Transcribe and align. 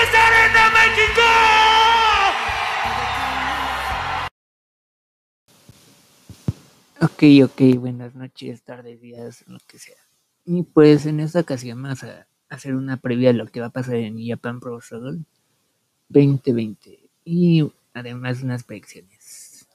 desde 0.00 0.16
Arena 0.16 0.70
México. 0.70 1.22
Ok, 7.02 7.22
ok, 7.44 7.60
buenas 7.78 8.14
noches, 8.14 8.62
tardes, 8.62 9.00
días, 9.00 9.44
lo 9.46 9.58
que 9.66 9.78
sea. 9.78 9.96
Y 10.44 10.62
pues 10.62 11.06
en 11.06 11.20
esta 11.20 11.40
ocasión 11.40 11.82
vamos 11.82 12.02
a 12.04 12.26
hacer 12.48 12.74
una 12.74 12.96
previa 12.96 13.32
de 13.32 13.38
lo 13.38 13.46
que 13.46 13.60
va 13.60 13.66
a 13.66 13.70
pasar 13.70 13.96
en 13.96 14.26
Japan 14.26 14.60
Pro 14.60 14.80
Struggle 14.80 15.20
2020 16.08 17.10
y 17.24 17.70
además 17.92 18.42
unas 18.42 18.64
predicciones. 18.64 19.68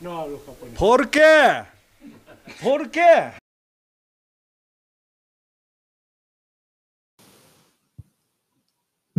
No 0.00 0.18
hablo 0.18 0.42
japonés. 0.44 0.78
¿Por 0.78 1.08
qué? 1.08 1.64
¿Por 2.62 2.90
qué? 2.90 3.32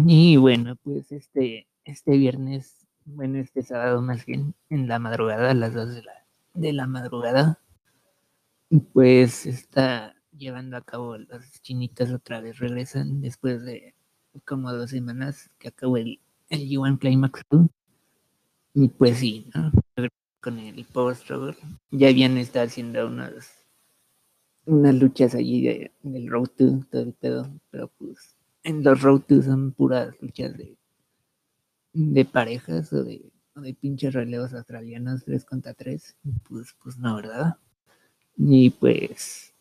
Y 0.06 0.38
bueno, 0.38 0.76
pues 0.76 1.12
este, 1.12 1.68
este 1.84 2.18
viernes, 2.18 2.88
bueno, 3.06 3.40
este 3.40 3.64
sábado 3.64 4.00
más 4.02 4.26
bien, 4.26 4.54
en 4.70 4.88
la 4.88 5.00
madrugada, 5.00 5.52
a 5.52 5.54
las 5.56 5.74
2 5.74 5.96
de 5.96 6.04
la, 6.04 6.26
de 6.54 6.74
la 6.74 6.86
madrugada, 6.86 7.60
pues 8.94 9.48
está 9.48 10.16
llevando 10.32 10.78
a 10.78 10.82
cabo 10.82 11.18
las 11.18 11.62
chinitas 11.64 12.12
otra 12.12 12.42
vez, 12.42 12.60
regresan 12.60 13.22
después 13.22 13.64
de 13.64 13.96
como 14.46 14.72
dos 14.72 14.92
semanas 14.92 15.50
que 15.58 15.70
acabó 15.70 15.98
el, 15.98 16.20
el 16.50 16.70
G1 16.70 17.00
Climax 17.00 17.42
2. 17.50 17.68
Y 18.76 18.90
pues 18.90 19.18
sí, 19.18 19.50
¿no? 19.56 19.72
Con 20.40 20.60
el 20.60 20.86
Power 20.86 21.16
Struggle. 21.16 21.58
Ya 21.90 22.10
habían 22.10 22.38
estado 22.38 22.68
haciendo 22.68 23.08
unas, 23.08 23.66
unas 24.66 24.94
luchas 24.94 25.34
allí 25.34 25.64
de, 25.64 25.92
del 26.04 26.30
Road 26.30 26.52
2, 26.56 26.88
todo 26.88 27.02
el 27.02 27.14
pedo, 27.14 27.52
pero 27.72 27.88
pues 27.98 28.37
en 28.68 28.84
los 28.84 29.02
Road 29.02 29.22
2 29.30 29.46
son 29.46 29.72
puras 29.72 30.14
luchas 30.22 30.58
de, 30.58 30.78
de 31.94 32.26
parejas 32.26 32.92
o 32.92 33.02
de, 33.02 33.32
o 33.56 33.62
de 33.62 33.74
pinches 33.74 34.14
relevos 34.14 34.54
australianos 34.54 35.24
3 35.24 35.46
contra 35.46 35.74
3. 35.74 36.18
Pues, 36.50 36.76
pues 36.84 36.98
no, 36.98 37.16
¿verdad? 37.16 37.56
Y 38.36 38.72
pues 38.72 39.54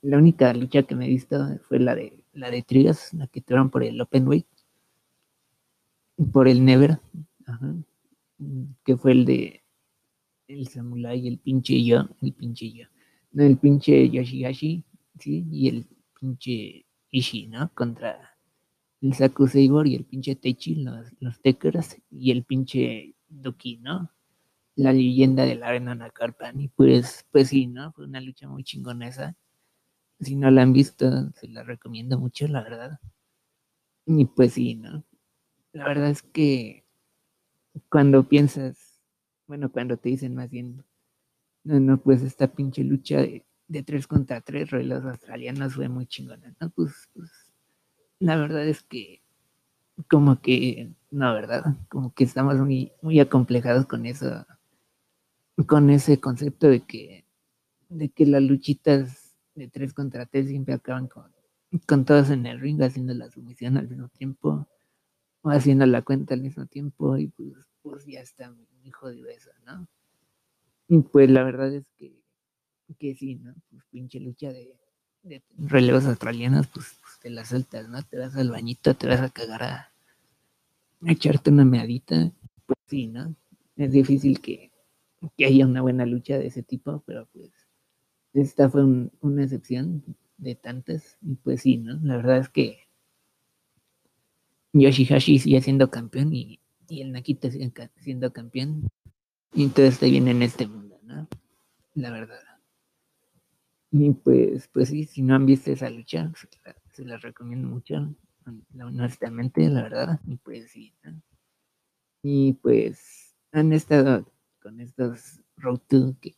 la 0.00 0.16
única 0.16 0.54
lucha 0.54 0.84
que 0.84 0.94
me 0.94 1.06
he 1.06 1.08
visto 1.08 1.58
fue 1.68 1.80
la 1.80 1.96
de 1.96 2.24
la 2.34 2.50
de 2.50 2.62
Trigas, 2.62 3.12
la 3.12 3.26
que 3.26 3.40
tuvieron 3.40 3.68
por 3.68 3.82
el 3.82 4.00
Open 4.00 4.26
Weight, 4.28 4.46
por 6.32 6.46
el 6.46 6.64
Never, 6.64 6.98
ajá, 7.46 7.74
que 8.84 8.96
fue 8.96 9.12
el 9.12 9.24
de 9.24 9.62
el 10.46 10.68
Samurai 10.68 11.26
el 11.26 11.38
pinche 11.38 11.82
yo, 11.84 12.08
el 12.22 12.32
pinche 12.32 12.72
yo, 12.72 12.86
no, 13.32 13.42
el 13.42 13.58
pinche 13.58 14.08
Yoshihashi, 14.08 14.84
sí, 15.18 15.46
y 15.50 15.68
el 15.68 15.86
pinche 16.18 16.86
Ishii, 17.10 17.48
¿no? 17.48 17.70
Contra 17.74 18.31
el 19.02 19.14
Saku 19.14 19.48
Seibor 19.48 19.88
y 19.88 19.96
el 19.96 20.04
pinche 20.04 20.36
Techi, 20.36 20.76
los, 20.76 21.12
los 21.20 21.40
Tekers, 21.42 22.00
y 22.10 22.30
el 22.30 22.44
pinche 22.44 23.16
Doki, 23.28 23.78
¿no? 23.78 24.10
La 24.76 24.92
leyenda 24.92 25.44
de 25.44 25.56
la 25.56 25.68
arena 25.68 25.94
Nakarpan. 25.94 26.60
Y 26.60 26.68
pues, 26.68 27.26
pues 27.32 27.48
sí, 27.48 27.66
¿no? 27.66 27.92
Fue 27.92 28.04
una 28.06 28.20
lucha 28.20 28.48
muy 28.48 28.62
chingona 28.64 29.08
esa. 29.08 29.36
Si 30.20 30.36
no 30.36 30.50
la 30.50 30.62
han 30.62 30.72
visto, 30.72 31.30
se 31.32 31.48
la 31.48 31.64
recomiendo 31.64 32.18
mucho, 32.18 32.46
la 32.46 32.62
verdad. 32.62 33.00
Y 34.06 34.24
pues 34.26 34.52
sí, 34.54 34.76
¿no? 34.76 35.04
La 35.72 35.84
verdad 35.84 36.10
es 36.10 36.22
que 36.22 36.84
cuando 37.88 38.28
piensas, 38.28 39.00
bueno, 39.48 39.72
cuando 39.72 39.96
te 39.96 40.10
dicen 40.10 40.34
más 40.34 40.48
bien, 40.48 40.84
no, 41.64 41.80
no, 41.80 42.00
pues 42.00 42.22
esta 42.22 42.52
pinche 42.52 42.84
lucha 42.84 43.18
de, 43.18 43.44
3 43.84 44.06
contra 44.06 44.40
3 44.42 44.70
relojes 44.70 45.04
australianos 45.06 45.74
fue 45.74 45.88
muy 45.88 46.06
chingona, 46.06 46.54
¿no? 46.60 46.70
Pues, 46.70 47.08
pues 47.14 47.30
la 48.22 48.36
verdad 48.36 48.66
es 48.66 48.82
que 48.82 49.20
como 50.08 50.40
que, 50.40 50.92
no, 51.10 51.34
¿verdad? 51.34 51.76
Como 51.88 52.14
que 52.14 52.24
estamos 52.24 52.56
muy, 52.56 52.92
muy 53.02 53.18
acomplejados 53.20 53.86
con 53.86 54.06
eso, 54.06 54.46
con 55.66 55.90
ese 55.90 56.20
concepto 56.20 56.68
de 56.68 56.80
que, 56.80 57.24
de 57.88 58.08
que 58.10 58.26
las 58.26 58.42
luchitas 58.42 59.34
de 59.54 59.68
3 59.68 59.92
contra 59.92 60.26
3 60.26 60.48
siempre 60.48 60.74
acaban 60.74 61.08
con, 61.08 61.30
con 61.86 62.04
todos 62.04 62.30
en 62.30 62.46
el 62.46 62.60
ring 62.60 62.80
haciendo 62.80 63.12
la 63.12 63.28
sumisión 63.30 63.76
al 63.76 63.88
mismo 63.88 64.08
tiempo, 64.08 64.68
o 65.42 65.50
haciendo 65.50 65.84
la 65.86 66.02
cuenta 66.02 66.34
al 66.34 66.42
mismo 66.42 66.66
tiempo, 66.66 67.18
y 67.18 67.26
pues, 67.26 67.54
pues 67.82 68.06
ya 68.06 68.20
está 68.20 68.50
muy 68.50 68.90
jodido 68.92 69.28
eso, 69.28 69.50
¿no? 69.66 69.88
Y 70.88 71.00
pues 71.00 71.28
la 71.28 71.42
verdad 71.42 71.74
es 71.74 71.84
que, 71.96 72.22
que 72.98 73.14
sí, 73.16 73.34
¿no? 73.34 73.54
Pues 73.70 73.82
pinche 73.90 74.20
lucha 74.20 74.52
de, 74.52 74.76
de 75.22 75.42
relevos 75.58 76.04
australianos, 76.04 76.66
pues, 76.68 76.98
pues, 77.00 77.18
te 77.20 77.30
la 77.30 77.44
sueltas, 77.44 77.88
¿no? 77.88 78.02
Te 78.02 78.18
vas 78.18 78.34
al 78.36 78.50
bañito, 78.50 78.94
te 78.94 79.06
vas 79.06 79.20
a 79.20 79.30
cagar 79.30 79.62
a, 79.62 79.92
echarte 81.06 81.50
una 81.50 81.64
meadita, 81.64 82.32
pues 82.66 82.78
sí, 82.86 83.06
¿no? 83.08 83.34
Es 83.76 83.92
difícil 83.92 84.40
que, 84.40 84.70
que, 85.36 85.46
haya 85.46 85.66
una 85.66 85.82
buena 85.82 86.06
lucha 86.06 86.38
de 86.38 86.46
ese 86.46 86.62
tipo, 86.62 87.02
pero 87.06 87.26
pues 87.32 87.50
esta 88.34 88.68
fue 88.70 88.84
un, 88.84 89.10
una 89.20 89.44
excepción 89.44 90.04
de 90.38 90.54
tantas, 90.54 91.18
y 91.22 91.34
pues 91.34 91.62
sí, 91.62 91.78
¿no? 91.78 91.98
La 92.02 92.16
verdad 92.16 92.38
es 92.38 92.48
que 92.48 92.86
Yoshihashi 94.72 95.38
sigue 95.38 95.60
siendo 95.60 95.90
campeón 95.90 96.32
y, 96.32 96.60
y 96.88 97.02
el 97.02 97.12
Nakita 97.12 97.50
sigue 97.50 97.72
siendo 98.00 98.32
campeón, 98.32 98.88
y 99.54 99.68
todo 99.68 99.86
está 99.86 100.06
bien 100.06 100.28
en 100.28 100.42
este 100.42 100.66
mundo, 100.66 100.98
¿no? 101.02 101.28
La 101.94 102.10
verdad. 102.10 102.51
Y 103.94 104.10
pues, 104.12 104.68
pues 104.68 104.88
sí, 104.88 105.04
si 105.04 105.20
no 105.20 105.34
han 105.34 105.44
visto 105.44 105.70
esa 105.70 105.90
lucha, 105.90 106.32
se 106.92 107.04
la, 107.04 107.18
recomiendo 107.18 107.68
mucho, 107.68 108.16
honestamente, 108.80 109.68
la 109.68 109.82
verdad. 109.82 110.20
Y 110.26 110.36
pues 110.36 110.70
sí, 110.70 110.94
¿no? 111.02 111.20
Y 112.22 112.54
pues 112.54 113.36
han 113.52 113.74
estado 113.74 114.26
con 114.62 114.80
estos 114.80 115.42
Road 115.58 115.80
2 115.90 116.16
que, 116.22 116.34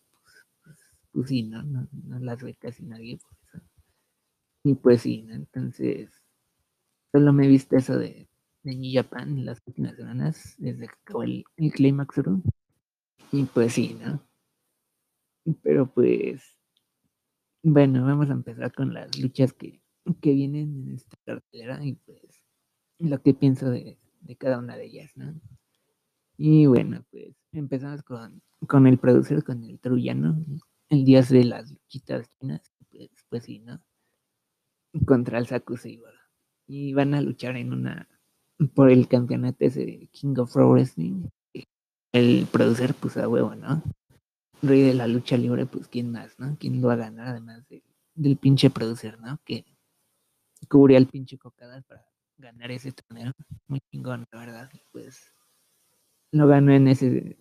pues, 0.65 0.78
pues, 1.12 1.28
sí, 1.28 1.44
¿no? 1.44 1.62
¿no? 1.62 1.87
No 1.92 2.19
las 2.19 2.42
ve 2.42 2.54
casi 2.54 2.82
nadie 2.82 3.19
por 3.19 3.31
eso. 3.47 3.65
Y 4.65 4.75
pues 4.75 5.03
sí, 5.03 5.22
¿no? 5.22 5.34
Entonces, 5.34 6.10
solo 7.12 7.32
me 7.32 7.44
he 7.47 7.48
visto 7.48 7.76
eso 7.76 7.97
de, 7.97 8.28
de 8.65 8.75
New 8.75 8.92
Japan 8.92 9.44
las 9.44 9.62
últimas 9.65 9.94
semanas, 9.94 10.56
desde 10.59 10.88
que 10.88 10.94
acabó 11.04 11.22
el, 11.22 11.44
el 11.56 11.72
Climax. 11.72 12.21
Y 13.31 13.44
pues 13.44 13.75
sí, 13.75 13.97
¿no? 14.03 14.21
Pero 15.62 15.86
pues 15.86 16.56
bueno, 17.64 18.04
vamos 18.04 18.28
a 18.28 18.34
empezar 18.34 18.72
con 18.72 18.92
las 18.92 19.19
luchas 19.19 19.54
que, 19.54 19.80
que 20.20 20.34
vienen 20.34 20.82
en 20.82 20.94
esta 20.97 21.16
cartelera 21.25 21.82
y 21.82 21.94
pues 21.94 22.20
lo 22.98 23.22
que 23.22 23.32
pienso 23.32 23.70
de, 23.70 23.98
de, 24.20 24.36
cada 24.36 24.58
una 24.58 24.76
de 24.76 24.84
ellas, 24.84 25.10
¿no? 25.16 25.41
Y 26.36 26.66
bueno, 26.66 27.04
pues 27.10 27.34
empezamos 27.53 28.03
con, 28.03 28.42
con 28.69 28.86
el 28.86 28.98
producer, 28.98 29.42
con 29.42 29.64
el 29.64 29.80
truyano, 29.80 30.44
el 30.91 31.04
día 31.06 31.22
de 31.22 31.44
las 31.44 31.70
luchitas 31.70 32.28
chinas, 32.38 32.70
pues, 32.91 33.10
pues 33.30 33.44
sí, 33.44 33.60
¿no? 33.60 33.80
Contra 35.06 35.38
el 35.38 35.47
Saku 35.47 35.78
Seibor. 35.78 36.12
Y 36.66 36.92
van 36.92 37.14
a 37.14 37.22
luchar 37.22 37.56
en 37.56 37.72
una, 37.72 38.08
por 38.74 38.91
el 38.91 39.08
campeonato 39.08 39.64
ese 39.64 39.86
de 39.86 40.08
King 40.12 40.34
of 40.36 40.53
Pro 40.53 40.70
Wrestling. 40.70 41.28
El 42.12 42.47
producer 42.53 42.94
puso 42.94 43.22
a 43.22 43.28
huevo, 43.28 43.54
¿no? 43.54 43.82
Rey 44.66 44.82
de 44.82 44.94
la 44.94 45.06
lucha 45.06 45.36
libre, 45.36 45.66
pues 45.66 45.88
quién 45.88 46.10
más, 46.12 46.38
¿no? 46.38 46.56
¿Quién 46.58 46.80
lo 46.80 46.88
va 46.88 46.94
a 46.94 46.97
ganar 46.97 47.28
además 47.28 47.66
de, 47.69 47.82
del 48.14 48.36
pinche 48.36 48.70
producer, 48.70 49.20
¿no? 49.20 49.38
Que 49.44 49.64
cubría 50.69 50.98
el 50.98 51.06
pinche 51.06 51.38
cocadas 51.38 51.84
para 51.84 52.06
ganar 52.38 52.70
ese 52.70 52.92
torneo. 52.92 53.32
Muy 53.66 53.80
chingón, 53.91 54.26
la 54.30 54.38
verdad. 54.38 54.70
Pues 54.92 55.34
lo 56.32 56.47
ganó 56.47 56.72
en 56.72 56.88
ese, 56.88 57.36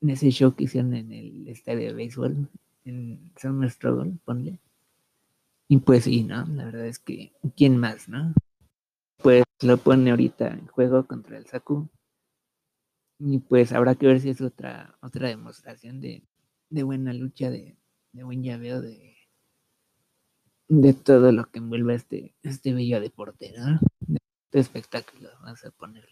en 0.00 0.10
ese 0.10 0.30
show 0.30 0.54
que 0.54 0.64
hicieron 0.64 0.94
en 0.94 1.12
el 1.12 1.48
estadio 1.48 1.88
de 1.88 1.94
béisbol, 1.94 2.48
en 2.84 3.32
Summer 3.36 3.70
Struggle, 3.70 4.12
ponle. 4.24 4.60
Y 5.68 5.78
pues 5.78 6.04
sí, 6.04 6.22
¿no? 6.22 6.46
La 6.46 6.64
verdad 6.64 6.86
es 6.86 6.98
que, 6.98 7.32
¿quién 7.56 7.76
más, 7.76 8.08
no? 8.08 8.32
Pues 9.18 9.44
lo 9.62 9.78
pone 9.78 10.10
ahorita 10.10 10.48
en 10.48 10.66
juego 10.68 11.06
contra 11.06 11.38
el 11.38 11.46
Saku. 11.46 11.88
Y 13.18 13.38
pues 13.38 13.72
habrá 13.72 13.94
que 13.94 14.06
ver 14.06 14.20
si 14.20 14.30
es 14.30 14.40
otra, 14.40 14.96
otra 15.00 15.28
demostración 15.28 16.00
de, 16.00 16.22
de 16.68 16.82
buena 16.82 17.12
lucha, 17.12 17.50
de, 17.50 17.76
buen 18.12 18.42
llaveo, 18.42 18.80
de, 18.80 19.16
de 20.68 20.92
todo 20.92 21.32
lo 21.32 21.50
que 21.50 21.58
envuelve 21.58 21.94
este, 21.94 22.34
este 22.42 22.72
bello 22.74 23.00
deporte, 23.00 23.52
¿no? 23.56 23.78
De 24.00 24.18
este 24.46 24.60
espectáculo, 24.60 25.28
vamos 25.42 25.64
a 25.64 25.70
ponerle. 25.70 26.10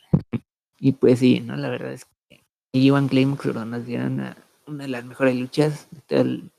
Y 0.78 0.92
pues 0.92 1.20
sí, 1.20 1.40
¿no? 1.40 1.56
La 1.56 1.68
verdad 1.68 1.92
es 1.92 2.04
que 2.28 2.44
Iwan 2.72 3.08
Climax 3.08 3.46
nos 3.46 3.86
dieron 3.86 4.14
una, 4.14 4.36
una, 4.66 4.84
de 4.84 4.90
las 4.90 5.04
mejores 5.04 5.36
luchas 5.36 5.88
de 5.90 6.00
todo 6.02 6.20
el 6.20 6.50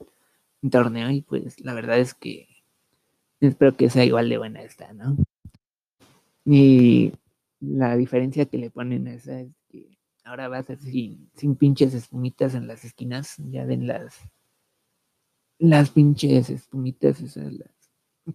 torneo 0.70 1.10
y 1.12 1.22
pues 1.22 1.60
la 1.60 1.74
verdad 1.74 2.00
es 2.00 2.14
que 2.14 2.48
espero 3.40 3.76
que 3.76 3.90
sea 3.90 4.06
igual 4.06 4.30
de 4.30 4.38
buena 4.38 4.62
esta, 4.62 4.94
¿no? 4.94 5.18
Y 6.46 7.14
la 7.60 7.96
diferencia 7.96 8.46
que 8.46 8.58
le 8.58 8.70
ponen 8.70 9.08
a 9.08 9.14
esa 9.14 9.42
es 9.42 9.50
ahora 10.26 10.50
va 10.50 10.58
a 10.58 10.64
ser 10.64 10.80
sin, 10.80 11.30
sin 11.36 11.56
pinches 11.56 11.94
espumitas 11.94 12.56
en 12.56 12.68
las 12.68 12.84
esquinas, 12.84 13.36
ya 13.38 13.64
ven 13.66 13.88
las 13.88 14.20
las 15.58 15.90
pinches 15.90 16.50
espumitas, 16.50 17.22
esas 17.22 17.54
las, 17.54 17.72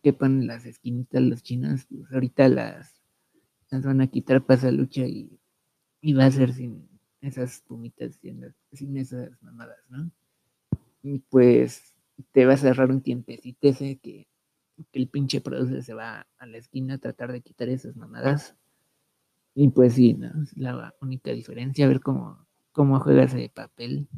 que 0.02 0.12
ponen 0.12 0.46
las 0.46 0.64
esquinitas 0.64 1.22
los 1.22 1.42
chinos, 1.42 1.86
pues 1.86 2.12
ahorita 2.12 2.48
las, 2.48 3.02
las 3.70 3.84
van 3.84 4.00
a 4.00 4.06
quitar 4.06 4.42
para 4.44 4.58
esa 4.58 4.70
lucha 4.70 5.02
y, 5.02 5.38
y 6.00 6.12
va 6.14 6.26
a 6.26 6.30
ser 6.30 6.52
sin 6.52 6.88
esas 7.20 7.62
pumitas, 7.66 8.16
sin, 8.16 8.54
sin 8.72 8.96
esas 8.96 9.30
mamadas, 9.42 9.78
¿no? 9.88 10.10
Y 11.02 11.18
pues 11.18 11.94
te 12.32 12.46
va 12.46 12.54
a 12.54 12.58
cerrar 12.58 12.90
un 12.90 13.02
tiempecito 13.02 13.68
ese 13.68 13.98
que, 13.98 14.28
que 14.90 14.98
el 14.98 15.08
pinche 15.08 15.40
producer 15.40 15.82
se 15.82 15.94
va 15.94 16.26
a 16.38 16.46
la 16.46 16.58
esquina 16.58 16.94
a 16.94 16.98
tratar 16.98 17.32
de 17.32 17.42
quitar 17.42 17.68
esas 17.68 17.96
mamadas. 17.96 18.56
Y 19.54 19.68
pues 19.68 19.94
sí, 19.94 20.14
¿no? 20.14 20.30
Es 20.42 20.56
la 20.56 20.94
única 21.00 21.32
diferencia, 21.32 21.84
a 21.84 21.88
ver 21.88 22.00
cómo, 22.00 22.46
cómo 22.72 23.00
juega 23.00 23.24
ese 23.24 23.50
papel. 23.54 24.08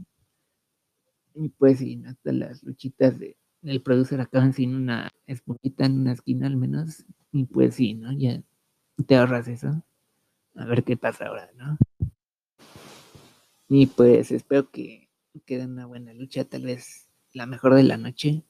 Y 1.34 1.48
pues 1.48 1.78
sí, 1.78 1.96
¿no? 1.96 2.10
Hasta 2.10 2.32
las 2.32 2.62
luchitas 2.62 3.18
de, 3.18 3.36
del 3.62 3.82
producer 3.82 4.20
acaban 4.20 4.52
sin 4.52 4.74
una 4.74 5.10
espumita 5.26 5.86
en 5.86 6.00
una 6.00 6.12
esquina 6.12 6.46
al 6.46 6.56
menos. 6.56 7.04
Y 7.32 7.44
pues 7.44 7.76
sí, 7.76 7.94
¿no? 7.94 8.12
Ya 8.12 8.42
te 9.06 9.16
ahorras 9.16 9.48
eso. 9.48 9.82
A 10.54 10.66
ver 10.66 10.84
qué 10.84 10.96
pasa 10.96 11.26
ahora, 11.26 11.50
¿no? 11.56 11.78
Y 13.68 13.86
pues 13.86 14.30
espero 14.32 14.70
que 14.70 15.08
quede 15.46 15.64
una 15.64 15.86
buena 15.86 16.12
lucha, 16.12 16.44
tal 16.44 16.64
vez 16.64 17.08
la 17.32 17.46
mejor 17.46 17.74
de 17.74 17.84
la 17.84 17.96
noche. 17.96 18.44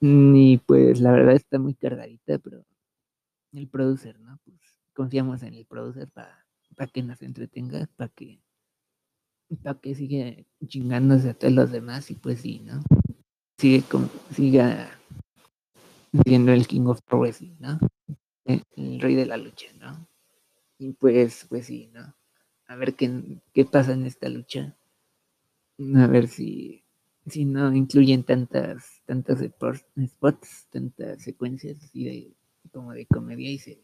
Y 0.00 0.58
pues 0.58 1.00
la 1.00 1.12
verdad 1.12 1.36
está 1.36 1.58
muy 1.58 1.74
cargadita, 1.74 2.38
pero 2.38 2.64
el 3.52 3.68
producer, 3.68 4.18
¿no? 4.20 4.38
Pues 4.44 4.58
confiamos 4.98 5.44
en 5.44 5.54
el 5.54 5.64
producer 5.64 6.10
para 6.10 6.90
que 6.92 7.04
nos 7.04 7.22
entretenga, 7.22 7.88
para 7.94 8.08
que 8.08 8.40
para 9.62 9.78
que 9.78 9.94
siga 9.94 10.34
chingándose 10.66 11.30
a 11.30 11.34
todos 11.34 11.54
los 11.54 11.70
demás 11.70 12.10
y 12.10 12.16
pues 12.16 12.40
sí, 12.40 12.58
¿no? 12.64 12.82
Sigue 13.58 13.82
con, 13.82 14.10
siga 14.32 14.90
siendo 16.24 16.52
el 16.52 16.66
King 16.66 16.86
of 16.86 17.00
Pro 17.02 17.20
Wrestling, 17.20 17.54
¿no? 17.60 17.78
El, 18.44 19.00
rey 19.00 19.14
de 19.14 19.26
la 19.26 19.36
lucha, 19.36 19.68
¿no? 19.78 20.08
Y 20.80 20.94
pues, 20.94 21.46
pues 21.48 21.66
sí, 21.66 21.88
¿no? 21.94 22.16
A 22.66 22.74
ver 22.74 22.94
qué, 22.94 23.40
qué 23.54 23.64
pasa 23.64 23.92
en 23.92 24.04
esta 24.04 24.28
lucha. 24.28 24.76
A 25.94 26.06
ver 26.08 26.26
si, 26.26 26.82
si 27.28 27.44
no 27.44 27.72
incluyen 27.72 28.24
tantas, 28.24 29.00
tantos 29.06 29.38
spots, 29.38 30.66
tantas 30.70 31.22
secuencias 31.22 31.84
así 31.84 32.04
de, 32.04 32.34
como 32.72 32.92
de 32.92 33.06
comedia 33.06 33.48
y 33.48 33.58
se, 33.58 33.80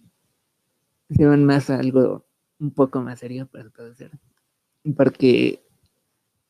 se 1.10 1.26
van 1.26 1.44
más 1.44 1.70
a 1.70 1.78
algo 1.78 2.26
un 2.58 2.70
poco 2.70 3.00
más 3.00 3.18
serio 3.18 3.46
para 3.46 3.70
hacer 3.90 4.10
porque 4.92 5.64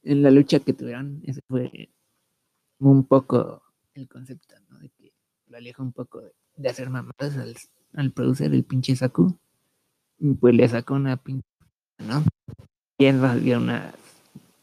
en 0.02 0.22
la 0.22 0.30
lucha 0.30 0.60
que 0.60 0.72
tuvieron, 0.72 1.22
ese 1.24 1.40
fue 1.48 1.90
un 2.78 3.04
poco 3.04 3.62
el 3.94 4.08
concepto, 4.08 4.54
¿no? 4.68 4.78
De 4.80 4.88
que 4.90 5.12
lo 5.46 5.56
aleja 5.56 5.82
un 5.82 5.92
poco 5.92 6.20
de, 6.56 6.68
hacer 6.68 6.90
mamadas 6.90 7.36
al, 7.36 7.54
al 7.94 8.10
producer 8.10 8.52
el 8.52 8.64
pinche 8.64 8.96
Saku. 8.96 9.38
Y 10.18 10.34
pues 10.34 10.54
le 10.54 10.68
sacó 10.68 10.94
una 10.94 11.16
pinche, 11.16 11.46
¿no? 11.98 12.24
Y 12.98 13.06
había 13.06 13.58
unas 13.58 13.94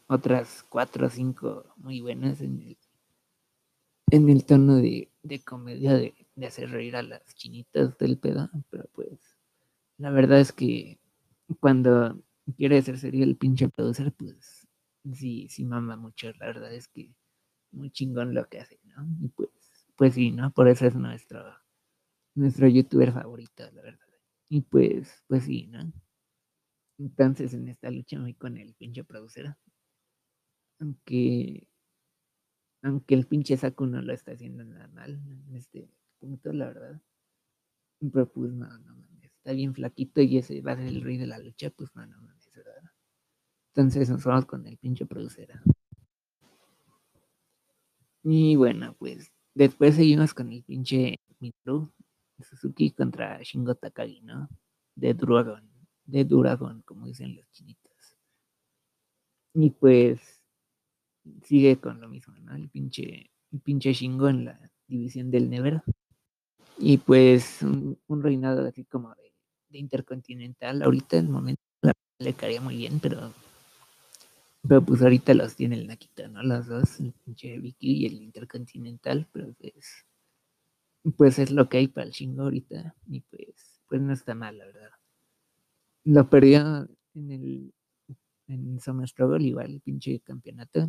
otras 0.06 0.64
cuatro 0.68 1.06
o 1.06 1.10
cinco 1.10 1.66
muy 1.76 2.00
buenas 2.00 2.40
en 2.40 2.60
el, 2.60 2.78
en 4.10 4.28
el 4.28 4.44
tono 4.44 4.76
de, 4.76 5.10
de 5.22 5.42
comedia 5.42 5.94
de, 5.94 6.14
de 6.34 6.46
hacer 6.46 6.70
reír 6.70 6.96
a 6.96 7.02
las 7.02 7.34
chinitas 7.34 7.96
del 7.98 8.18
pedo, 8.18 8.50
pero 8.70 8.84
pues 8.94 9.31
la 10.02 10.10
verdad 10.10 10.40
es 10.40 10.52
que 10.52 10.98
cuando 11.60 12.22
quiere 12.56 12.82
ser 12.82 12.98
serio 12.98 13.24
el 13.24 13.36
pinche 13.36 13.68
producer, 13.68 14.12
pues 14.12 14.66
sí, 15.14 15.48
sí 15.50 15.64
mama 15.64 15.96
mucho. 15.96 16.32
La 16.40 16.46
verdad 16.46 16.72
es 16.74 16.88
que 16.88 17.12
muy 17.72 17.90
chingón 17.90 18.34
lo 18.34 18.46
que 18.48 18.60
hace, 18.60 18.80
¿no? 18.84 19.06
Y 19.22 19.28
pues, 19.30 19.50
pues 19.96 20.14
sí, 20.14 20.32
¿no? 20.32 20.52
Por 20.52 20.68
eso 20.68 20.86
es 20.86 20.96
nuestro, 20.96 21.44
nuestro 22.36 22.68
youtuber 22.68 23.12
favorito, 23.12 23.64
la 23.72 23.82
verdad. 23.82 24.06
Y 24.50 24.62
pues, 24.62 25.24
pues 25.28 25.44
sí, 25.44 25.66
¿no? 25.68 25.92
Entonces 26.98 27.52
en 27.52 27.68
esta 27.68 27.90
lucha 27.90 28.18
voy 28.18 28.32
con 28.32 28.56
el 28.56 28.72
pinche 28.72 29.04
producer. 29.04 29.54
Aunque, 30.80 31.66
aunque 32.82 33.14
el 33.16 33.26
pinche 33.26 33.56
Saku 33.56 33.86
no 33.86 34.00
lo 34.02 34.12
está 34.12 34.30
haciendo 34.32 34.64
nada 34.64 34.86
mal 34.86 35.20
en 35.48 35.56
este 35.56 35.88
punto, 36.20 36.52
la 36.52 36.66
verdad. 36.66 37.00
Pero 38.12 38.30
pues 38.30 38.52
no, 38.52 38.66
no 38.80 38.94
mames. 38.96 39.11
Está 39.42 39.54
bien 39.54 39.74
flaquito 39.74 40.22
y 40.22 40.38
ese 40.38 40.60
va 40.60 40.70
a 40.70 40.76
ser 40.76 40.86
el 40.86 41.02
rey 41.02 41.18
de 41.18 41.26
la 41.26 41.36
lucha, 41.36 41.68
pues 41.70 41.90
no, 41.96 42.06
no 42.06 42.20
mames. 42.20 42.48
Entonces 43.74 44.08
nos 44.08 44.22
vamos 44.22 44.46
con 44.46 44.64
el 44.68 44.78
pinche 44.78 45.04
producer. 45.04 45.50
Y 48.22 48.54
bueno, 48.54 48.94
pues 49.00 49.32
después 49.52 49.96
seguimos 49.96 50.32
con 50.32 50.52
el 50.52 50.62
pinche 50.62 51.18
Minoru 51.40 51.92
Suzuki 52.38 52.92
contra 52.92 53.42
Shingo 53.42 53.74
Takagi, 53.74 54.20
¿no? 54.20 54.48
De 54.94 55.12
Dragon, 55.12 55.68
de 56.04 56.24
Dragon, 56.24 56.82
como 56.82 57.06
dicen 57.06 57.34
los 57.34 57.50
chinitos. 57.50 58.16
Y 59.54 59.70
pues 59.70 60.40
sigue 61.42 61.80
con 61.80 62.00
lo 62.00 62.08
mismo, 62.08 62.34
¿no? 62.38 62.54
El 62.54 62.68
pinche, 62.68 63.32
el 63.50 63.60
pinche 63.60 63.92
Shingo 63.92 64.28
en 64.28 64.44
la 64.44 64.70
división 64.86 65.32
del 65.32 65.50
Never. 65.50 65.82
Y 66.78 66.98
pues 66.98 67.62
un, 67.62 67.98
reinado 68.22 68.66
así 68.66 68.84
como 68.84 69.14
de, 69.72 69.78
intercontinental. 69.78 70.82
Ahorita 70.82 71.18
el 71.18 71.28
momento 71.28 71.62
le 72.18 72.34
caería 72.34 72.60
muy 72.60 72.76
bien, 72.76 73.00
pero 73.00 73.32
pero 74.66 74.80
pues 74.80 75.02
ahorita 75.02 75.34
los 75.34 75.56
tiene 75.56 75.74
el 75.74 75.88
Nakita, 75.88 76.28
¿no? 76.28 76.42
Los 76.42 76.68
dos, 76.68 77.00
el 77.00 77.12
pinche 77.24 77.58
Vicky 77.58 78.02
y 78.02 78.06
el 78.06 78.22
Intercontinental, 78.22 79.26
pero 79.32 79.52
pues, 79.54 80.06
pues 81.16 81.38
es 81.40 81.50
lo 81.50 81.68
que 81.68 81.78
hay 81.78 81.88
para 81.88 82.06
el 82.06 82.12
chingo 82.12 82.44
ahorita. 82.44 82.94
Y 83.08 83.20
pues, 83.22 83.80
pues 83.88 84.00
no 84.00 84.12
está 84.12 84.36
mal, 84.36 84.58
la 84.58 84.66
verdad. 84.66 84.90
Lo 86.04 86.30
perdió 86.30 86.88
en 87.14 87.30
el 87.30 87.74
en 88.48 88.80
Summer 88.80 89.08
Struggle, 89.08 89.44
igual 89.44 89.72
el 89.72 89.80
pinche 89.80 90.20
campeonato 90.20 90.88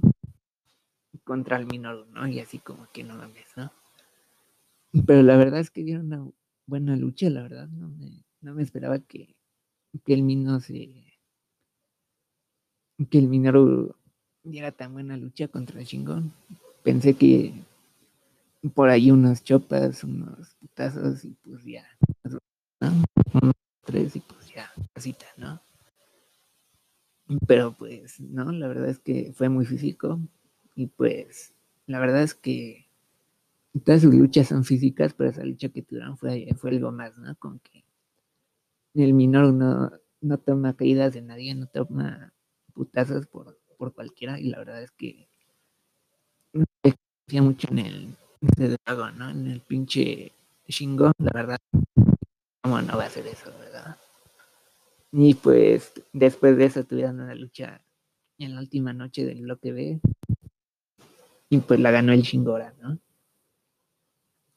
contra 1.24 1.57
el 1.57 1.65
Minoru, 1.65 2.06
¿no? 2.06 2.27
Y 2.27 2.39
así 2.39 2.59
como 2.59 2.88
que 2.91 3.03
no 3.03 3.15
mames, 3.15 3.47
¿no? 3.56 3.71
Pero 5.06 5.24
la 5.24 5.38
verdad 5.38 5.59
es 5.59 5.71
que 5.71 5.83
dieron 5.83 6.07
una 6.07 6.29
buena 6.65 6.95
lucha, 6.95 7.29
la 7.29 7.44
verdad. 7.44 7.68
No 7.68 7.89
me, 7.89 8.24
no 8.43 8.53
me 8.53 8.61
esperaba 8.63 8.99
que, 8.99 9.35
que 10.05 10.13
el 10.13 10.23
Mino 10.23 10.59
se 10.59 11.03
que 13.09 13.17
el 13.17 13.27
Minoru 13.27 13.95
diera 14.43 14.71
tan 14.71 14.93
buena 14.93 15.17
lucha 15.17 15.47
contra 15.47 15.79
el 15.79 15.87
chingón. 15.87 16.31
Pensé 16.83 17.15
que 17.15 17.53
por 18.75 18.89
ahí 18.89 19.11
unos 19.11 19.43
chopas, 19.43 20.03
unos 20.03 20.55
putazos 20.55 21.25
y 21.25 21.35
pues 21.43 21.63
ya, 21.63 21.85
Unos 23.33 23.55
tres 23.85 24.15
y 24.15 24.19
pues 24.19 24.53
ya, 24.53 24.71
casita, 24.93 25.25
¿no? 25.38 25.62
Pero 27.47 27.73
pues, 27.73 28.19
no, 28.19 28.51
la 28.51 28.67
verdad 28.67 28.89
es 28.89 29.00
que 29.00 29.33
fue 29.33 29.50
muy 29.50 29.65
físico 29.65 30.19
y 30.75 30.88
pues, 30.88 31.53
la 31.88 32.00
verdad 32.00 32.21
es 32.21 32.33
que 32.35 32.88
todas 33.85 34.01
sus 34.01 34.13
luchas 34.13 34.50
son 34.50 34.65
físicas, 34.65 35.13
pero 35.13 35.29
esa 35.29 35.43
lucha 35.43 35.69
que 35.69 35.81
tuvieron 35.81 36.17
fue, 36.17 36.47
fue 36.57 36.71
algo 36.71 36.91
más, 36.91 37.17
¿no? 37.17 37.35
Con 37.38 37.59
que 37.59 37.83
el 38.93 39.13
Minoru 39.13 39.51
no, 39.51 39.91
no 40.21 40.38
toma 40.38 40.75
caídas 40.75 41.13
de 41.13 41.21
nadie, 41.21 41.55
no 41.55 41.67
toma 41.67 42.33
putazos 42.73 43.27
por, 43.27 43.59
por 43.77 43.93
cualquiera 43.93 44.39
y 44.39 44.50
la 44.50 44.59
verdad 44.59 44.81
es 44.81 44.91
que 44.91 45.27
no 46.53 46.65
confía 46.81 47.41
mucho 47.41 47.67
en 47.71 47.79
el 47.79 48.15
¿no? 49.15 49.29
En 49.29 49.47
el 49.47 49.62
pinche 49.62 50.31
Shingo, 50.67 51.12
la 51.17 51.31
verdad. 51.33 51.57
¿Cómo 52.62 52.81
no 52.81 52.97
va 52.97 53.03
a 53.03 53.07
hacer 53.07 53.27
eso, 53.27 53.51
verdad? 53.59 53.97
Y 55.12 55.35
pues 55.35 55.93
después 56.12 56.57
de 56.57 56.65
eso 56.65 56.83
tuvieron 56.83 57.19
una 57.19 57.35
lucha 57.35 57.81
en 58.38 58.55
la 58.55 58.62
última 58.62 58.93
noche 58.93 59.25
del 59.25 59.41
bloque 59.41 59.71
B. 59.71 60.00
Y 61.50 61.57
pues 61.59 61.79
la 61.79 61.91
ganó 61.91 62.13
el 62.13 62.21
Shingora, 62.21 62.73
¿no? 62.81 62.97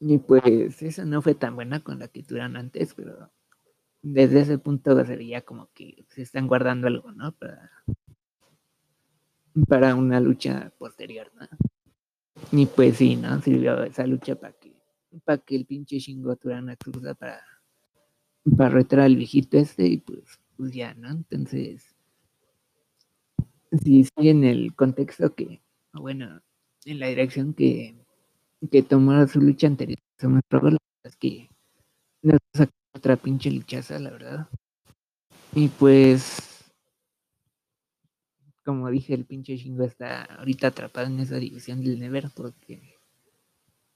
Y 0.01 0.19
pues 0.19 0.83
esa 0.83 1.05
no 1.05 1.23
fue 1.23 1.35
tan 1.35 1.55
buena 1.55 1.81
con 1.81 1.99
la 1.99 2.09
que 2.09 2.23
tuvieron 2.23 2.57
antes, 2.57 2.95
pero 2.95 3.31
desde 4.09 4.43
ese 4.43 4.59
punto 4.59 5.05
se 5.05 5.17
veía 5.17 5.43
como 5.43 5.69
que 5.75 6.05
se 6.11 6.23
están 6.23 6.47
guardando 6.47 6.87
algo, 6.87 7.11
¿no? 7.11 7.33
Para, 7.33 7.73
para 9.69 9.97
una 9.97 10.21
lucha 10.21 10.73
posterior, 10.79 11.33
¿no? 11.35 11.49
Y 12.53 12.67
pues 12.67 12.99
sí, 12.99 13.17
¿no? 13.17 13.41
Sirvió 13.43 13.83
esa 13.83 14.07
lucha 14.07 14.37
para 14.37 14.53
que, 14.53 14.81
para 15.25 15.39
que 15.39 15.57
el 15.57 15.67
pinche 15.67 15.99
Shingo 15.99 16.37
tuviera 16.37 16.63
una 16.63 16.75
excusa 16.75 17.15
para, 17.15 17.41
para 18.57 18.71
retar 18.71 19.01
al 19.01 19.17
viejito 19.17 19.59
este 19.59 19.89
y 19.89 19.97
pues, 19.99 20.39
pues 20.57 20.73
ya, 20.73 20.95
¿no? 20.95 21.11
Entonces, 21.11 21.97
si 23.83 24.05
sigue 24.05 24.31
en 24.31 24.45
el 24.45 24.77
contexto 24.77 25.35
que, 25.35 25.63
bueno, 25.93 26.41
en 26.85 27.01
la 27.01 27.09
dirección 27.09 27.55
que, 27.55 27.97
que 28.71 28.85
tomó 28.85 29.27
su 29.27 29.41
lucha 29.41 29.67
anterior, 29.67 29.99
se 30.17 30.29
es 31.03 31.17
que 31.17 31.51
nos 32.23 32.39
otra 32.97 33.17
pinche 33.17 33.51
luchaza, 33.51 33.99
la 33.99 34.11
verdad. 34.11 34.49
Y 35.55 35.69
pues 35.69 36.57
como 38.65 38.91
dije, 38.91 39.15
el 39.15 39.25
pinche 39.25 39.57
Shingo 39.57 39.85
está 39.85 40.25
ahorita 40.25 40.67
atrapado 40.67 41.07
en 41.07 41.21
esa 41.21 41.37
división 41.37 41.85
del 41.85 42.01
Never 42.01 42.31
porque 42.35 42.97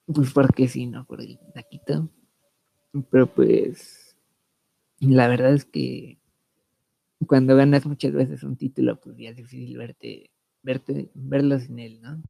pues 0.06 0.32
porque 0.32 0.68
sí, 0.68 0.86
¿no? 0.86 1.04
Por 1.04 1.20
el 1.20 1.38
taquito. 1.54 2.08
Pero 3.10 3.26
pues, 3.26 4.16
la 4.98 5.28
verdad 5.28 5.54
es 5.54 5.64
que 5.64 6.18
cuando 7.26 7.56
ganas 7.56 7.86
muchas 7.86 8.12
veces 8.12 8.42
un 8.42 8.56
título, 8.56 8.98
pues 9.00 9.16
ya 9.16 9.30
es 9.30 9.36
difícil 9.36 9.76
verte, 9.76 10.30
verte, 10.62 11.10
verlo 11.14 11.58
sin 11.58 11.78
él, 11.78 12.00
¿no? 12.00 12.22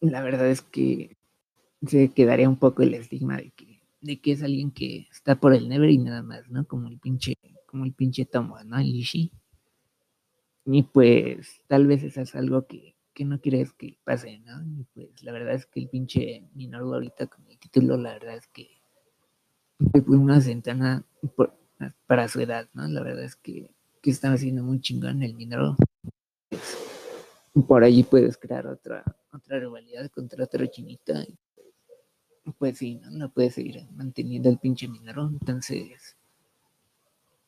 La 0.00 0.22
verdad 0.22 0.48
es 0.48 0.62
que 0.62 1.16
se 1.86 2.08
quedaría 2.12 2.48
un 2.48 2.56
poco 2.56 2.82
el 2.82 2.94
estigma 2.94 3.36
de 3.36 3.50
que, 3.50 3.71
de 4.02 4.20
que 4.20 4.32
es 4.32 4.42
alguien 4.42 4.70
que 4.70 5.06
está 5.10 5.40
por 5.40 5.54
el 5.54 5.68
Never 5.68 5.88
y 5.88 5.98
nada 5.98 6.22
más, 6.22 6.50
¿no? 6.50 6.66
Como 6.66 6.88
el 6.88 6.98
pinche, 6.98 7.38
como 7.66 7.84
el 7.84 7.92
pinche 7.92 8.26
Tomo, 8.26 8.62
¿no? 8.64 8.78
El 8.78 8.94
Ishii. 8.94 9.32
Y 10.66 10.82
pues 10.82 11.62
tal 11.66 11.86
vez 11.86 12.04
es 12.04 12.34
algo 12.34 12.66
que, 12.66 12.94
que 13.14 13.24
no 13.24 13.40
quieres 13.40 13.72
que 13.72 13.98
pase, 14.04 14.40
¿no? 14.40 14.62
Y 14.62 14.84
pues 14.94 15.22
la 15.22 15.32
verdad 15.32 15.54
es 15.54 15.66
que 15.66 15.80
el 15.80 15.88
pinche 15.88 16.48
Minoru 16.54 16.94
ahorita 16.94 17.26
con 17.26 17.46
el 17.48 17.58
título, 17.58 17.96
la 17.96 18.14
verdad 18.14 18.36
es 18.36 18.46
que 18.48 18.82
fue 20.04 20.16
una 20.16 20.40
centana 20.40 21.04
para 22.06 22.28
su 22.28 22.40
edad, 22.40 22.68
¿no? 22.74 22.86
La 22.88 23.02
verdad 23.02 23.24
es 23.24 23.36
que, 23.36 23.70
que 24.00 24.10
estaba 24.10 24.34
haciendo 24.34 24.62
muy 24.62 24.80
chingón 24.80 25.22
el 25.22 25.34
Minoru. 25.34 25.76
Pues, 26.48 26.76
por 27.66 27.84
allí 27.84 28.02
puedes 28.02 28.36
crear 28.38 28.66
otra, 28.66 29.04
otra 29.32 29.58
rivalidad 29.58 30.10
contra 30.10 30.44
otro 30.44 30.64
chinita. 30.66 31.22
Y 31.22 31.38
pues 32.58 32.78
sí, 32.78 32.96
¿no? 32.96 33.10
no 33.10 33.30
puedes 33.30 33.54
seguir 33.54 33.86
manteniendo 33.94 34.48
el 34.48 34.58
pinche 34.58 34.88
Minoru. 34.88 35.28
Entonces 35.28 36.16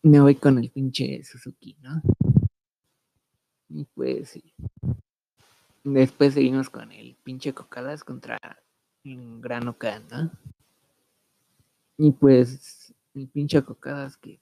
me 0.03 0.21
voy 0.21 0.35
con 0.37 0.59
el 0.59 0.71
pinche 0.71 1.25
Suzuki, 1.25 1.77
¿no? 1.81 2.03
Y 3.71 3.85
pues 3.95 4.31
sí. 4.31 4.55
Después 5.83 6.35
seguimos 6.35 6.71
con 6.71 6.93
el 6.93 7.17
pinche 7.23 7.53
Cocadas 7.53 8.05
contra 8.05 8.39
el 9.03 9.41
Gran 9.41 9.69
Oka, 9.69 10.01
¿no? 10.11 10.31
Y 11.97 12.13
pues 12.13 12.95
el 13.15 13.29
pinche 13.29 13.63
Cocadas 13.63 14.17
que, 14.17 14.41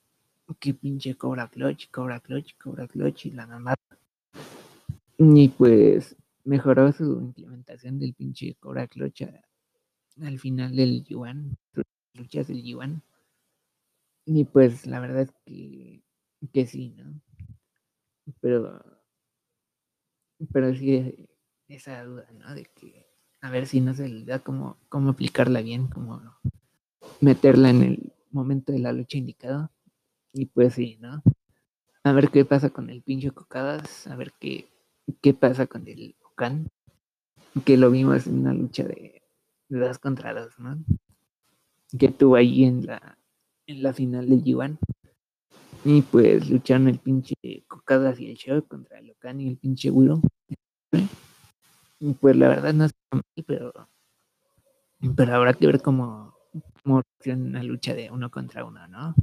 que 0.58 0.74
pinche 0.74 1.16
cobra 1.16 1.48
clutch, 1.48 1.90
cobra 1.90 2.20
clutch, 2.20 2.56
cobra 2.58 2.86
clutch 2.86 3.26
y 3.26 3.30
la 3.30 3.46
mamá. 3.46 3.74
Y 5.18 5.48
pues 5.48 6.16
mejoró 6.44 6.92
su 6.92 7.20
implementación 7.20 7.98
del 7.98 8.14
pinche 8.14 8.56
cobra 8.60 8.86
clutch 8.88 9.22
al 10.20 10.38
final 10.38 10.76
del 10.76 11.04
Yuan, 11.04 11.56
luchas 12.14 12.48
del 12.48 12.62
Yuan. 12.62 13.02
Y 14.24 14.44
pues 14.44 14.86
la 14.86 15.00
verdad 15.00 15.22
es 15.22 15.32
que, 15.44 16.02
que 16.52 16.66
sí, 16.66 16.90
¿no? 16.90 17.20
Pero, 18.40 18.84
pero 20.52 20.74
sí, 20.74 21.28
esa 21.68 22.04
duda, 22.04 22.28
¿no? 22.32 22.54
De 22.54 22.64
que 22.64 23.06
a 23.40 23.50
ver 23.50 23.66
si 23.66 23.80
no 23.80 23.94
se 23.94 24.08
le 24.08 24.24
da 24.24 24.38
cómo, 24.38 24.78
cómo 24.88 25.10
aplicarla 25.10 25.62
bien, 25.62 25.88
cómo 25.88 26.22
meterla 27.20 27.70
en 27.70 27.82
el 27.82 28.12
momento 28.30 28.72
de 28.72 28.78
la 28.78 28.92
lucha 28.92 29.18
indicado. 29.18 29.70
Y 30.32 30.46
pues 30.46 30.74
sí, 30.74 30.96
¿no? 31.00 31.22
A 32.04 32.12
ver 32.12 32.30
qué 32.30 32.44
pasa 32.44 32.70
con 32.70 32.90
el 32.90 33.02
pinche 33.02 33.30
Cocadas, 33.30 34.06
a 34.06 34.16
ver 34.16 34.32
qué, 34.40 34.68
qué 35.20 35.34
pasa 35.34 35.66
con 35.66 35.86
el 35.88 36.16
Okan, 36.24 36.68
que 37.64 37.76
lo 37.76 37.90
vimos 37.90 38.26
en 38.26 38.40
una 38.40 38.54
lucha 38.54 38.84
de, 38.84 39.21
de 39.72 39.88
dos 39.88 39.98
contra 39.98 40.34
dos, 40.34 40.58
¿no? 40.58 40.78
Que 41.98 42.08
tuvo 42.08 42.36
ahí 42.36 42.64
en 42.64 42.86
la, 42.86 43.18
en 43.66 43.82
la 43.82 43.92
final 43.92 44.28
del 44.28 44.44
Yuan. 44.44 44.78
Y 45.84 46.02
pues 46.02 46.48
lucharon 46.48 46.88
el 46.88 46.98
pinche 46.98 47.34
Cocadas 47.66 48.20
y 48.20 48.30
el 48.30 48.36
Show 48.36 48.66
contra 48.66 48.98
el 48.98 49.10
Okan 49.10 49.40
y 49.40 49.48
el 49.48 49.56
pinche 49.56 49.90
Wiro. 49.90 50.20
Pues 52.20 52.36
la 52.36 52.48
verdad 52.48 52.72
no 52.74 52.84
está 52.84 52.98
mal, 53.10 53.22
pero, 53.46 53.72
pero 55.16 55.34
habrá 55.34 55.54
que 55.54 55.66
ver 55.66 55.80
cómo, 55.80 56.34
cómo 56.82 57.02
una 57.26 57.62
lucha 57.62 57.94
de 57.94 58.10
uno 58.10 58.30
contra 58.30 58.64
uno, 58.64 58.86
¿no? 58.88 59.14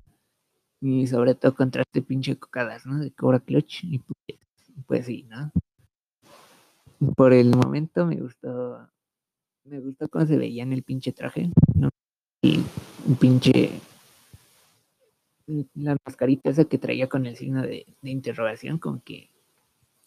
Y 0.82 1.08
sobre 1.08 1.36
todo 1.36 1.56
contra 1.56 1.84
este 1.84 2.02
pinche 2.02 2.38
cocadas, 2.38 2.86
¿no? 2.86 3.00
De 3.00 3.12
Cobra 3.12 3.40
Clutch. 3.40 3.84
Y 3.84 4.00
pues, 4.00 4.40
pues 4.88 5.06
sí, 5.06 5.28
¿no? 5.30 5.52
Por 7.16 7.34
el 7.34 7.56
momento 7.56 8.06
me 8.06 8.16
gustó. 8.16 8.90
Me 9.70 9.80
gustó 9.80 10.10
cómo 10.10 10.26
se 10.26 10.36
veía 10.36 10.64
en 10.64 10.74
el 10.74 10.82
pinche 10.82 11.12
traje, 11.12 11.52
¿no? 11.76 11.90
Y 12.42 12.60
un 13.06 13.16
pinche. 13.16 13.70
La 15.76 15.96
mascarita 16.04 16.50
esa 16.50 16.66
que 16.66 16.80
traía 16.80 17.08
con 17.08 17.28
el 17.28 17.36
signo 17.36 17.62
de, 17.62 17.86
interrogación, 18.02 18.80
con 18.80 19.00
que 19.02 19.30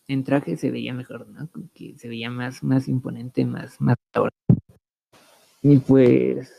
en 0.08 0.24
traje 0.24 0.56
se 0.56 0.72
veía 0.72 0.92
mejor, 0.94 1.28
¿no? 1.28 1.48
Como 1.48 1.68
que 1.72 1.96
se 1.96 2.08
veía 2.08 2.28
más, 2.28 2.64
más 2.64 2.88
imponente, 2.88 3.44
más, 3.44 3.80
más 3.80 3.96
ahora. 4.12 4.34
Y 5.62 5.78
pues 5.78 6.52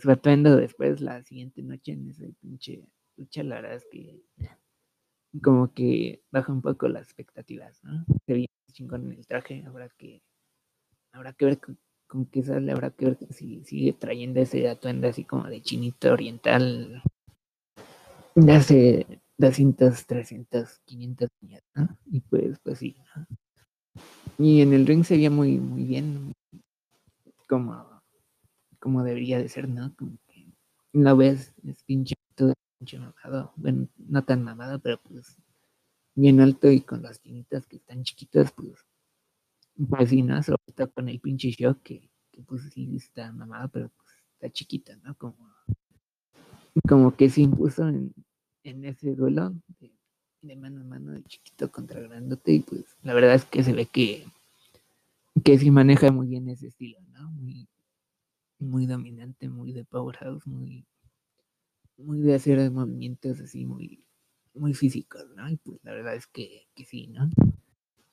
su 0.00 0.10
atuendo 0.10 0.56
después 0.56 1.02
la 1.02 1.22
siguiente 1.24 1.62
noche 1.62 1.92
en 1.92 2.08
esa 2.08 2.24
pinche 2.40 2.88
lucha, 3.18 3.42
la 3.42 3.56
verdad 3.56 3.76
es 3.76 3.86
que 3.90 4.22
como 5.42 5.74
que 5.74 6.22
baja 6.30 6.52
un 6.52 6.62
poco 6.62 6.88
las 6.88 7.02
expectativas, 7.02 7.84
¿no? 7.84 8.06
Se 8.26 8.32
veía 8.32 8.46
chingón 8.72 9.04
en 9.04 9.18
el 9.18 9.26
traje, 9.26 9.62
habrá 9.66 9.90
que 9.90 10.22
habrá 11.14 11.32
que 11.32 11.44
ver 11.44 11.60
con, 11.60 12.26
qué 12.26 12.42
sale, 12.42 12.70
habrá 12.72 12.90
que 12.90 13.06
ver 13.06 13.18
si 13.30 13.64
sigue 13.64 13.92
trayendo 13.92 14.40
ese 14.40 14.68
atuendo 14.68 15.08
así 15.08 15.24
como 15.24 15.44
de 15.44 15.62
chinito 15.62 16.12
oriental 16.12 17.02
de 18.34 18.52
hace 18.52 19.06
200, 19.38 20.06
300, 20.06 20.80
500 20.84 21.28
años, 21.42 21.62
¿no? 21.74 21.98
Y 22.10 22.20
pues, 22.20 22.58
pues 22.62 22.78
sí, 22.78 22.96
¿no? 23.16 23.26
Y 24.38 24.62
en 24.62 24.72
el 24.72 24.86
ring 24.86 25.04
se 25.04 25.14
veía 25.14 25.30
muy, 25.30 25.58
muy 25.58 25.84
bien, 25.84 26.32
como, 27.48 28.02
como 28.80 29.04
debería 29.04 29.38
de 29.38 29.48
ser, 29.48 29.68
¿no? 29.68 29.94
Como 29.96 30.18
que 30.28 30.52
una 30.92 31.14
vez 31.14 31.54
es 31.64 31.82
pinche 31.84 32.14
todo 32.34 32.52
pinche 32.78 32.98
mamado, 32.98 33.52
bueno, 33.56 33.88
no 33.96 34.24
tan 34.24 34.42
mamado, 34.42 34.80
pero 34.80 35.00
pues 35.02 35.38
bien 36.16 36.40
alto 36.40 36.70
y 36.70 36.80
con 36.80 37.02
las 37.02 37.20
tinitas 37.20 37.66
que 37.66 37.76
están 37.76 38.02
chiquitas, 38.02 38.52
pues, 38.52 38.84
pues 39.88 40.10
sí, 40.10 40.22
¿no? 40.22 40.42
Sobre 40.42 40.62
todo 40.74 40.90
con 40.92 41.08
el 41.08 41.20
pinche 41.20 41.50
shock 41.50 41.82
que, 41.82 42.10
que 42.30 42.42
pues 42.42 42.62
sí 42.72 42.96
está 42.96 43.32
mamado, 43.32 43.68
pero 43.68 43.90
pues 43.90 44.08
está 44.34 44.50
chiquita, 44.50 44.96
¿no? 45.02 45.16
Como, 45.16 45.36
como 46.88 47.16
que 47.16 47.28
se 47.28 47.42
impuso 47.42 47.88
en, 47.88 48.12
en 48.62 48.84
ese 48.84 49.14
duelo 49.14 49.54
de, 49.80 50.56
mano 50.56 50.82
a 50.82 50.84
mano 50.84 51.12
de 51.12 51.22
chiquito 51.24 51.70
contra 51.72 52.00
grandote 52.00 52.52
y 52.52 52.60
pues 52.60 52.84
la 53.02 53.14
verdad 53.14 53.34
es 53.34 53.44
que 53.46 53.64
se 53.64 53.72
ve 53.72 53.86
que 53.86 54.26
que 55.42 55.58
sí 55.58 55.70
maneja 55.70 56.12
muy 56.12 56.28
bien 56.28 56.48
ese 56.48 56.68
estilo, 56.68 56.98
¿no? 57.12 57.28
Muy, 57.30 57.66
muy 58.60 58.86
dominante, 58.86 59.48
muy 59.48 59.72
de 59.72 59.84
powerhouse, 59.84 60.46
muy, 60.46 60.86
muy 61.96 62.20
de 62.20 62.34
hacer 62.34 62.70
movimientos 62.70 63.40
así 63.40 63.66
muy, 63.66 64.04
muy 64.54 64.74
físicos, 64.74 65.26
¿no? 65.34 65.48
Y 65.50 65.56
pues 65.56 65.80
la 65.82 65.92
verdad 65.92 66.14
es 66.14 66.28
que, 66.28 66.68
que 66.74 66.84
sí, 66.84 67.08
¿no? 67.08 67.28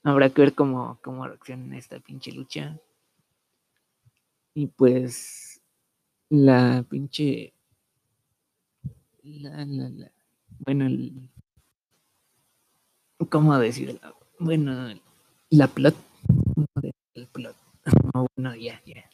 Habrá 0.03 0.29
que 0.29 0.41
ver 0.41 0.55
cómo, 0.55 0.99
cómo 1.03 1.27
reacciona 1.27 1.77
esta 1.77 1.99
pinche 1.99 2.31
lucha. 2.31 2.79
Y 4.53 4.67
pues 4.67 5.61
la 6.29 6.83
pinche 6.89 7.53
la, 9.23 9.65
la, 9.65 9.89
la, 9.89 10.11
bueno, 10.59 10.85
el, 10.87 11.29
¿cómo 13.29 13.57
decirlo? 13.57 13.99
Bueno, 14.39 14.93
la 15.49 15.67
plot, 15.67 15.95
el 17.13 17.27
plot, 17.27 17.55
bueno, 18.35 18.55
ya, 18.55 18.81
ya. 18.85 19.09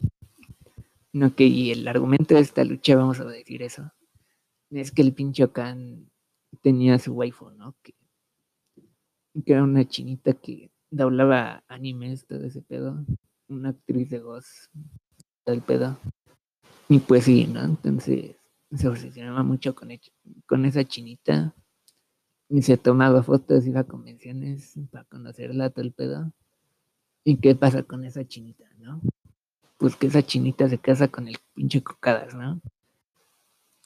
No, 1.13 1.35
que 1.35 1.45
y 1.45 1.71
el 1.71 1.87
argumento 1.87 2.35
de 2.35 2.41
esta 2.41 2.63
lucha, 2.63 2.95
vamos 2.95 3.19
a 3.19 3.25
decir 3.25 3.61
eso, 3.63 3.91
es 4.69 4.91
que 4.91 5.01
el 5.01 5.13
pinche 5.13 5.43
Okan 5.43 6.09
tenía 6.61 6.99
su 6.99 7.13
waifu, 7.13 7.49
¿no? 7.51 7.75
Que, 7.81 7.93
que 9.45 9.53
era 9.53 9.63
una 9.63 9.87
chinita 9.87 10.33
que 10.33 10.71
doblaba 10.89 11.63
animes, 11.67 12.25
todo 12.25 12.45
ese 12.45 12.61
pedo, 12.61 13.05
una 13.47 13.69
actriz 13.69 14.09
de 14.09 14.19
voz, 14.19 14.69
del 15.45 15.61
pedo. 15.61 15.97
Y 16.89 16.99
pues 16.99 17.25
sí, 17.25 17.47
¿no? 17.47 17.63
Entonces, 17.63 18.35
se 18.75 18.87
obsesionaba 18.87 19.43
mucho 19.43 19.75
con, 19.75 19.89
con 20.45 20.65
esa 20.65 20.83
chinita 20.83 21.53
y 22.49 22.61
se 22.61 22.77
tomaba 22.77 23.23
fotos, 23.23 23.65
iba 23.65 23.81
a 23.81 23.87
convenciones 23.87 24.73
para 24.91 25.03
conocerla, 25.05 25.69
todo 25.69 25.83
el 25.83 25.93
pedo. 25.93 26.31
¿Y 27.23 27.37
qué 27.37 27.55
pasa 27.55 27.83
con 27.83 28.05
esa 28.05 28.25
chinita, 28.25 28.65
no? 28.77 29.01
Pues 29.77 29.95
que 29.95 30.07
esa 30.07 30.23
chinita 30.23 30.69
se 30.69 30.77
casa 30.77 31.09
con 31.09 31.27
el 31.27 31.37
pinche 31.53 31.83
Cocadas, 31.83 32.33
¿no? 32.35 32.61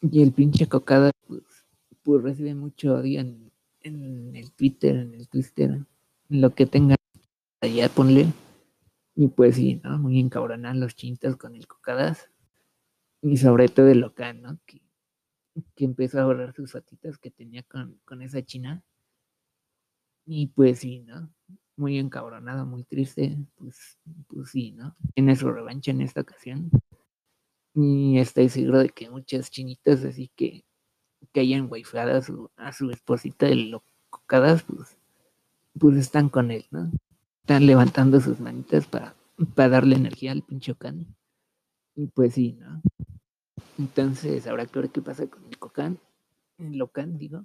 Y 0.02 0.22
el 0.22 0.32
pinche 0.32 0.68
Cocadas, 0.68 1.12
pues, 1.28 1.44
pues 2.04 2.24
recibe 2.24 2.54
mucho 2.54 2.96
odio 2.96 3.20
en, 3.20 3.52
en 3.82 4.36
el 4.36 4.52
Twitter, 4.52 4.96
en 4.96 5.16
el 5.16 5.28
Twitter, 5.28 5.86
lo 6.32 6.56
que 6.56 6.66
tenga 6.66 6.96
allá, 7.62 7.90
ponle. 7.90 8.28
Y 9.16 9.28
pues 9.28 9.56
sí, 9.56 9.82
¿no? 9.84 10.00
Muy 10.00 10.20
encabronados 10.20 10.78
los 10.78 10.96
chinitas 10.96 11.36
con 11.36 11.56
el 11.56 11.68
Cocadas 11.68 12.32
y 13.22 13.38
sobre 13.38 13.68
todo 13.68 13.88
el 13.90 14.00
local, 14.00 14.42
¿no? 14.42 14.58
Que, 14.66 14.82
que 15.76 15.86
empezó 15.86 16.22
a 16.22 16.26
borrar 16.26 16.54
sus 16.54 16.72
fotitos 16.72 17.18
que 17.18 17.32
tenía 17.32 17.64
con, 17.64 18.22
esa 18.22 18.42
china. 18.44 18.84
Y 20.26 20.48
pues 20.48 20.80
sí, 20.80 21.00
¿no? 21.02 21.32
muy 21.78 21.98
encabronado, 21.98 22.66
muy 22.66 22.84
triste, 22.84 23.38
pues, 23.56 23.98
pues 24.28 24.52
sí, 24.52 24.72
¿no? 24.74 24.96
Tiene 25.16 25.36
su 25.36 25.52
revancha 25.52 25.92
en 25.92 26.02
esta 26.02 26.22
ocasión. 26.22 26.70
Y 27.74 28.20
estoy 28.20 28.50
seguro 28.50 28.80
de 28.80 28.90
que 28.90 29.10
muchas 29.10 29.50
chinitas 29.50 30.04
así 30.06 30.30
que, 30.36 30.64
que 31.34 31.40
hayan 31.40 31.68
waifado 31.72 32.16
a 32.16 32.22
su, 32.22 32.52
a 32.56 32.72
su 32.72 32.92
esposita 32.92 33.48
de 33.48 33.56
locadas, 33.56 34.64
pues, 34.64 34.96
pues 35.80 35.98
están 35.98 36.30
con 36.30 36.52
él, 36.52 36.66
¿no? 36.72 36.92
Están 37.42 37.66
levantando 37.66 38.20
sus 38.22 38.40
manitas 38.40 38.86
para, 38.88 39.16
para 39.56 39.70
darle 39.70 39.96
energía 39.96 40.32
al 40.32 40.44
pinche 40.44 40.74
Okan. 40.74 41.16
Y 41.96 42.08
pues 42.08 42.34
sí, 42.34 42.54
¿no? 42.54 42.82
Entonces, 43.78 44.48
habrá 44.48 44.66
que 44.66 44.80
ver 44.80 44.90
qué 44.90 45.02
pasa 45.02 45.28
con 45.28 45.44
el 45.46 45.58
Cocan, 45.58 45.98
el 46.58 46.78
Locan, 46.78 47.18
digo, 47.18 47.44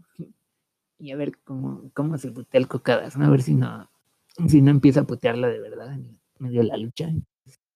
y 0.99 1.11
a 1.11 1.17
ver 1.17 1.39
cómo, 1.45 1.91
cómo 1.95 2.19
se 2.19 2.31
putea 2.31 2.61
el 2.61 2.69
Cocadas, 2.69 3.17
¿no? 3.17 3.27
A 3.27 3.31
ver 3.31 3.43
si 3.43 3.55
no, 3.55 3.89
si 4.47 4.61
no 4.61 4.71
empieza 4.71 5.01
a 5.01 5.07
putearla 5.07 5.49
de 5.49 5.61
verdad 5.61 5.95
en 5.95 6.21
medio 6.39 6.61
de 6.61 6.69
la 6.69 6.77
lucha. 6.77 7.11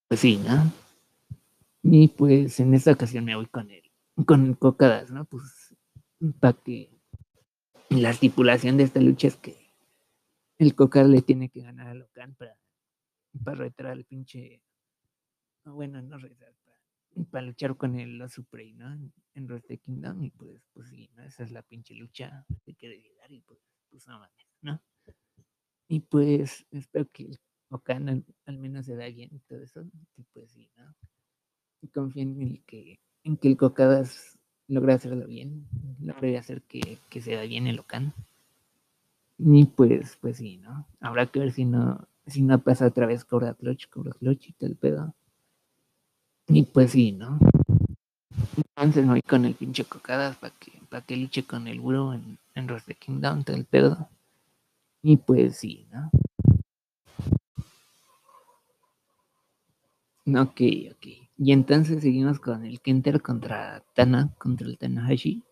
Pues 0.08 0.20
sí, 0.20 0.38
¿no? 0.46 0.72
Y 1.82 2.08
pues 2.08 2.60
en 2.60 2.74
esta 2.74 2.92
ocasión 2.92 3.24
me 3.24 3.36
voy 3.36 3.46
con 3.46 3.70
él, 3.70 3.82
con 4.26 4.46
el 4.46 4.58
Cocadas, 4.58 5.10
¿no? 5.10 5.24
Pues 5.24 5.74
para 6.38 6.52
que 6.52 6.90
la 7.88 8.10
estipulación 8.10 8.76
de 8.76 8.84
esta 8.84 9.00
lucha 9.00 9.28
es 9.28 9.36
que 9.36 9.56
el 10.60 10.74
Cocadas 10.74 11.08
le 11.08 11.22
tiene 11.22 11.48
que 11.48 11.62
ganar 11.62 11.88
a 11.88 11.94
Locan 11.94 12.34
para, 12.34 12.54
para 13.42 13.56
retar 13.56 13.86
al 13.86 14.04
pinche. 14.04 14.62
Bueno, 15.64 16.02
no 16.02 16.18
retar, 16.18 16.54
para 17.30 17.46
luchar 17.46 17.76
con 17.76 17.98
el 17.98 18.20
Osprey, 18.20 18.74
¿no? 18.74 18.92
En 19.34 19.46
Wrestle 19.46 19.78
Kingdom, 19.78 20.22
y 20.22 20.30
pues, 20.30 20.62
pues 20.74 20.90
sí, 20.90 21.08
¿no? 21.16 21.22
Esa 21.22 21.44
es 21.44 21.50
la 21.50 21.62
pinche 21.62 21.94
lucha 21.94 22.44
que 22.64 22.74
quiere 22.74 23.00
llegar, 23.00 23.32
y 23.32 23.40
pues, 23.40 23.58
pues 23.88 24.06
no 24.06 24.18
mames, 24.18 24.46
¿no? 24.60 24.82
Y 25.88 26.00
pues 26.00 26.66
espero 26.70 27.08
que 27.10 27.30
Okan 27.70 28.08
al, 28.08 28.24
al, 28.44 28.58
menos 28.58 28.84
se 28.84 28.96
da 28.96 29.06
bien 29.06 29.30
y 29.32 29.40
todo 29.40 29.62
eso, 29.62 29.82
y 30.16 30.24
pues 30.34 30.50
sí, 30.52 30.70
¿no? 30.76 30.94
Y 31.80 31.88
confío 31.88 32.22
en 32.22 32.42
el 32.42 32.64
que, 32.64 33.00
en 33.24 33.38
que 33.38 33.48
el 33.48 33.56
Cocadas 33.56 34.38
logra 34.68 34.94
hacerlo 34.94 35.26
bien, 35.26 35.66
logra 36.00 36.38
hacer 36.38 36.62
que, 36.62 36.98
que 37.08 37.22
se 37.22 37.34
da 37.34 37.42
bien 37.44 37.66
el 37.66 37.78
Okan. 37.78 38.14
Y 39.42 39.64
pues, 39.64 40.18
pues 40.20 40.36
sí, 40.36 40.58
¿no? 40.58 40.86
Habrá 41.00 41.24
que 41.26 41.40
ver 41.40 41.52
si 41.52 41.64
no, 41.64 42.06
si 42.26 42.42
no 42.42 42.58
pasa 42.58 42.86
otra 42.86 43.06
vez 43.06 43.24
Cobra 43.24 43.54
Clutch, 43.54 43.88
Cobra 43.88 44.12
Clutch 44.12 44.48
y 44.48 44.54
el 44.60 44.76
pedo. 44.76 45.14
Y 46.46 46.64
pues 46.64 46.90
sí, 46.90 47.12
¿no? 47.12 47.38
Entonces 48.76 49.04
me 49.04 49.12
voy 49.12 49.22
con 49.22 49.46
el 49.46 49.54
pinche 49.54 49.84
cocadas 49.84 50.36
para 50.36 50.54
que, 50.58 50.72
para 50.90 51.04
que 51.06 51.16
luche 51.16 51.44
con 51.44 51.68
el 51.68 51.80
burro 51.80 52.12
en, 52.12 52.38
en 52.54 52.66
Wrestle 52.66 52.96
Kingdom, 52.96 53.42
todo 53.42 53.56
el 53.56 53.64
pedo. 53.64 54.10
Y 55.02 55.16
pues 55.16 55.56
sí, 55.56 55.86
¿no? 55.90 56.10
Ok, 60.42 60.60
ok. 60.92 61.06
Y 61.38 61.52
entonces 61.52 62.02
seguimos 62.02 62.38
con 62.40 62.66
el 62.66 62.80
Kenter 62.82 63.22
contra 63.22 63.82
Tana, 63.94 64.34
contra 64.36 64.66
el 64.66 64.76
Tanahashi. 64.76 65.42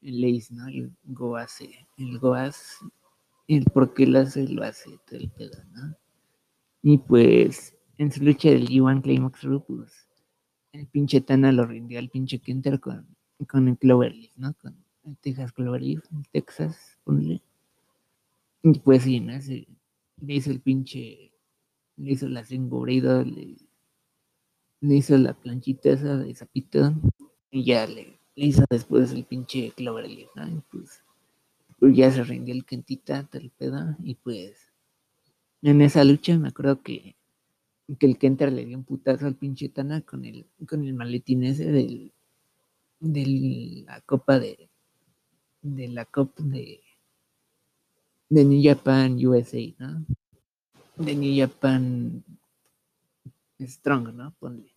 El 0.00 0.24
Ace, 0.24 0.54
¿no? 0.54 0.68
El 0.68 0.92
Goas, 1.04 1.60
el 1.98 2.18
Goas, 2.18 2.78
el 3.48 3.64
por 3.64 3.94
qué 3.94 4.06
lo 4.06 4.20
hace, 4.20 4.48
lo 4.48 4.64
hace, 4.64 4.98
todo 5.06 5.18
el 5.18 5.30
pedo, 5.30 5.62
¿no? 5.72 5.96
Y 6.82 6.98
pues 6.98 7.76
en 7.98 8.12
su 8.12 8.22
lucha 8.22 8.50
del 8.50 8.68
G1 8.68 9.02
Climax 9.02 9.46
pues 9.66 10.08
el 10.72 10.86
pinche 10.88 11.20
Tana 11.20 11.52
lo 11.52 11.64
rindió 11.64 11.98
al 11.98 12.10
pinche 12.10 12.38
Kenter 12.38 12.80
con, 12.80 13.06
con 13.48 13.68
el 13.68 13.78
Cloverleaf, 13.78 14.36
¿no? 14.36 14.54
Con 14.54 14.76
el 15.04 15.16
Texas 15.18 15.52
Cloverleaf, 15.52 16.04
el 16.12 16.28
Texas, 16.30 16.98
ponle. 17.04 17.42
Y 18.62 18.78
pues 18.80 19.04
sí, 19.04 19.20
¿no? 19.20 19.32
le 20.18 20.34
hizo 20.34 20.50
el 20.50 20.60
pinche, 20.60 21.32
le 21.96 22.12
hizo 22.12 22.28
la 22.28 22.44
engubrido, 22.50 23.22
le, 23.22 23.56
hizo 24.80 25.16
la 25.16 25.34
planchita 25.34 25.90
esa 25.90 26.16
de 26.16 26.34
zapito 26.34 26.94
y 27.50 27.64
ya 27.64 27.86
le, 27.86 28.18
le 28.34 28.46
hizo 28.46 28.64
después 28.70 29.12
el 29.12 29.24
pinche 29.24 29.72
Cloverleaf, 29.76 30.30
¿no? 30.34 30.48
Y 30.48 30.60
pues 30.70 31.02
ya 31.80 32.10
se 32.10 32.24
rindió 32.24 32.54
el 32.54 32.64
Kentita, 32.64 33.24
tal 33.24 33.50
pedo, 33.50 33.96
y 34.02 34.14
pues 34.14 34.72
en 35.62 35.80
esa 35.82 36.04
lucha 36.04 36.38
me 36.38 36.48
acuerdo 36.48 36.82
que 36.82 37.16
que 37.98 38.06
el 38.06 38.18
Kenter 38.18 38.52
le 38.52 38.64
dio 38.64 38.76
un 38.76 38.84
putazo 38.84 39.26
al 39.26 39.36
pinche 39.36 39.68
Tana 39.68 40.00
con 40.00 40.24
el, 40.24 40.46
con 40.68 40.84
el 40.84 40.94
maletín 40.94 41.44
ese 41.44 41.70
del, 41.70 42.12
de 42.98 43.84
la 43.86 44.00
copa 44.00 44.38
de, 44.40 44.68
de 45.62 45.88
la 45.88 46.04
copa 46.04 46.42
de, 46.42 46.80
de 48.28 48.44
New 48.44 48.60
Japan 48.62 49.24
USA, 49.24 49.58
¿no? 49.78 50.04
De 50.96 51.14
New 51.14 51.38
Japan 51.38 52.24
Strong, 53.60 54.14
¿no? 54.14 54.34
Ponle. 54.38 54.74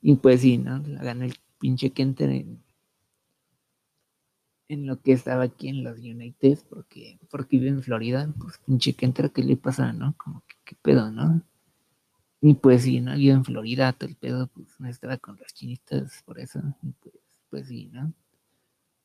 Y 0.00 0.14
pues 0.14 0.40
sí, 0.40 0.58
¿no? 0.58 0.78
La 0.86 1.02
ganó 1.02 1.24
el 1.24 1.34
pinche 1.58 1.90
Kenter 1.90 2.30
en, 2.30 2.62
en 4.68 4.86
lo 4.86 5.00
que 5.00 5.12
estaba 5.12 5.44
aquí 5.44 5.68
en 5.68 5.82
los 5.82 5.98
United, 5.98 6.58
porque, 6.68 7.18
porque 7.30 7.58
vive 7.58 7.70
en 7.70 7.82
Florida, 7.82 8.32
pues 8.38 8.58
pinche 8.58 8.94
Kenter, 8.94 9.30
¿qué 9.32 9.42
le 9.42 9.56
pasa, 9.56 9.92
no? 9.92 10.14
Como 10.16 10.42
que, 10.46 10.56
¿qué 10.64 10.76
pedo, 10.82 11.10
no? 11.10 11.42
Y 12.40 12.54
pues 12.54 12.82
sí, 12.82 13.00
¿no? 13.00 13.16
Yo 13.16 13.32
en 13.32 13.44
Florida, 13.44 13.92
todo 13.92 14.08
el 14.10 14.16
pedo, 14.16 14.46
pues 14.48 14.68
no 14.78 14.88
estaba 14.88 15.16
con 15.18 15.36
las 15.38 15.54
chinitas, 15.54 16.22
por 16.24 16.38
eso, 16.38 16.60
y 16.82 16.92
pues, 16.92 17.14
pues 17.50 17.68
sí, 17.68 17.88
¿no? 17.92 18.12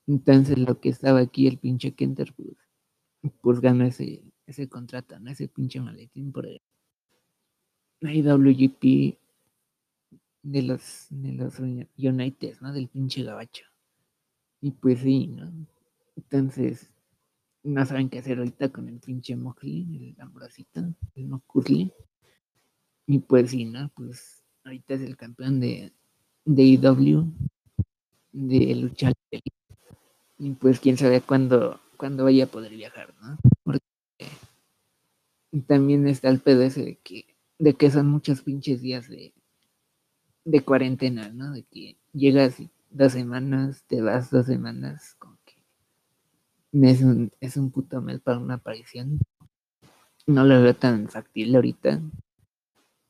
Entonces 0.08 0.58
lo 0.58 0.80
que 0.80 0.90
estaba 0.90 1.20
aquí, 1.20 1.48
el 1.48 1.58
pinche 1.58 1.94
Kenter, 1.94 2.34
pues, 2.34 2.58
pues 3.42 3.62
ganó 3.62 3.86
ese, 3.86 4.24
ese 4.46 4.68
contrato, 4.68 5.20
¿no? 5.20 5.32
Ese 5.32 5.48
pinche 5.48 5.80
maletín 5.80 6.32
por 6.32 6.46
el 6.46 6.62
IWGP 8.02 9.18
de 10.44 10.62
los, 10.62 11.08
de 11.10 11.32
los 11.32 11.58
United, 11.60 12.58
¿no? 12.60 12.74
Del 12.74 12.90
pinche 12.90 13.24
gabacho. 13.24 13.73
Y 14.64 14.72
pues 14.72 15.00
sí, 15.00 15.28
¿no? 15.28 15.52
Entonces, 16.16 16.90
no 17.64 17.86
saben 17.86 18.10
qué 18.10 18.20
hacer 18.20 18.38
ahorita 18.38 18.70
con 18.70 18.88
el 18.88 18.98
pinche 19.02 19.36
Mockley, 19.36 20.16
el 20.16 20.22
Ambrosito, 20.22 20.80
el 21.16 21.28
Mocurli. 21.28 21.92
Y 23.06 23.20
pues 23.20 23.52
sí, 23.52 23.66
¿no? 23.66 23.92
Pues 23.94 24.42
ahorita 24.64 24.94
es 24.94 25.02
el 25.02 25.18
campeón 25.18 25.60
de, 25.60 25.92
de 26.46 26.64
IW, 26.64 27.26
de 28.32 28.76
lucha 28.76 29.12
Y 30.40 30.52
pues 30.52 30.80
quién 30.80 30.96
sabe 30.96 31.20
cuándo, 31.20 31.82
cuándo 31.98 32.24
vaya 32.24 32.46
a 32.46 32.48
poder 32.48 32.72
viajar, 32.72 33.14
¿no? 33.22 33.38
Porque 33.66 33.84
también 35.68 36.08
está 36.08 36.30
el 36.30 36.40
pedo 36.40 36.62
ese 36.62 36.86
de 36.86 36.96
que, 37.04 37.36
de 37.60 37.74
que 37.74 37.92
son 37.92 38.08
muchos 38.08 38.44
pinches 38.44 38.82
días 38.82 39.10
de, 39.10 39.34
de 40.46 40.62
cuarentena, 40.62 41.28
¿no? 41.34 41.52
De 41.52 41.64
que 41.64 41.98
llegas 42.14 42.62
dos 42.94 43.14
semanas, 43.14 43.84
te 43.88 44.02
vas 44.02 44.30
dos 44.30 44.46
semanas, 44.46 45.16
como 45.20 45.38
que 45.46 45.56
es 46.72 47.02
un, 47.02 47.32
es 47.40 47.58
un 47.58 47.72
puto 47.72 48.02
mes 48.02 48.22
para 48.22 48.40
una 48.40 48.56
aparición. 48.56 49.20
No 50.26 50.46
lo 50.46 50.62
veo 50.62 50.76
tan 50.76 51.08
factible 51.10 51.58
ahorita. 51.58 52.02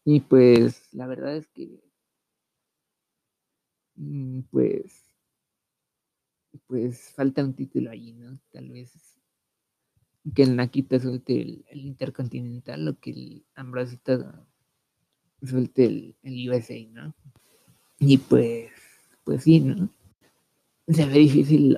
Y 0.06 0.22
pues 0.22 0.94
la 0.94 1.08
verdad 1.08 1.38
es 1.38 1.48
que, 1.48 1.82
mm, 3.96 4.42
pues, 4.52 5.04
pues 6.68 7.14
falta 7.16 7.44
un 7.44 7.54
título 7.54 7.92
allí, 7.92 8.14
¿no? 8.14 8.40
Tal 8.52 8.70
vez 8.70 8.92
que 10.36 10.44
el 10.44 10.56
Nakita 10.56 11.00
suelte 11.00 11.42
el, 11.42 11.86
Intercontinental 11.86 12.88
o 12.88 13.00
que 13.00 13.12
el 13.12 13.46
Ambrosito 13.56 14.46
suelte 15.42 15.86
el, 15.86 16.16
el, 16.24 16.50
USA, 16.50 16.76
¿no? 16.92 17.14
Y 18.00 18.18
pues, 18.18 18.72
pues 19.24 19.44
sí, 19.44 19.60
¿no? 19.60 19.90
Se 20.88 21.06
ve 21.06 21.20
difícil 21.20 21.78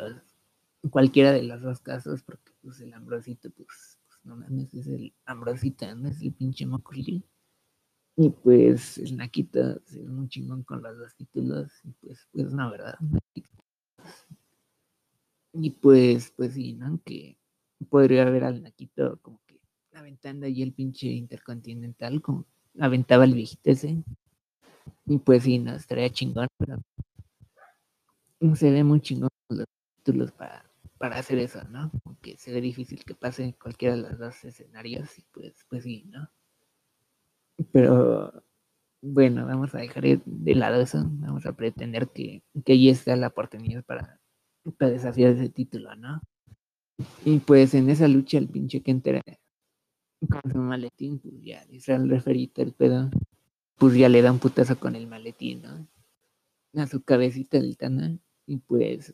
cualquiera 0.89 1.31
de 1.31 1.43
los 1.43 1.61
dos 1.61 1.79
casos 1.79 2.23
porque 2.23 2.51
pues 2.61 2.79
el 2.81 2.93
Ambrosito, 2.93 3.49
pues, 3.51 3.99
pues 4.07 4.19
no 4.23 4.35
mames, 4.35 4.73
es 4.73 4.87
el 4.87 5.13
Ambrosito, 5.25 5.93
no 5.95 6.09
es 6.09 6.21
el 6.21 6.33
pinche 6.33 6.65
Mokulli. 6.65 7.23
Y 8.17 8.29
pues 8.29 8.97
el 8.97 9.17
Nakita 9.17 9.77
se 9.83 9.99
ve 9.99 10.07
muy 10.07 10.29
chingón 10.29 10.63
con 10.63 10.81
las 10.81 10.97
dos 10.97 11.13
títulos. 11.15 11.71
Y 11.83 11.91
pues, 11.91 12.27
pues 12.31 12.53
una 12.53 12.69
verdad. 12.69 12.97
Y 15.53 15.69
pues, 15.71 16.31
pues 16.35 16.53
sí, 16.53 16.73
¿no? 16.73 16.99
Que 17.03 17.37
podría 17.89 18.25
ver 18.25 18.45
al 18.45 18.63
Nakito 18.63 19.19
como 19.21 19.41
que 19.45 19.59
aventando 19.93 20.45
ahí 20.45 20.61
el 20.61 20.73
pinche 20.73 21.07
intercontinental, 21.07 22.21
como 22.21 22.45
aventaba 22.79 23.25
el 23.25 23.33
viejito 23.33 23.71
ese. 23.71 24.03
Y 25.05 25.17
pues 25.19 25.43
sí, 25.43 25.59
no, 25.59 25.75
estaría 25.75 26.09
chingón, 26.09 26.47
pero 26.57 26.81
se 28.55 28.71
ve 28.71 28.83
muy 28.83 29.01
chingón 29.01 29.29
los 29.49 29.65
títulos 29.97 30.31
para, 30.31 30.65
para 30.97 31.17
hacer 31.17 31.39
eso, 31.39 31.63
¿no? 31.69 31.91
Aunque 32.05 32.37
se 32.37 32.53
ve 32.53 32.61
difícil 32.61 33.03
que 33.03 33.15
pase 33.15 33.55
cualquiera 33.61 33.95
de 33.95 34.01
los 34.01 34.17
dos 34.17 34.43
escenarios 34.43 35.17
y 35.17 35.23
pues, 35.31 35.65
pues 35.69 35.83
sí, 35.83 36.05
¿no? 36.09 36.29
Pero 37.71 38.43
bueno, 39.01 39.45
vamos 39.45 39.73
a 39.75 39.79
dejar 39.79 40.03
de 40.03 40.55
lado 40.55 40.81
eso. 40.81 41.03
Vamos 41.05 41.45
a 41.45 41.53
pretender 41.53 42.09
que, 42.09 42.43
que 42.65 42.73
ahí 42.73 42.89
está 42.89 43.15
la 43.15 43.27
oportunidad 43.27 43.83
para, 43.85 44.19
para 44.77 44.91
desafiar 44.91 45.31
ese 45.31 45.49
título, 45.49 45.95
¿no? 45.95 46.21
Y 47.23 47.39
pues 47.39 47.73
en 47.73 47.89
esa 47.89 48.07
lucha 48.07 48.37
el 48.37 48.47
pinche 48.47 48.81
Kenter 48.81 49.21
con 50.19 50.51
su 50.51 50.57
maletín, 50.57 51.19
pues 51.19 51.35
ya 51.41 51.65
dice 51.65 51.93
al 51.93 52.09
referito 52.09 52.61
el 52.61 52.73
pedo, 52.73 53.09
pues 53.77 53.95
ya 53.95 54.09
le 54.09 54.21
da 54.21 54.31
un 54.31 54.39
putazo 54.39 54.79
con 54.79 54.95
el 54.95 55.07
maletín, 55.07 55.61
¿no? 55.61 55.87
A 56.81 56.87
su 56.87 57.03
cabecita 57.03 57.57
del 57.57 57.77
Tana, 57.77 58.17
y 58.47 58.57
pues 58.57 59.13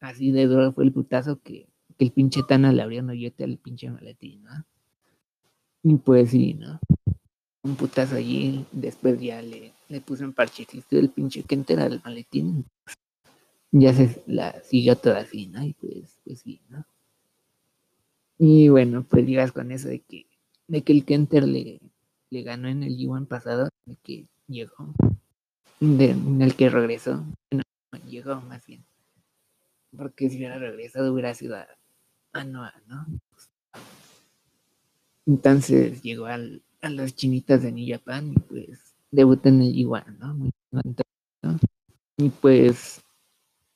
así 0.00 0.30
de 0.32 0.46
duro 0.46 0.72
fue 0.72 0.84
el 0.84 0.92
putazo 0.92 1.40
que, 1.40 1.68
que 1.98 2.04
el 2.04 2.12
pinche 2.12 2.42
Tana 2.42 2.72
le 2.72 2.82
abrió 2.82 3.02
un 3.02 3.10
hoyote 3.10 3.44
al 3.44 3.58
pinche 3.58 3.90
maletín, 3.90 4.42
¿no? 4.44 4.64
Y 5.82 5.96
pues 5.96 6.30
sí, 6.30 6.54
¿no? 6.54 6.80
Un 7.62 7.76
putazo 7.76 8.16
allí, 8.16 8.64
después 8.72 9.20
ya 9.20 9.42
le, 9.42 9.72
le 9.88 10.00
puso 10.00 10.24
un 10.24 10.32
parchecito 10.32 10.96
del 10.96 11.10
pinche 11.10 11.42
Kenter 11.42 11.80
al 11.80 12.00
maletín, 12.04 12.64
ya 13.72 13.92
se 13.92 14.22
la 14.26 14.62
siguió 14.62 14.96
toda 14.96 15.18
así, 15.20 15.46
¿no? 15.48 15.62
Y 15.62 15.74
pues, 15.74 16.18
pues 16.24 16.40
sí, 16.40 16.60
¿no? 16.68 16.84
Y 18.38 18.68
bueno, 18.70 19.04
pues 19.08 19.26
digas 19.26 19.52
con 19.52 19.70
eso 19.70 19.88
de 19.88 20.00
que, 20.00 20.26
de 20.66 20.82
que 20.82 20.92
el 20.92 21.04
Kenter 21.04 21.46
le, 21.46 21.80
le 22.30 22.42
ganó 22.42 22.68
en 22.68 22.82
el 22.82 22.96
G1 22.96 23.26
pasado, 23.26 23.68
de 23.84 23.96
que 23.96 24.26
llegó, 24.46 24.94
de, 25.80 26.10
en 26.10 26.40
el 26.40 26.54
que 26.54 26.70
regresó, 26.70 27.26
no, 27.50 27.62
llegó 27.98 28.40
más 28.40 28.66
bien. 28.66 28.84
Porque 29.96 30.30
si 30.30 30.36
hubiera 30.36 30.58
regresado 30.58 31.12
hubiera 31.12 31.34
sido 31.34 31.56
a, 31.56 31.66
a 32.32 32.44
Noah, 32.44 32.74
¿no? 32.86 33.06
Entonces 35.26 36.02
llegó 36.02 36.26
al, 36.26 36.62
a 36.80 36.90
las 36.90 37.14
chinitas 37.14 37.62
de 37.62 37.72
New 37.72 37.86
Japan 37.88 38.32
y 38.32 38.38
pues 38.38 38.94
debutó 39.10 39.48
en 39.48 39.62
el 39.62 39.74
G1, 39.74 40.18
¿no? 40.18 40.34
Muy 40.34 40.52
¿no? 41.42 41.58
Y 42.16 42.28
pues 42.30 43.02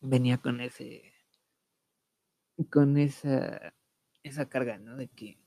venía 0.00 0.38
con 0.38 0.60
ese, 0.60 1.12
con 2.70 2.96
esa, 2.98 3.72
esa 4.22 4.48
carga, 4.48 4.78
¿no? 4.78 4.96
De 4.96 5.08
que 5.08 5.38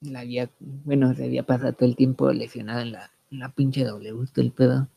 la 0.00 0.20
había, 0.20 0.50
bueno, 0.60 1.14
se 1.14 1.24
había 1.24 1.44
pasado 1.44 1.72
todo 1.72 1.88
el 1.88 1.96
tiempo 1.96 2.32
lesionado 2.32 2.80
en 2.80 2.92
la, 2.92 3.10
en 3.30 3.38
la 3.40 3.50
pinche 3.50 3.84
W, 3.84 4.26
todo 4.32 4.44
el 4.44 4.52
pedo. 4.52 4.88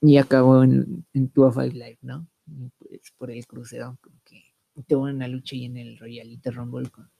Y 0.00 0.18
acabó 0.18 0.62
en, 0.62 1.04
en 1.14 1.32
205 1.34 1.74
Live, 1.74 1.98
¿no? 2.02 2.28
Y 2.46 2.70
pues 2.78 3.12
por 3.16 3.30
el 3.30 3.46
crucero, 3.46 3.98
como 4.00 4.16
que 4.24 4.54
tuvo 4.86 5.04
una 5.04 5.26
lucha 5.26 5.56
ahí 5.56 5.64
en 5.64 5.76
el 5.76 5.98
Royalite 5.98 6.50
Rumble 6.50 6.90
con, 6.90 7.10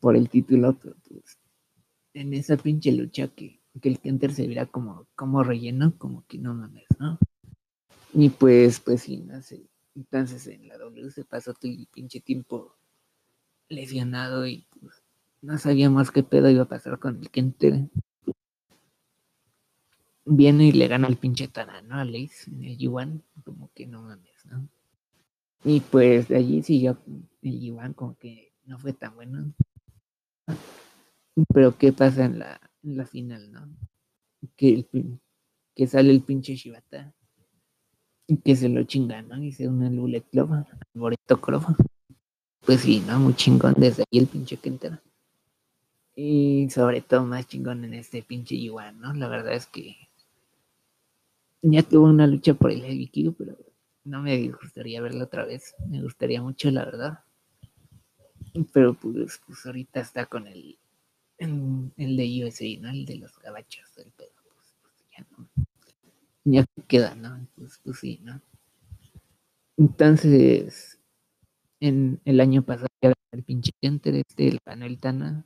por 0.00 0.16
el 0.16 0.28
título, 0.28 0.76
pero 0.78 0.96
pues 1.08 1.38
en 2.14 2.34
esa 2.34 2.56
pinche 2.56 2.92
lucha 2.92 3.28
que, 3.28 3.60
que 3.80 3.88
el 3.88 4.00
Kenter 4.00 4.32
se 4.32 4.46
viera 4.46 4.66
como, 4.66 5.06
como 5.14 5.42
relleno, 5.42 5.96
como 5.98 6.24
que 6.26 6.38
no 6.38 6.54
mames, 6.54 6.86
¿no? 6.98 7.18
Y 8.14 8.30
pues, 8.30 8.80
pues 8.80 9.02
sí, 9.02 9.18
no 9.18 9.42
sé. 9.42 9.66
Entonces 9.94 10.46
en 10.46 10.68
la 10.68 10.78
W 10.78 11.10
se 11.10 11.24
pasó 11.24 11.54
todo 11.54 11.70
el 11.70 11.86
pinche 11.92 12.20
tiempo 12.20 12.74
lesionado 13.68 14.46
y 14.46 14.66
pues, 14.80 15.02
no 15.42 15.58
sabíamos 15.58 16.10
qué 16.10 16.22
pedo 16.22 16.48
iba 16.50 16.62
a 16.62 16.68
pasar 16.68 16.98
con 16.98 17.18
el 17.18 17.30
Kenter. 17.30 17.88
Viene 20.28 20.66
y 20.66 20.72
le 20.72 20.88
gana 20.88 21.06
el 21.06 21.16
pinche 21.16 21.46
Tana, 21.46 21.80
¿no? 21.82 21.94
A 21.94 22.04
Lace 22.04 22.50
en 22.50 22.64
el 22.64 22.76
G1, 22.76 23.22
como 23.44 23.70
que 23.74 23.86
no 23.86 24.02
mames, 24.02 24.44
¿no? 24.46 24.68
Y 25.64 25.80
pues 25.80 26.28
de 26.28 26.36
allí 26.36 26.62
siguió 26.62 26.98
el 27.42 27.60
G1, 27.60 27.94
como 27.94 28.16
que 28.16 28.52
no 28.64 28.78
fue 28.78 28.92
tan 28.92 29.14
bueno. 29.14 29.52
Pero 31.54 31.76
¿qué 31.78 31.92
pasa 31.92 32.24
en 32.24 32.40
la, 32.40 32.60
en 32.82 32.96
la 32.96 33.06
final, 33.06 33.52
no? 33.52 33.68
Que, 34.56 34.86
el, 34.92 35.20
que 35.74 35.86
sale 35.86 36.10
el 36.10 36.22
pinche 36.22 36.56
Shibata 36.56 37.14
y 38.26 38.36
que 38.38 38.56
se 38.56 38.68
lo 38.68 38.82
chingan, 38.84 39.28
¿no? 39.28 39.42
Y 39.42 39.52
se 39.52 39.68
une 39.68 39.86
al 39.86 39.98
Bullet 39.98 40.22
Club, 40.22 40.52
al 40.52 40.66
Boreto 40.94 41.40
Club. 41.40 41.64
Pues 42.64 42.80
sí, 42.80 43.02
¿no? 43.06 43.20
Muy 43.20 43.34
chingón 43.34 43.74
desde 43.76 44.02
ahí 44.02 44.18
el 44.18 44.26
pinche 44.26 44.56
Kenter. 44.56 45.00
Y 46.16 46.68
sobre 46.70 47.02
todo 47.02 47.24
más 47.24 47.46
chingón 47.46 47.84
en 47.84 47.94
este 47.94 48.22
pinche 48.22 48.56
igual, 48.56 48.98
¿no? 49.00 49.12
La 49.12 49.28
verdad 49.28 49.52
es 49.52 49.66
que 49.66 50.05
ya 51.72 51.82
tuvo 51.82 52.06
una 52.06 52.26
lucha 52.26 52.54
por 52.54 52.70
el 52.70 52.82
Heavy 52.82 53.08
Q, 53.08 53.34
pero 53.36 53.56
no 54.04 54.22
me 54.22 54.48
gustaría 54.50 55.00
verlo 55.00 55.24
otra 55.24 55.44
vez. 55.44 55.74
Me 55.88 56.02
gustaría 56.02 56.40
mucho, 56.40 56.70
la 56.70 56.84
verdad. 56.84 57.20
Pero 58.72 58.94
pues, 58.94 59.40
pues 59.46 59.66
ahorita 59.66 60.00
está 60.00 60.26
con 60.26 60.46
el, 60.46 60.78
el, 61.38 61.92
el 61.96 62.16
de 62.16 62.44
USA, 62.44 62.80
¿no? 62.80 62.90
El 62.90 63.04
de 63.04 63.16
los 63.16 63.38
gabachos 63.38 63.94
del 63.96 64.10
pedo. 64.12 64.30
Pues, 64.54 64.74
pues 64.82 65.04
ya 65.16 65.26
no 65.36 65.48
ya 66.46 66.64
queda, 66.86 67.14
¿no? 67.14 67.46
Pues, 67.56 67.80
pues 67.82 67.98
sí, 67.98 68.20
¿no? 68.22 68.40
Entonces, 69.76 70.98
en 71.80 72.20
el 72.24 72.40
año 72.40 72.62
pasado 72.62 72.88
ya 73.02 73.12
el 73.32 73.42
pinche 73.42 73.72
Enter, 73.82 74.14
este 74.14 74.58
ganó 74.64 74.86
el 74.86 74.98
Tana. 74.98 75.44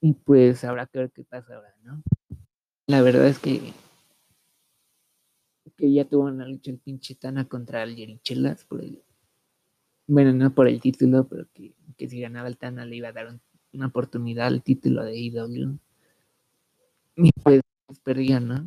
Y 0.00 0.14
pues 0.14 0.64
habrá 0.64 0.86
que 0.86 0.98
ver 0.98 1.12
qué 1.12 1.22
pasa 1.22 1.54
ahora, 1.54 1.74
¿no? 1.84 2.02
La 2.88 3.02
verdad 3.02 3.28
es 3.28 3.38
que 3.38 3.72
que 5.82 5.92
ya 5.92 6.04
tuvo 6.04 6.26
una 6.26 6.46
lucha 6.46 6.70
el 6.70 6.78
pinche 6.78 7.16
Tana 7.16 7.48
contra 7.48 7.82
el 7.82 7.96
Yerichelas 7.96 8.64
por 8.66 8.82
el 8.82 9.02
bueno, 10.06 10.32
no 10.32 10.54
por 10.54 10.68
el 10.68 10.80
título, 10.80 11.26
pero 11.26 11.48
que, 11.52 11.74
que 11.96 12.08
si 12.08 12.20
ganaba 12.20 12.46
el 12.46 12.56
Tana 12.56 12.86
le 12.86 12.94
iba 12.94 13.08
a 13.08 13.12
dar 13.12 13.26
un, 13.26 13.40
una 13.72 13.88
oportunidad 13.88 14.46
al 14.46 14.62
título 14.62 15.02
de 15.02 15.18
IW. 15.18 15.76
Y 17.16 17.30
pues 17.42 17.62
perdía, 18.04 18.38
¿no? 18.38 18.64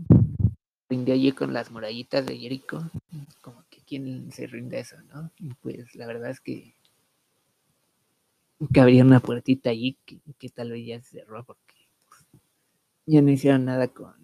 rinde 0.90 1.14
allí 1.14 1.32
con 1.32 1.54
las 1.54 1.72
murallitas 1.72 2.26
de 2.26 2.38
Jericho, 2.38 2.92
como 3.42 3.64
que 3.70 3.80
quién 3.88 4.30
se 4.34 4.46
rinde 4.48 4.82
eso, 4.82 4.98
¿no? 5.04 5.32
Y 5.40 5.54
pues 5.54 5.96
la 5.96 6.08
verdad 6.08 6.32
es 6.32 6.42
que 6.42 6.76
que 8.74 8.82
habría 8.82 9.06
una 9.06 9.22
puertita 9.22 9.70
allí 9.70 9.98
que, 10.06 10.20
que 10.38 10.50
tal 10.50 10.72
vez 10.72 10.86
ya 10.86 11.00
se 11.00 11.20
cerró 11.20 11.46
porque 11.46 11.76
pues, 12.10 12.44
ya 13.06 13.22
no 13.22 13.32
hicieron 13.32 13.64
nada 13.64 13.88
con, 13.88 14.16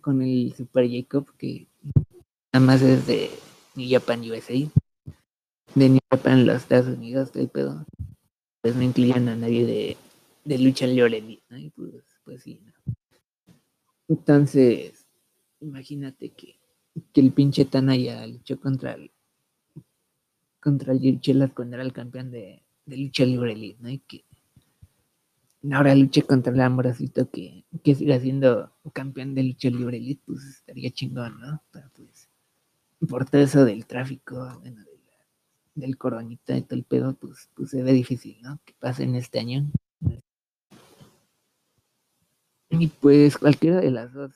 con 0.00 0.22
el 0.22 0.52
Super 0.56 0.90
Jacob 0.90 1.32
que 1.36 1.68
nada 2.52 2.66
más 2.66 2.82
es 2.82 3.06
de 3.06 3.30
New 3.74 3.88
Japan 3.90 4.20
USA 4.30 4.54
de 5.74 5.88
New 5.88 6.00
Japan 6.10 6.46
los 6.46 6.56
Estados 6.56 6.96
Unidos 6.96 7.30
el 7.34 7.48
pedo 7.48 7.86
pues 8.60 8.76
no 8.76 8.82
incluían 8.82 9.28
a 9.28 9.36
nadie 9.36 9.66
de, 9.66 9.96
de 10.44 10.58
lucha 10.58 10.86
libre 10.86 11.40
¿no? 11.48 11.58
y 11.58 11.70
pues, 11.70 12.04
pues 12.24 12.42
sí 12.42 12.60
¿no? 12.64 12.72
entonces 14.08 15.06
imagínate 15.60 16.30
que, 16.30 16.56
que 17.12 17.20
el 17.20 17.32
pinche 17.32 17.64
Tana 17.64 17.96
ya 17.96 18.26
luchó 18.26 18.60
contra 18.60 18.94
el 18.94 19.10
contra 20.60 20.92
el 20.92 21.00
Jirchelas 21.00 21.52
cuando 21.52 21.76
era 21.76 21.84
el 21.84 21.92
campeón 21.92 22.30
de, 22.30 22.62
de 22.86 22.96
lucha 22.96 23.24
libre 23.24 23.52
elite, 23.52 23.82
¿no? 23.82 23.90
Y 23.90 23.98
que 23.98 24.24
ahora 25.72 25.94
luche 25.94 26.22
contra 26.22 26.52
el 26.52 26.60
Ambrosito 26.60 27.28
que, 27.30 27.64
que 27.82 27.94
siga 27.94 28.18
siendo 28.20 28.72
campeón 28.92 29.34
de 29.34 29.42
lucha 29.42 29.70
libre 29.70 29.96
elite, 29.96 30.22
pues 30.24 30.44
estaría 30.44 30.90
chingón, 30.90 31.40
¿no? 31.40 31.62
Pero 31.72 31.90
pues, 31.96 32.28
por 33.08 33.28
todo 33.28 33.40
eso 33.40 33.64
del 33.64 33.86
tráfico, 33.86 34.58
bueno, 34.60 34.84
del 35.74 35.96
coronita 35.96 36.56
y 36.56 36.62
todo 36.62 36.78
el 36.78 36.84
pedo, 36.84 37.14
pues, 37.14 37.48
pues 37.54 37.70
se 37.70 37.82
ve 37.82 37.92
difícil, 37.92 38.38
¿no? 38.42 38.60
Que 38.64 38.74
pase 38.78 39.04
en 39.04 39.14
este 39.16 39.38
año. 39.38 39.70
Y 42.70 42.86
pues 42.88 43.36
cualquiera 43.38 43.80
de 43.80 43.90
las 43.90 44.12
dos 44.12 44.32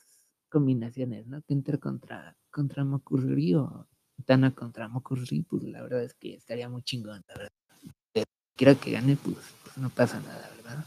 combinaciones, 0.51 1.27
¿no? 1.27 1.43
Que 1.43 1.55
entre 1.55 1.79
contra, 1.79 2.37
contra 2.51 2.85
Mokurri 2.85 3.55
o 3.55 3.87
Tana 4.25 4.55
contra 4.55 4.89
Mokurri, 4.89 5.43
pues 5.43 5.63
la 5.65 5.83
verdad 5.83 6.03
es 6.03 6.15
que 6.15 6.35
estaría 6.35 6.69
muy 6.69 6.83
chingón, 6.83 7.25
la 7.29 7.35
verdad. 7.35 7.53
Quiera 8.57 8.75
que 8.75 8.91
gane, 8.91 9.17
pues, 9.17 9.37
pues, 9.63 9.77
no 9.77 9.91
pasa 9.91 10.19
nada, 10.21 10.51
¿verdad? 10.57 10.87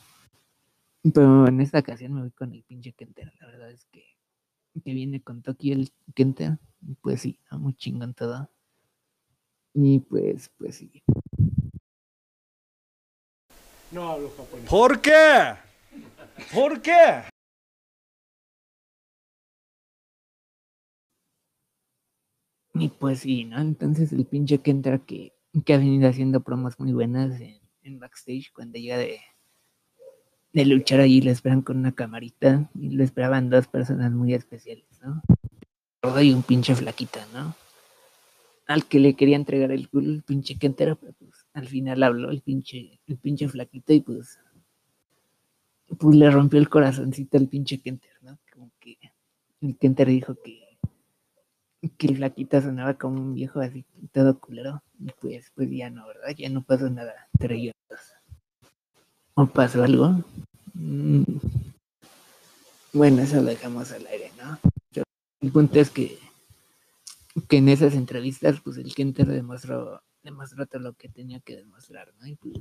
Pero 1.13 1.47
en 1.47 1.61
esta 1.61 1.79
ocasión 1.79 2.13
me 2.13 2.21
voy 2.21 2.31
con 2.31 2.51
el 2.51 2.63
pinche 2.63 2.93
Kenter, 2.93 3.31
la 3.39 3.45
verdad 3.45 3.71
es 3.71 3.85
que, 3.85 4.03
que 4.83 4.93
viene 4.93 5.21
con 5.21 5.43
Tokio 5.43 5.75
el 5.75 5.91
Kenter, 6.15 6.57
pues 7.01 7.21
sí, 7.21 7.39
muy 7.51 7.73
chingón 7.73 8.13
todo. 8.13 8.49
Y 9.73 9.99
pues, 9.99 10.49
pues 10.57 10.75
sí. 10.75 11.03
No 13.91 14.09
hablo 14.09 14.29
japonés. 14.35 14.69
¿Por 14.69 15.01
qué? 15.01 15.55
¿Por 16.53 16.81
qué? 16.81 17.23
Y 22.73 22.89
pues 22.89 23.19
sí, 23.19 23.45
¿no? 23.45 23.59
Entonces 23.59 24.13
el 24.13 24.25
pinche 24.25 24.59
Kenta 24.59 24.99
que, 24.99 25.33
que 25.65 25.73
ha 25.73 25.77
venido 25.77 26.07
haciendo 26.07 26.41
promos 26.41 26.79
muy 26.79 26.93
buenas 26.93 27.39
en, 27.41 27.59
en 27.83 27.99
backstage 27.99 28.51
cuando 28.53 28.79
llega 28.79 28.97
de, 28.97 29.19
de 30.53 30.65
luchar 30.65 30.99
allí 30.99 31.21
lo 31.21 31.31
esperan 31.31 31.61
con 31.61 31.77
una 31.77 31.93
camarita 31.93 32.69
y 32.75 32.91
lo 32.91 33.03
esperaban 33.03 33.49
dos 33.49 33.67
personas 33.67 34.11
muy 34.11 34.33
especiales, 34.33 34.85
¿no? 35.01 35.21
Y 36.21 36.31
un 36.31 36.43
pinche 36.43 36.75
flaquita, 36.75 37.25
¿no? 37.33 37.55
Al 38.67 38.85
que 38.85 38.99
le 38.99 39.15
quería 39.15 39.35
entregar 39.35 39.71
el 39.71 39.89
culo 39.89 40.11
el 40.11 40.23
pinche 40.23 40.57
Kentera, 40.57 40.95
pero 40.95 41.13
pues 41.13 41.45
al 41.53 41.67
final 41.67 42.03
habló 42.03 42.29
el 42.29 42.41
pinche, 42.41 42.99
el 43.07 43.17
pinche 43.17 43.47
flaquito 43.49 43.93
y 43.93 44.01
pues 44.01 44.39
pues 45.97 46.15
le 46.15 46.29
rompió 46.29 46.59
el 46.59 46.69
corazoncito 46.69 47.37
al 47.37 47.47
pinche 47.47 47.81
Kenter, 47.81 48.11
¿no? 48.21 48.37
Como 48.53 48.71
que 48.79 48.97
el 49.61 49.75
Kenter 49.77 50.07
dijo 50.07 50.35
que 50.35 50.69
que 51.97 52.07
el 52.07 52.17
flaquita 52.17 52.61
sonaba 52.61 52.93
como 52.95 53.21
un 53.21 53.33
viejo 53.33 53.61
así, 53.61 53.85
todo 54.11 54.39
culero. 54.39 54.83
Y 54.99 55.11
pues, 55.19 55.51
pues 55.55 55.69
ya 55.71 55.89
no, 55.89 56.05
¿verdad? 56.07 56.35
Ya 56.37 56.49
no 56.49 56.61
pasó 56.61 56.89
nada 56.89 57.13
entre 57.33 57.55
ellos. 57.55 57.73
¿O 59.33 59.45
pasó 59.45 59.83
algo? 59.83 60.21
Mm. 60.73 61.23
Bueno, 62.91 63.21
eso 63.21 63.37
lo 63.37 63.43
dejamos 63.43 63.91
al 63.91 64.05
aire, 64.07 64.31
¿no? 64.37 64.59
El 65.41 65.51
punto 65.51 65.79
es 65.79 65.89
que, 65.89 66.19
que 67.47 67.57
en 67.57 67.69
esas 67.69 67.93
entrevistas, 67.95 68.59
pues 68.61 68.77
el 68.77 68.93
Kenter 68.93 69.27
demostró, 69.27 70.01
demostró 70.23 70.65
todo 70.65 70.81
lo 70.81 70.93
que 70.93 71.09
tenía 71.09 71.39
que 71.39 71.55
demostrar, 71.55 72.13
¿no? 72.19 72.27
Y 72.27 72.35
pues 72.35 72.57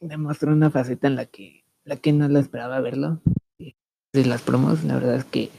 demostró 0.00 0.52
una 0.52 0.70
faceta 0.70 1.06
en 1.06 1.16
la 1.16 1.26
que, 1.26 1.64
la 1.84 1.96
que 1.96 2.12
no 2.12 2.28
lo 2.28 2.38
esperaba 2.38 2.80
verlo. 2.80 3.20
De 4.12 4.24
las 4.24 4.42
promos, 4.42 4.84
la 4.84 4.94
verdad 4.94 5.16
es 5.16 5.24
que 5.24 5.50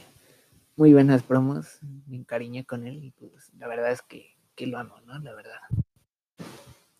muy 0.76 0.92
buenas 0.92 1.22
promos, 1.22 1.78
me 2.06 2.16
encariñé 2.16 2.64
con 2.64 2.86
él 2.86 3.04
y 3.04 3.10
pues 3.12 3.52
la 3.58 3.68
verdad 3.68 3.92
es 3.92 4.02
que, 4.02 4.34
que 4.56 4.66
lo 4.66 4.78
amo, 4.78 4.94
¿no? 5.06 5.18
La 5.18 5.34
verdad. 5.34 5.60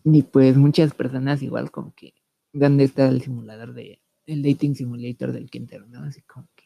Y 0.05 0.23
pues 0.23 0.57
muchas 0.57 0.95
personas 0.95 1.43
igual 1.43 1.71
como 1.71 1.95
que, 1.95 2.15
¿dónde 2.53 2.85
está 2.85 3.09
el 3.09 3.21
simulador 3.23 3.75
de, 3.75 4.01
el 4.27 4.43
dating 4.43 4.75
simulator 4.75 5.33
del 5.33 5.51
Kenter, 5.51 5.87
¿no? 5.89 6.05
Así 6.05 6.23
como 6.23 6.47
que, 6.55 6.65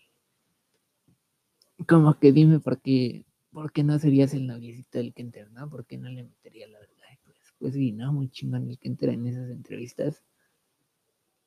como 1.87 2.19
que 2.19 2.33
dime 2.33 2.61
por 2.61 2.81
qué, 2.81 3.27
por 3.51 3.73
qué 3.73 3.85
no 3.85 3.99
serías 3.99 4.35
el 4.35 4.47
noviecito 4.47 4.99
del 4.99 5.15
Kenter, 5.15 5.51
¿no? 5.53 5.69
¿Por 5.69 5.87
qué 5.87 5.99
no 5.99 6.09
le 6.09 6.25
metería 6.25 6.69
la 6.69 6.79
verdad? 6.79 6.95
Pues, 7.25 7.37
pues 7.59 7.75
sí, 7.75 7.93
¿no? 7.93 8.13
Muy 8.13 8.29
chingón 8.29 8.69
el 8.69 8.79
Kenter 8.79 9.11
en 9.11 9.27
esas 9.27 9.51
entrevistas. 9.51 10.23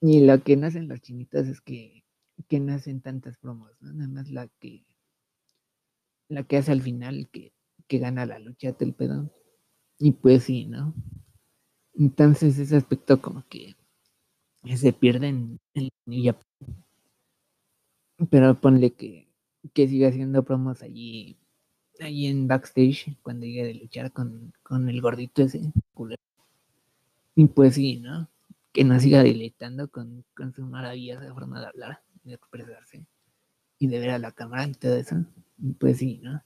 Y 0.02 0.26
lo 0.26 0.42
que 0.44 0.56
nacen 0.58 0.88
los 0.88 1.02
chinitos 1.02 1.48
es 1.48 1.62
que, 1.62 2.04
que 2.48 2.60
nacen 2.60 3.02
tantas 3.02 3.38
promos, 3.38 3.72
¿no? 3.82 3.94
Nada 3.94 4.10
más 4.10 4.30
la 4.30 4.48
que, 4.60 4.86
la 6.30 6.44
que 6.44 6.58
hace 6.58 6.72
al 6.72 6.82
final, 6.82 7.30
que, 7.32 7.54
que 7.88 7.98
gana 8.00 8.26
la 8.26 8.40
lucha, 8.40 8.76
el 8.80 8.94
pedo. 8.94 9.32
Y 10.00 10.12
pues 10.12 10.44
sí, 10.44 10.66
¿no? 10.66 10.94
Entonces 11.94 12.60
ese 12.60 12.76
aspecto 12.76 13.22
como 13.22 13.44
que 13.50 13.76
se 14.76 14.94
pierde 14.94 15.30
en, 15.30 15.60
en 15.74 15.90
Pero 18.30 18.60
ponle 18.60 18.94
que, 18.94 19.27
que 19.74 19.88
siga 19.88 20.10
haciendo 20.10 20.44
promos 20.44 20.82
allí, 20.82 21.38
allí 22.00 22.28
en 22.28 22.48
backstage 22.48 23.18
cuando 23.22 23.46
llegue 23.46 23.66
de 23.66 23.74
luchar 23.76 24.12
con, 24.12 24.54
con 24.64 24.90
el 24.90 25.02
gordito 25.02 25.44
ese 25.44 25.72
culero. 25.94 26.22
Y 27.36 27.46
pues 27.48 27.76
sí, 27.76 27.98
¿no? 27.98 28.30
Que 28.72 28.84
nos 28.84 29.04
siga 29.04 29.24
deleitando 29.24 29.90
con, 29.90 30.26
con 30.36 30.54
su 30.54 30.64
maravillosa 30.64 31.34
forma 31.34 31.60
de 31.60 31.68
hablar, 31.68 32.02
de 32.24 32.34
expresarse 32.34 33.06
y 33.80 33.88
de 33.88 34.00
ver 34.00 34.10
a 34.12 34.20
la 34.20 34.32
cámara 34.32 34.68
y 34.68 34.74
todo 34.74 34.96
eso. 34.96 35.16
Y 35.60 35.74
pues 35.74 35.98
sí, 35.98 36.20
¿no? 36.24 36.42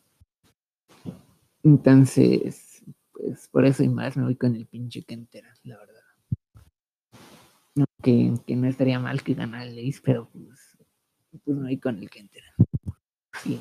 Entonces, 1.64 2.84
pues 3.14 3.48
por 3.50 3.66
eso 3.66 3.84
y 3.84 3.90
más 3.90 4.18
me 4.18 4.24
voy 4.24 4.36
con 4.36 4.56
el 4.56 4.66
pinche 4.66 5.04
que 5.04 5.14
entera, 5.14 5.54
la 5.64 5.78
verdad. 5.78 6.02
Que, 8.02 8.34
que 8.48 8.56
no 8.56 8.68
estaría 8.68 9.00
mal 9.00 9.22
que 9.22 9.36
ganara 9.36 9.66
el 9.66 9.78
Ace, 9.78 10.02
pero 10.04 10.28
pues, 10.30 10.78
pues 11.46 11.58
me 11.58 11.64
voy 11.64 11.78
con 11.78 12.00
el 12.00 12.10
que 12.10 12.20
entera. 12.20 12.54
Sí. 13.40 13.60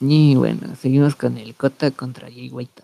Y 0.00 0.34
bueno, 0.34 0.74
seguimos 0.76 1.14
con 1.14 1.36
el 1.38 1.54
Kota 1.54 1.90
contra 1.90 2.28
Jay 2.28 2.50
White. 2.50 2.82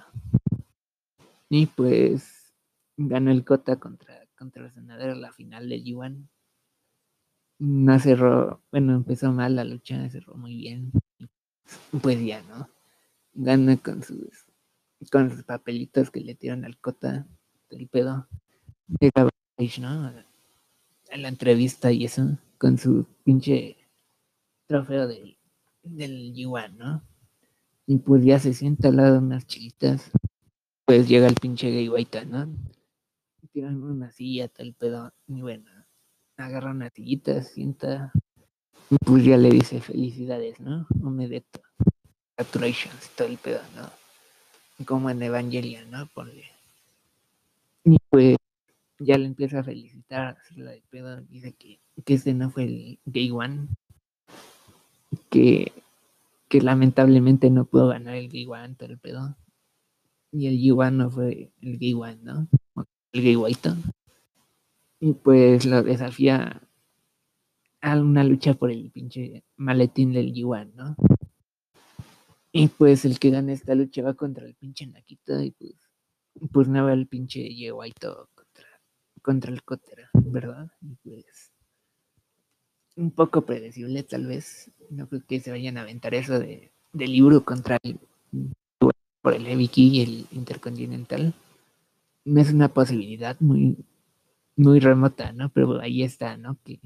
Y 1.48 1.66
pues 1.66 2.52
ganó 2.96 3.30
el 3.30 3.44
Kota 3.44 3.76
contra, 3.76 4.26
contra 4.36 4.66
el 4.66 4.72
senador 4.72 5.16
la 5.16 5.32
final 5.32 5.68
de 5.68 5.82
G1. 5.82 6.28
No 7.58 7.98
cerró, 7.98 8.62
bueno, 8.70 8.94
empezó 8.94 9.32
mal 9.32 9.56
la 9.56 9.64
lucha, 9.64 10.08
cerró 10.10 10.34
muy 10.34 10.56
bien. 10.56 10.92
Pues 12.02 12.22
ya, 12.24 12.42
¿no? 12.42 12.68
Gana 13.32 13.76
con 13.78 14.02
sus 14.02 14.46
con 15.10 15.30
sus 15.30 15.42
papelitos 15.44 16.10
que 16.10 16.20
le 16.20 16.34
tiran 16.34 16.64
al 16.64 16.78
Cota 16.78 17.26
del 17.70 17.88
pedo. 17.88 18.28
De 18.88 19.10
¿no? 19.80 20.12
En 21.08 21.22
la 21.22 21.28
entrevista 21.28 21.90
y 21.92 22.04
eso, 22.04 22.38
con 22.58 22.78
su 22.78 23.06
pinche 23.24 23.76
trofeo 24.66 25.06
del, 25.06 25.38
del 25.82 26.34
G1, 26.34 26.74
¿no? 26.76 27.02
Y 27.86 27.98
pues 27.98 28.24
ya 28.24 28.38
se 28.38 28.52
sienta 28.52 28.88
al 28.88 28.96
lado 28.96 29.12
de 29.14 29.18
unas 29.18 29.46
chiquitas. 29.46 30.10
Pues 30.84 31.08
llega 31.08 31.26
el 31.26 31.34
pinche 31.34 31.70
gay 31.70 31.88
white, 31.88 32.26
¿no? 32.26 32.48
Tiran 33.52 33.82
una 33.82 34.10
silla, 34.10 34.48
tal 34.48 34.74
pedo. 34.74 35.12
Y 35.26 35.40
bueno, 35.40 35.70
agarra 36.36 36.70
una 36.70 36.90
sillita, 36.90 37.42
sienta. 37.42 38.12
Y 38.90 38.96
pues 39.04 39.24
ya 39.24 39.36
le 39.36 39.50
dice 39.50 39.80
felicidades, 39.80 40.60
¿no? 40.60 40.86
Omedeto. 41.02 41.60
Congratulations, 42.36 43.10
todo 43.16 43.28
el 43.28 43.38
pedo, 43.38 43.60
¿no? 43.74 43.90
como 44.84 45.08
en 45.08 45.22
Evangelion, 45.22 45.90
¿no? 45.90 46.06
Ponle. 46.08 46.44
Y 47.84 47.96
pues 48.10 48.36
ya 48.98 49.16
le 49.16 49.26
empieza 49.26 49.60
a 49.60 49.64
felicitar, 49.64 50.36
la 50.56 50.72
de 50.72 50.82
pedo, 50.90 51.20
dice 51.22 51.54
que, 51.54 51.80
que 52.04 52.14
este 52.14 52.34
no 52.34 52.50
fue 52.50 52.64
el 52.64 52.98
Gay 53.06 53.30
One, 53.30 53.68
que, 55.30 55.72
que 56.48 56.60
lamentablemente 56.60 57.50
no 57.50 57.64
pudo 57.64 57.88
ganar 57.88 58.14
el 58.14 58.28
Gay 58.28 58.46
One, 58.46 58.74
todo 58.74 58.90
el 58.90 58.98
pedo. 58.98 59.36
Y 60.32 60.48
el 60.48 60.58
G1 60.58 60.92
no 60.92 61.10
fue 61.10 61.52
el 61.60 61.78
Gay 61.78 61.94
One, 61.94 62.18
¿no? 62.22 62.48
El 63.12 63.22
Gay 63.22 63.36
White. 63.36 63.70
Y 65.00 65.12
pues 65.12 65.64
lo 65.64 65.82
desafía 65.82 66.62
a 67.80 68.00
una 68.00 68.24
lucha 68.24 68.54
por 68.54 68.70
el 68.70 68.90
pinche 68.90 69.44
maletín 69.56 70.12
del 70.12 70.32
G1, 70.32 70.72
¿no? 70.74 70.96
Y 72.52 72.68
pues 72.68 73.04
el 73.04 73.18
que 73.18 73.30
gana 73.30 73.52
esta 73.52 73.74
lucha 73.74 74.02
va 74.02 74.14
contra 74.14 74.46
el 74.46 74.54
pinche 74.54 74.86
Nakita 74.86 75.44
y 75.44 75.50
pues, 75.50 75.74
pues 76.50 76.68
no 76.68 76.84
va 76.84 76.92
el 76.94 77.06
pinche 77.06 77.48
todo 78.00 78.30
contra, 78.34 78.66
contra 79.22 79.52
el 79.52 79.62
Cotera, 79.62 80.08
¿verdad? 80.14 80.70
Y 80.80 80.94
pues 80.96 81.52
un 82.96 83.10
poco 83.10 83.44
predecible 83.44 84.02
tal 84.02 84.26
vez. 84.26 84.70
No 84.90 85.08
creo 85.08 85.22
que 85.26 85.40
se 85.40 85.50
vayan 85.50 85.78
a 85.78 85.82
aventar 85.82 86.14
eso 86.14 86.38
de, 86.38 86.70
libro 86.92 87.44
contra 87.44 87.78
el 87.82 87.98
por 89.20 89.34
el 89.34 89.46
Heavy 89.46 89.70
y 89.74 90.02
el 90.02 90.26
Intercontinental. 90.32 91.34
No 92.24 92.40
es 92.40 92.52
una 92.52 92.68
posibilidad 92.68 93.36
muy, 93.40 93.76
muy 94.56 94.80
remota, 94.80 95.32
¿no? 95.32 95.48
Pero 95.50 95.80
ahí 95.80 96.02
está, 96.02 96.36
¿no? 96.36 96.58
Que, 96.64 96.78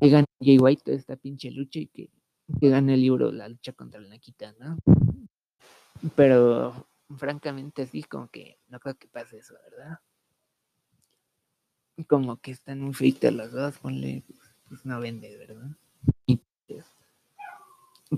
que 0.00 0.24
Jay 0.40 0.58
White 0.58 0.94
esta 0.94 1.16
pinche 1.16 1.50
lucha 1.50 1.80
y 1.80 1.86
que 1.86 2.10
que 2.58 2.68
gane 2.68 2.94
el 2.94 3.02
libro 3.02 3.30
La 3.30 3.48
lucha 3.48 3.72
contra 3.72 4.00
la 4.00 4.08
Nakita, 4.08 4.54
¿no? 4.58 4.78
Pero 6.16 6.88
francamente 7.16 7.86
sí, 7.86 8.02
como 8.02 8.28
que 8.28 8.58
no 8.68 8.80
creo 8.80 8.96
que 8.96 9.08
pase 9.08 9.38
eso, 9.38 9.54
¿verdad? 9.70 9.98
Como 12.08 12.38
que 12.38 12.50
están 12.52 12.82
un 12.82 12.94
feito 12.94 13.30
los 13.30 13.52
dos, 13.52 13.78
ponle, 13.78 14.24
pues, 14.26 14.40
pues, 14.68 14.86
no 14.86 15.00
vende, 15.00 15.36
¿verdad? 15.36 15.76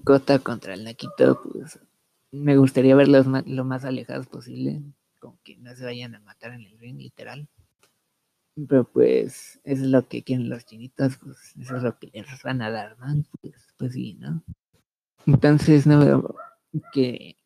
Cota 0.04 0.38
contra 0.38 0.74
el 0.74 0.84
Nakito, 0.84 1.42
pues 1.42 1.78
me 2.30 2.56
gustaría 2.56 2.96
verlos 2.96 3.26
lo 3.26 3.64
más 3.64 3.84
alejados 3.84 4.26
posible, 4.26 4.82
como 5.20 5.38
que 5.44 5.56
no 5.58 5.74
se 5.76 5.84
vayan 5.84 6.14
a 6.14 6.20
matar 6.20 6.52
en 6.52 6.62
el 6.62 6.78
ring, 6.78 6.98
literal. 6.98 7.48
Pero 8.68 8.84
pues, 8.84 9.60
es 9.64 9.80
lo 9.80 10.08
que 10.08 10.22
quieren 10.22 10.48
los 10.48 10.64
chinitos, 10.64 11.18
pues 11.18 11.54
eso 11.58 11.76
es 11.76 11.82
lo 11.82 11.98
que 11.98 12.10
les 12.12 12.42
van 12.42 12.62
a 12.62 12.70
dar, 12.70 12.98
¿no? 12.98 13.22
Pues, 13.40 13.74
pues 13.76 13.92
sí, 13.92 14.14
¿no? 14.14 14.42
Entonces 15.26 15.86
no 15.86 16.00
veo 16.00 16.36
que, 16.92 17.36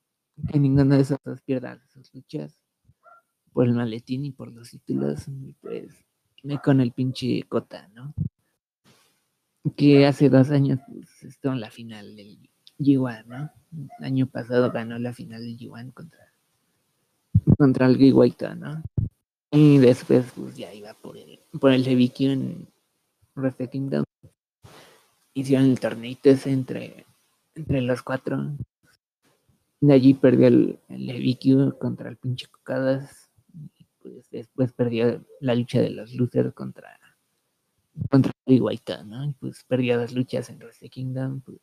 que 0.50 0.58
ninguno 0.58 0.94
de 0.94 1.02
esos 1.02 1.18
dos 1.24 1.40
pierda 1.42 1.80
sus 1.88 2.12
luchas 2.14 2.60
por 3.52 3.66
el 3.66 3.74
maletín 3.74 4.24
y 4.24 4.32
por 4.32 4.52
los 4.52 4.70
títulos, 4.70 5.28
y 5.28 5.54
pues 5.60 5.92
me 6.42 6.60
con 6.60 6.80
el 6.80 6.92
pinche 6.92 7.42
Cota, 7.48 7.88
¿no? 7.94 8.14
Que 9.74 10.06
hace 10.06 10.28
dos 10.28 10.50
años 10.50 10.78
pues, 10.86 11.24
estuvo 11.24 11.52
en 11.52 11.60
la 11.60 11.70
final 11.70 12.14
del 12.14 12.38
G1, 12.78 13.24
¿no? 13.26 13.50
El 13.98 14.04
año 14.04 14.26
pasado 14.26 14.70
ganó 14.70 14.98
la 14.98 15.12
final 15.12 15.42
del 15.42 15.58
G1 15.58 15.92
contra, 15.92 16.32
contra 17.58 17.86
el 17.86 18.12
White, 18.12 18.54
¿no? 18.54 18.82
Y 19.50 19.78
después, 19.78 20.26
pues 20.34 20.56
ya 20.56 20.72
iba 20.74 20.92
por 20.94 21.16
el, 21.16 21.40
por 21.60 21.72
el 21.72 21.86
en 21.86 22.68
Wrestle 23.34 23.70
Kingdom. 23.70 24.04
Hicieron 25.34 25.70
el 25.70 25.80
torneito 25.80 26.30
ese 26.30 26.50
entre, 26.50 27.06
entre 27.54 27.80
los 27.82 28.02
cuatro. 28.02 28.56
De 29.80 29.92
allí 29.92 30.14
perdió 30.14 30.48
el, 30.48 30.78
el 30.88 31.74
contra 31.78 32.10
el 32.10 32.16
pinche 32.16 32.48
Cocadas. 32.48 33.30
Y 33.78 33.86
pues 34.02 34.28
después 34.30 34.72
perdió 34.72 35.24
la 35.40 35.54
lucha 35.54 35.80
de 35.80 35.90
los 35.90 36.12
losers 36.14 36.52
contra, 36.52 36.98
contra 38.10 38.32
el 38.46 38.62
White, 38.62 39.04
¿no? 39.04 39.24
Y 39.24 39.32
pues 39.32 39.64
perdió 39.64 39.96
las 39.96 40.12
luchas 40.12 40.50
en 40.50 40.58
Wrestle 40.58 40.88
Kingdom. 40.88 41.40
Pues, 41.40 41.58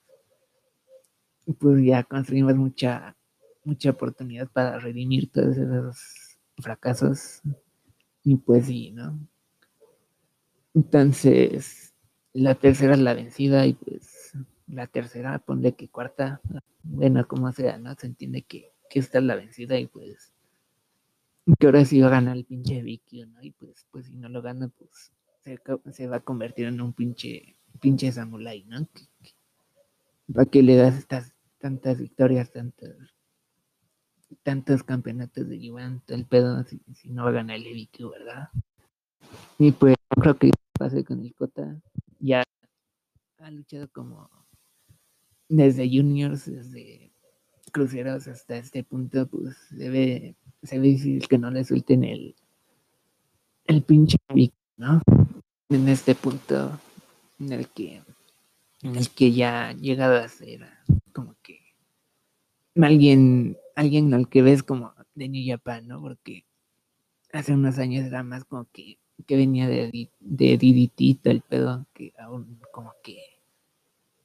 pues 1.59 1.85
ya 1.85 2.03
construimos 2.03 2.55
mucha, 2.55 3.15
mucha 3.63 3.89
oportunidad 3.91 4.47
para 4.49 4.79
redimir 4.79 5.31
todos 5.31 5.57
esos 5.57 6.37
fracasos 6.57 7.41
y 8.23 8.35
pues 8.37 8.67
sí, 8.67 8.91
¿no? 8.91 9.19
Entonces, 10.73 11.93
la 12.33 12.55
tercera 12.55 12.93
es 12.93 12.99
la 12.99 13.13
vencida 13.13 13.65
y 13.65 13.73
pues 13.73 14.33
la 14.67 14.87
tercera, 14.87 15.37
ponle 15.39 15.75
que 15.75 15.89
cuarta, 15.89 16.41
bueno, 16.83 17.27
como 17.27 17.51
sea, 17.51 17.77
¿no? 17.77 17.93
Se 17.95 18.07
entiende 18.07 18.43
que, 18.43 18.71
que 18.89 18.99
esta 18.99 19.19
es 19.19 19.23
la 19.25 19.35
vencida 19.35 19.77
y 19.77 19.87
pues 19.87 20.33
que 21.59 21.65
ahora 21.65 21.83
sí 21.83 21.99
va 21.99 22.07
a 22.07 22.11
ganar 22.11 22.37
el 22.37 22.45
pinche 22.45 22.81
Vicky, 22.81 23.25
¿no? 23.25 23.43
Y 23.43 23.51
pues, 23.51 23.85
pues 23.91 24.07
si 24.07 24.15
no 24.15 24.29
lo 24.29 24.41
gana, 24.41 24.69
pues 24.69 25.11
se, 25.43 26.07
va 26.07 26.17
a 26.17 26.23
convertir 26.23 26.67
en 26.67 26.81
un 26.81 26.93
pinche, 26.93 27.55
pinche 27.79 28.11
samurai, 28.11 28.63
¿no? 28.65 28.87
¿Para 30.33 30.45
qué 30.45 30.63
le 30.63 30.75
das 30.75 30.95
estas 30.95 31.33
tantas 31.59 31.99
victorias, 31.99 32.51
tantos, 32.51 32.95
tantos 34.43 34.83
campeonatos 34.83 35.47
de 35.47 35.59
Yuan, 35.59 36.01
todo 36.05 36.17
el 36.17 36.25
pedo, 36.25 36.63
si, 36.63 37.09
no 37.09 37.23
va 37.23 37.29
a 37.29 37.33
ganar 37.33 37.57
el 37.57 37.73
Vicky, 37.73 38.03
¿verdad? 38.03 38.49
Y 39.57 39.71
pues 39.71 39.95
creo 40.09 40.37
que 40.37 40.51
pase 40.73 41.03
con 41.03 41.19
el 41.19 41.33
Kota, 41.35 41.81
ya 42.19 42.43
ha 43.39 43.51
luchado 43.51 43.89
como 43.91 44.29
desde 45.49 45.87
juniors, 45.87 46.45
desde 46.45 47.11
cruceros 47.71 48.27
hasta 48.27 48.57
este 48.57 48.83
punto, 48.83 49.27
pues 49.27 49.55
se 49.77 49.89
ve, 49.89 50.35
se 50.63 50.79
ve 50.79 50.87
difícil 50.87 51.27
que 51.27 51.37
no 51.37 51.51
le 51.51 51.63
suelten 51.63 52.03
el, 52.03 52.35
el 53.65 53.83
pinche 53.83 54.17
Vic, 54.33 54.53
¿no? 54.77 55.01
En 55.67 55.89
este 55.89 56.15
punto 56.15 56.79
en 57.39 57.51
el 57.51 57.67
que, 57.67 58.01
en 58.83 58.95
el 58.95 59.09
que 59.09 59.33
ya 59.33 59.73
llegado 59.73 60.17
a 60.17 60.27
ser 60.29 60.67
como 61.13 61.35
que 61.43 61.59
alguien, 62.81 63.57
alguien 63.75 64.13
al 64.13 64.29
que 64.29 64.41
ves 64.41 64.63
como 64.63 64.93
de 65.15 65.29
New 65.29 65.43
Japan, 65.45 65.87
¿no? 65.87 66.01
Porque 66.01 66.45
hace 67.33 67.53
unos 67.53 67.79
años 67.79 68.05
era 68.07 68.23
más 68.23 68.45
como 68.45 68.67
que, 68.71 68.99
que 69.27 69.37
venía 69.37 69.67
de, 69.67 70.11
de 70.19 70.57
DDT, 70.57 71.29
el 71.31 71.41
pedo, 71.41 71.87
que 71.93 72.13
aún 72.19 72.59
como 72.73 72.93
que 73.03 73.19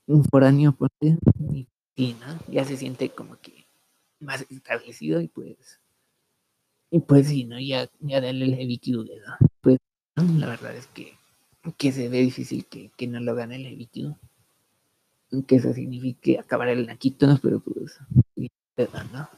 un 0.06 0.24
foráneo, 0.24 0.72
pues, 0.72 0.90
y, 1.52 1.68
y, 1.94 2.14
¿no? 2.14 2.38
Ya 2.48 2.64
se 2.64 2.76
siente 2.76 3.10
como 3.10 3.36
que 3.40 3.66
más 4.20 4.46
establecido 4.50 5.20
y 5.20 5.28
pues, 5.28 5.80
y 6.90 7.00
pues 7.00 7.28
sí, 7.28 7.44
¿no? 7.44 7.58
Ya, 7.60 7.88
ya 8.00 8.20
darle 8.20 8.46
el 8.46 8.56
heavy 8.56 8.80
¿no? 8.86 9.48
Pues, 9.60 9.78
la 10.16 10.46
verdad 10.48 10.74
es 10.76 10.86
que, 10.88 11.17
que 11.76 11.92
se 11.92 12.08
ve 12.08 12.18
difícil 12.18 12.66
que, 12.66 12.90
que 12.96 13.06
no 13.06 13.20
lo 13.20 13.34
gane 13.34 13.56
el 13.56 13.66
heavy 13.66 13.86
Q. 13.86 14.16
Aunque 15.32 15.56
eso 15.56 15.72
signifique 15.72 16.38
acabar 16.38 16.68
el 16.68 16.86
Naquito, 16.86 17.38
pero 17.42 17.60
pues, 17.60 17.98
¿no? 19.12 19.28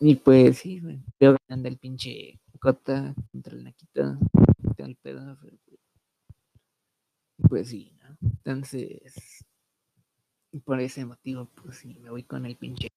Y 0.00 0.14
pues 0.14 0.58
sí, 0.58 0.80
veo 1.18 1.36
ganando 1.48 1.68
el 1.68 1.78
pinche 1.78 2.38
Cota 2.60 3.14
contra 3.32 3.54
el 3.54 3.64
Naquito, 3.64 4.18
pedo, 5.02 5.36
pues, 7.48 7.68
sí, 7.68 7.92
¿no? 8.00 8.16
Entonces, 8.20 9.44
por 10.64 10.80
ese 10.80 11.04
motivo, 11.04 11.48
pues 11.54 11.78
sí, 11.78 11.98
me 12.00 12.10
voy 12.10 12.22
con 12.22 12.46
el 12.46 12.56
pinche 12.56 12.90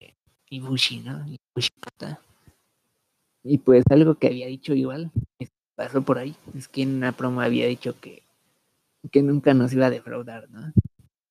Ibushi, 0.49 0.99
¿no? 1.01 1.25
Ibushi 1.25 1.71
Kota. 1.79 2.21
Y 3.43 3.57
pues 3.57 3.83
algo 3.89 4.15
que 4.15 4.27
había 4.27 4.47
dicho 4.47 4.73
igual, 4.73 5.11
que 5.39 5.49
pasó 5.81 6.01
por 6.03 6.17
ahí, 6.19 6.35
es 6.55 6.67
que 6.67 6.83
en 6.83 6.95
una 6.95 7.11
promo 7.11 7.41
había 7.41 7.67
dicho 7.67 7.99
que, 7.99 8.23
que 9.11 9.23
nunca 9.23 9.53
nos 9.53 9.73
iba 9.73 9.87
a 9.87 9.89
defraudar, 9.89 10.47
¿no? 10.49 10.71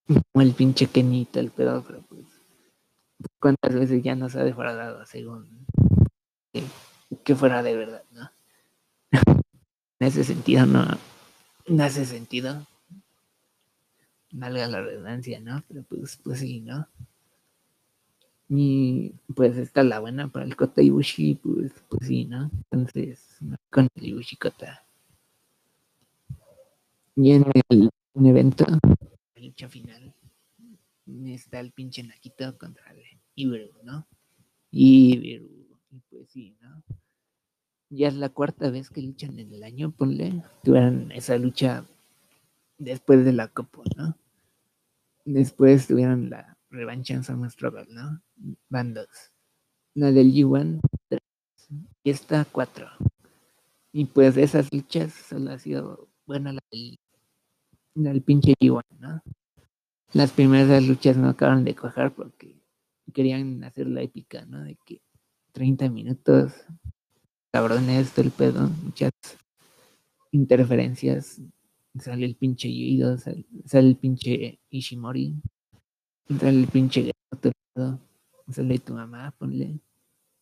Como 0.07 0.41
el 0.41 0.53
pinche 0.53 0.87
Kenito, 0.87 1.39
el 1.39 1.51
pedo, 1.51 1.83
pero 1.87 2.01
pues, 2.01 2.25
¿cuántas 3.39 3.73
veces 3.73 4.03
ya 4.03 4.15
nos 4.15 4.35
ha 4.35 4.43
defraudado 4.43 5.05
según 5.05 5.65
que, 6.51 6.63
que 7.23 7.35
fuera 7.35 7.63
de 7.63 7.77
verdad, 7.77 8.03
¿no? 8.11 8.29
en 9.99 10.07
ese 10.07 10.25
sentido 10.25 10.65
no, 10.65 10.85
no 11.67 11.83
hace 11.83 12.05
sentido. 12.05 12.67
Valga 14.33 14.67
la 14.67 14.81
redundancia, 14.81 15.39
¿no? 15.39 15.63
Pero 15.67 15.83
pues, 15.83 16.17
pues 16.23 16.39
sí, 16.39 16.61
¿no? 16.61 16.87
Y 18.53 19.13
pues 19.33 19.57
esta 19.57 19.79
es 19.79 19.87
la 19.87 20.01
buena 20.01 20.27
para 20.27 20.43
el 20.43 20.57
Kota 20.57 20.81
Ibushi, 20.81 21.35
pues, 21.35 21.71
pues 21.87 22.05
sí, 22.05 22.25
¿no? 22.25 22.51
Entonces, 22.69 23.37
con 23.69 23.87
el 23.95 24.07
Ibushi 24.07 24.35
Kota. 24.35 24.85
Y 27.15 27.31
en 27.31 27.45
el 27.69 27.89
un 28.13 28.25
evento, 28.25 28.65
la 28.67 29.41
lucha 29.41 29.69
final, 29.69 30.13
está 31.27 31.61
el 31.61 31.71
pinche 31.71 32.03
Nakito 32.03 32.57
contra 32.57 32.91
el 32.91 33.01
Iberu, 33.35 33.71
¿no? 33.83 34.05
Iberu, 34.71 35.47
pues 36.09 36.29
sí, 36.31 36.53
¿no? 36.59 36.83
Ya 37.89 38.09
es 38.09 38.15
la 38.15 38.27
cuarta 38.27 38.69
vez 38.69 38.89
que 38.89 39.01
luchan 39.01 39.39
en 39.39 39.53
el 39.53 39.63
año, 39.63 39.91
ponle. 39.91 40.43
Tuvieron 40.61 41.09
esa 41.13 41.37
lucha 41.37 41.85
después 42.77 43.23
de 43.23 43.31
la 43.31 43.47
Copa, 43.47 43.83
¿no? 43.95 44.17
Después 45.23 45.87
tuvieron 45.87 46.29
la 46.29 46.57
revancha 46.71 47.13
en 47.13 47.23
Summer 47.23 47.51
Struggle, 47.51 47.87
¿no? 47.89 48.21
Van 48.69 48.93
dos. 48.93 49.07
La 49.93 50.11
del 50.11 50.33
G1, 50.33 50.79
tres. 51.07 51.21
Y 52.03 52.09
esta, 52.09 52.45
cuatro. 52.45 52.87
Y 53.91 54.05
pues 54.05 54.35
de 54.35 54.43
esas 54.43 54.71
luchas 54.71 55.13
solo 55.13 55.51
ha 55.51 55.59
sido 55.59 56.07
buena 56.25 56.53
la 56.53 56.61
del, 56.71 56.97
la 57.95 58.11
del 58.11 58.21
pinche 58.21 58.53
G1, 58.59 58.83
¿no? 58.99 59.21
Las 60.13 60.31
primeras 60.31 60.85
luchas 60.85 61.17
no 61.17 61.29
acabaron 61.29 61.63
de 61.63 61.75
cuajar 61.75 62.13
porque 62.13 62.61
querían 63.13 63.63
hacer 63.63 63.87
la 63.87 64.01
épica, 64.01 64.45
¿no? 64.45 64.63
De 64.63 64.77
que 64.85 65.01
30 65.51 65.89
minutos, 65.89 66.53
cabrones, 67.51 68.11
todo 68.11 68.25
el 68.25 68.31
pedo, 68.31 68.69
muchas 68.83 69.11
interferencias. 70.31 71.41
Sale 71.99 72.25
el 72.25 72.35
pinche 72.35 72.69
Yuido, 72.69 73.17
sale, 73.17 73.45
sale 73.65 73.89
el 73.89 73.97
pinche 73.97 74.59
Ishimori, 74.69 75.35
sale 76.39 76.61
el 76.61 76.67
pinche 76.67 77.11
pedo, 77.39 77.99
sale 78.49 78.79
tu 78.79 78.93
mamá, 78.93 79.33
ponle. 79.37 79.79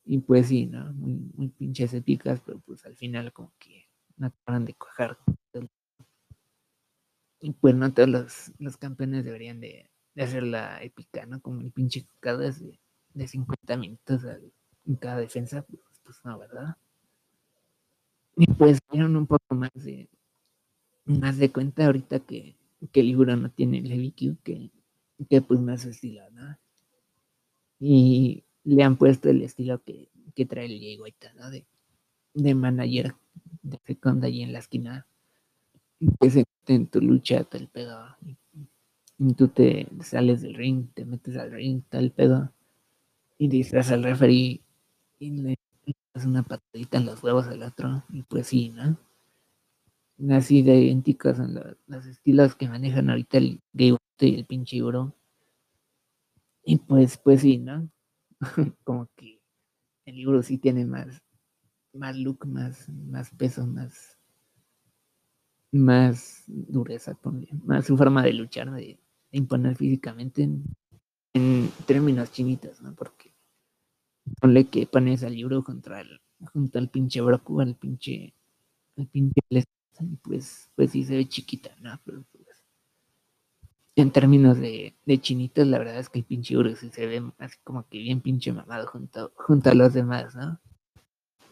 Y 0.06 0.19
pues 0.19 0.47
sí, 0.47 0.65
¿no? 0.65 0.91
Muy, 0.93 1.49
pinches 1.49 1.93
épicas, 1.93 2.41
pero 2.45 2.60
pues 2.60 2.86
al 2.86 2.95
final 2.95 3.32
como 3.32 3.54
que 3.60 3.88
no 4.17 4.28
acaban 4.28 4.65
de 4.65 4.73
cuajar. 4.73 5.17
Y 7.41 7.52
pues 7.54 7.75
no 7.75 7.93
todos 7.93 8.10
los, 8.10 8.52
los 8.60 8.78
campeones 8.78 9.23
deberían 9.23 9.62
de, 9.62 9.89
de 10.15 10.23
hacer 10.23 10.43
la 10.43 10.84
épica, 10.84 11.25
¿no? 11.25 11.41
Como 11.41 11.62
el 11.62 11.71
pinche 11.71 12.06
Cucadas 12.06 12.60
de, 12.60 12.80
de 13.13 13.28
50 13.28 13.78
minutos 13.78 14.23
en 14.86 14.95
cada 14.95 15.17
defensa, 15.17 15.62
pues, 15.62 15.82
pues 16.04 16.17
no, 16.25 16.38
¿verdad? 16.38 16.75
Y 18.36 18.47
pues 18.47 18.80
dieron 18.91 19.15
un 19.15 19.28
poco 19.28 19.56
más 19.56 19.71
de 19.73 20.10
más 21.06 21.38
de 21.38 21.52
cuenta 21.52 21.86
ahorita 21.86 22.19
que, 22.19 22.56
que 22.91 22.99
el 22.99 23.08
libro 23.08 23.36
no 23.36 23.49
tiene 23.52 23.80
el 23.80 23.88
heavy 23.88 24.12
Q, 24.12 24.38
que, 24.43 24.71
que 25.27 25.41
pues 25.41 25.60
no 25.60 25.73
es 25.73 25.82
su 25.82 25.89
estilo, 25.89 26.23
¿no? 26.32 26.58
Y 27.79 28.43
le 28.63 28.84
han 28.84 28.97
puesto 28.97 29.29
el 29.29 29.41
estilo 29.41 29.82
que, 29.84 30.10
que 30.36 30.45
trae 30.45 30.65
el 30.65 31.01
White, 31.01 31.34
¿no? 31.36 31.49
De, 31.49 31.65
de 32.34 32.55
manager 32.55 33.15
de 33.62 33.79
second 33.86 34.23
ahí 34.23 34.41
en 34.41 34.53
la 34.53 34.60
esquina 34.60 35.05
que 36.19 36.29
se 36.29 36.45
en 36.67 36.88
tu 36.88 37.01
lucha, 37.01 37.45
el 37.51 37.67
pedo. 37.67 37.99
Y, 39.17 39.34
tú 39.34 39.47
te 39.49 39.88
sales 40.01 40.41
del 40.41 40.53
ring, 40.53 40.88
te 40.93 41.03
metes 41.03 41.36
al 41.36 41.51
ring, 41.51 41.82
el 41.91 42.12
pedo. 42.12 42.51
Y 43.38 43.47
distraes 43.47 43.91
al 43.91 44.03
referee 44.03 44.62
y 45.19 45.32
le 45.32 45.58
das 46.13 46.25
una 46.25 46.43
patadita 46.43 46.97
en 46.97 47.05
los 47.05 47.23
huevos 47.23 47.47
al 47.47 47.63
otro. 47.63 48.03
Y 48.10 48.23
pues 48.23 48.47
sí, 48.47 48.69
¿no? 48.69 48.97
Así 50.36 50.62
de 50.62 50.79
idénticos 50.79 51.38
son 51.38 51.55
los, 51.55 51.77
los 51.88 52.05
estilos 52.05 52.55
que 52.55 52.67
manejan 52.67 53.10
ahorita 53.10 53.38
el 53.38 53.62
Gay 53.73 53.95
Y 54.19 54.36
el 54.36 54.45
pinche 54.45 54.77
Iburo. 54.77 55.15
Y 56.63 56.77
pues, 56.77 57.17
pues 57.17 57.41
sí, 57.41 57.58
¿no? 57.58 57.89
Como 58.84 59.10
que 59.15 59.41
el 60.05 60.15
libro 60.15 60.43
sí 60.43 60.58
tiene 60.58 60.86
más, 60.86 61.21
más 61.93 62.17
look, 62.17 62.45
más, 62.45 62.89
más 62.89 63.29
peso, 63.32 63.65
más, 63.65 64.17
más 65.71 66.43
dureza, 66.47 67.17
más 67.63 67.86
su 67.86 67.97
forma 67.97 68.23
de 68.23 68.34
luchar, 68.34 68.71
de, 68.71 68.99
de 69.32 69.38
imponer 69.38 69.75
físicamente 69.75 70.43
en, 70.43 71.71
términos 71.86 72.32
chinitos, 72.32 72.82
¿no? 72.82 72.93
Porque 72.95 73.34
ponle 74.41 74.67
que 74.67 74.86
pones 74.86 75.23
al 75.23 75.36
libro 75.36 75.63
contra 75.63 76.01
el, 76.01 76.19
junto 76.53 76.79
al 76.79 76.89
pinche 76.89 77.21
Broku, 77.21 77.62
al 77.62 77.75
pinche, 77.75 78.34
al 78.97 79.08
pinche 79.08 79.41
y 80.01 80.15
pues, 80.17 80.69
pues 80.75 80.91
sí 80.91 81.04
se 81.04 81.15
ve 81.15 81.27
chiquita, 81.27 81.75
¿no? 81.81 82.00
En 84.02 84.12
términos 84.12 84.58
de, 84.58 84.95
de 85.06 85.21
chinitos, 85.21 85.67
la 85.67 85.79
verdad 85.79 86.00
es 86.00 86.10
que 86.10 86.19
el 86.19 86.25
pinche 86.25 86.58
Uru 86.58 86.75
sí 86.75 86.89
se 86.91 87.06
ve 87.08 87.23
así 87.37 87.58
como 87.63 87.87
que 87.87 88.00
bien 88.00 88.21
pinche 88.21 88.52
mamado 88.52 88.87
junto, 88.87 89.31
junto 89.35 89.69
a 89.69 89.73
los 89.73 89.93
demás, 89.93 90.35
¿no? 90.35 90.60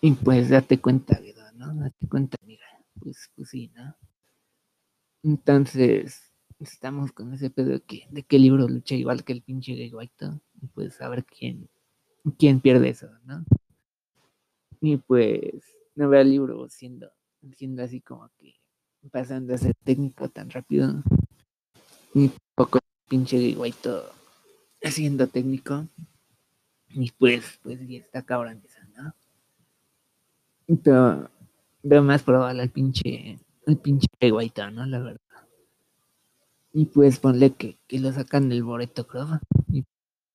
Y 0.02 0.12
pues 0.12 0.50
date 0.50 0.80
cuenta, 0.80 1.20
¿verdad? 1.20 1.52
¿no? 1.54 1.74
Date 1.74 2.08
cuenta, 2.08 2.38
mira, 2.45 2.66
pues, 3.00 3.32
pues 3.36 3.50
sí, 3.50 3.72
¿no? 3.76 3.95
Entonces, 5.24 6.32
estamos 6.60 7.12
con 7.12 7.34
ese 7.34 7.50
pedo 7.50 7.72
de 7.72 7.82
que, 7.82 8.08
de 8.10 8.24
que 8.24 8.36
el 8.38 8.43
libro 8.43 8.68
lucha 8.68 8.95
igual 8.95 9.24
que 9.24 9.34
el 9.34 9.41
pinche 9.41 9.74
Gay 9.74 9.93
White, 9.93 10.26
y 10.62 10.68
pues 10.68 11.02
a 11.02 11.10
ver 11.10 11.26
quién, 11.26 11.70
quién 12.38 12.60
pierde 12.62 12.89
eso, 12.89 13.10
¿no? 13.26 13.43
Y 14.80 14.98
pues 14.98 15.64
no 15.95 16.10
veo 16.10 16.22
al 16.22 16.30
libro 16.30 16.70
siendo, 16.70 17.12
siendo 17.56 17.84
así 17.84 18.02
como 18.02 18.30
que 18.38 18.56
pasando 19.12 19.54
a 19.54 19.58
ser 19.58 19.74
técnico 19.84 20.30
tan 20.30 20.50
rápido. 20.50 21.04
Y 22.18 22.32
poco 22.55 22.80
pinche 23.07 23.55
White 23.55 23.89
siendo 24.82 25.28
técnico. 25.28 25.88
Y 26.89 27.11
pues, 27.11 27.59
pues 27.61 27.80
ya 27.88 27.99
está 27.99 28.24
cabrón 28.24 28.59
eso, 28.65 28.80
¿no? 28.95 29.13
Pero 30.84 31.30
veo 31.84 32.01
más 32.01 32.24
probable 32.24 32.63
al 32.63 32.72
pinche, 32.72 33.38
el 33.68 33.78
pinche 33.78 34.07
Guaita, 34.20 34.72
¿no? 34.72 34.88
La 34.88 34.97
verdad. 34.97 35.22
Y 36.74 36.86
pues 36.86 37.20
ponle 37.20 37.51
que, 37.51 37.78
que 37.86 37.99
lo 37.99 38.11
sacan 38.11 38.49
del 38.49 38.63
Boreto 38.63 39.05
Club 39.05 39.39
y 39.72 39.86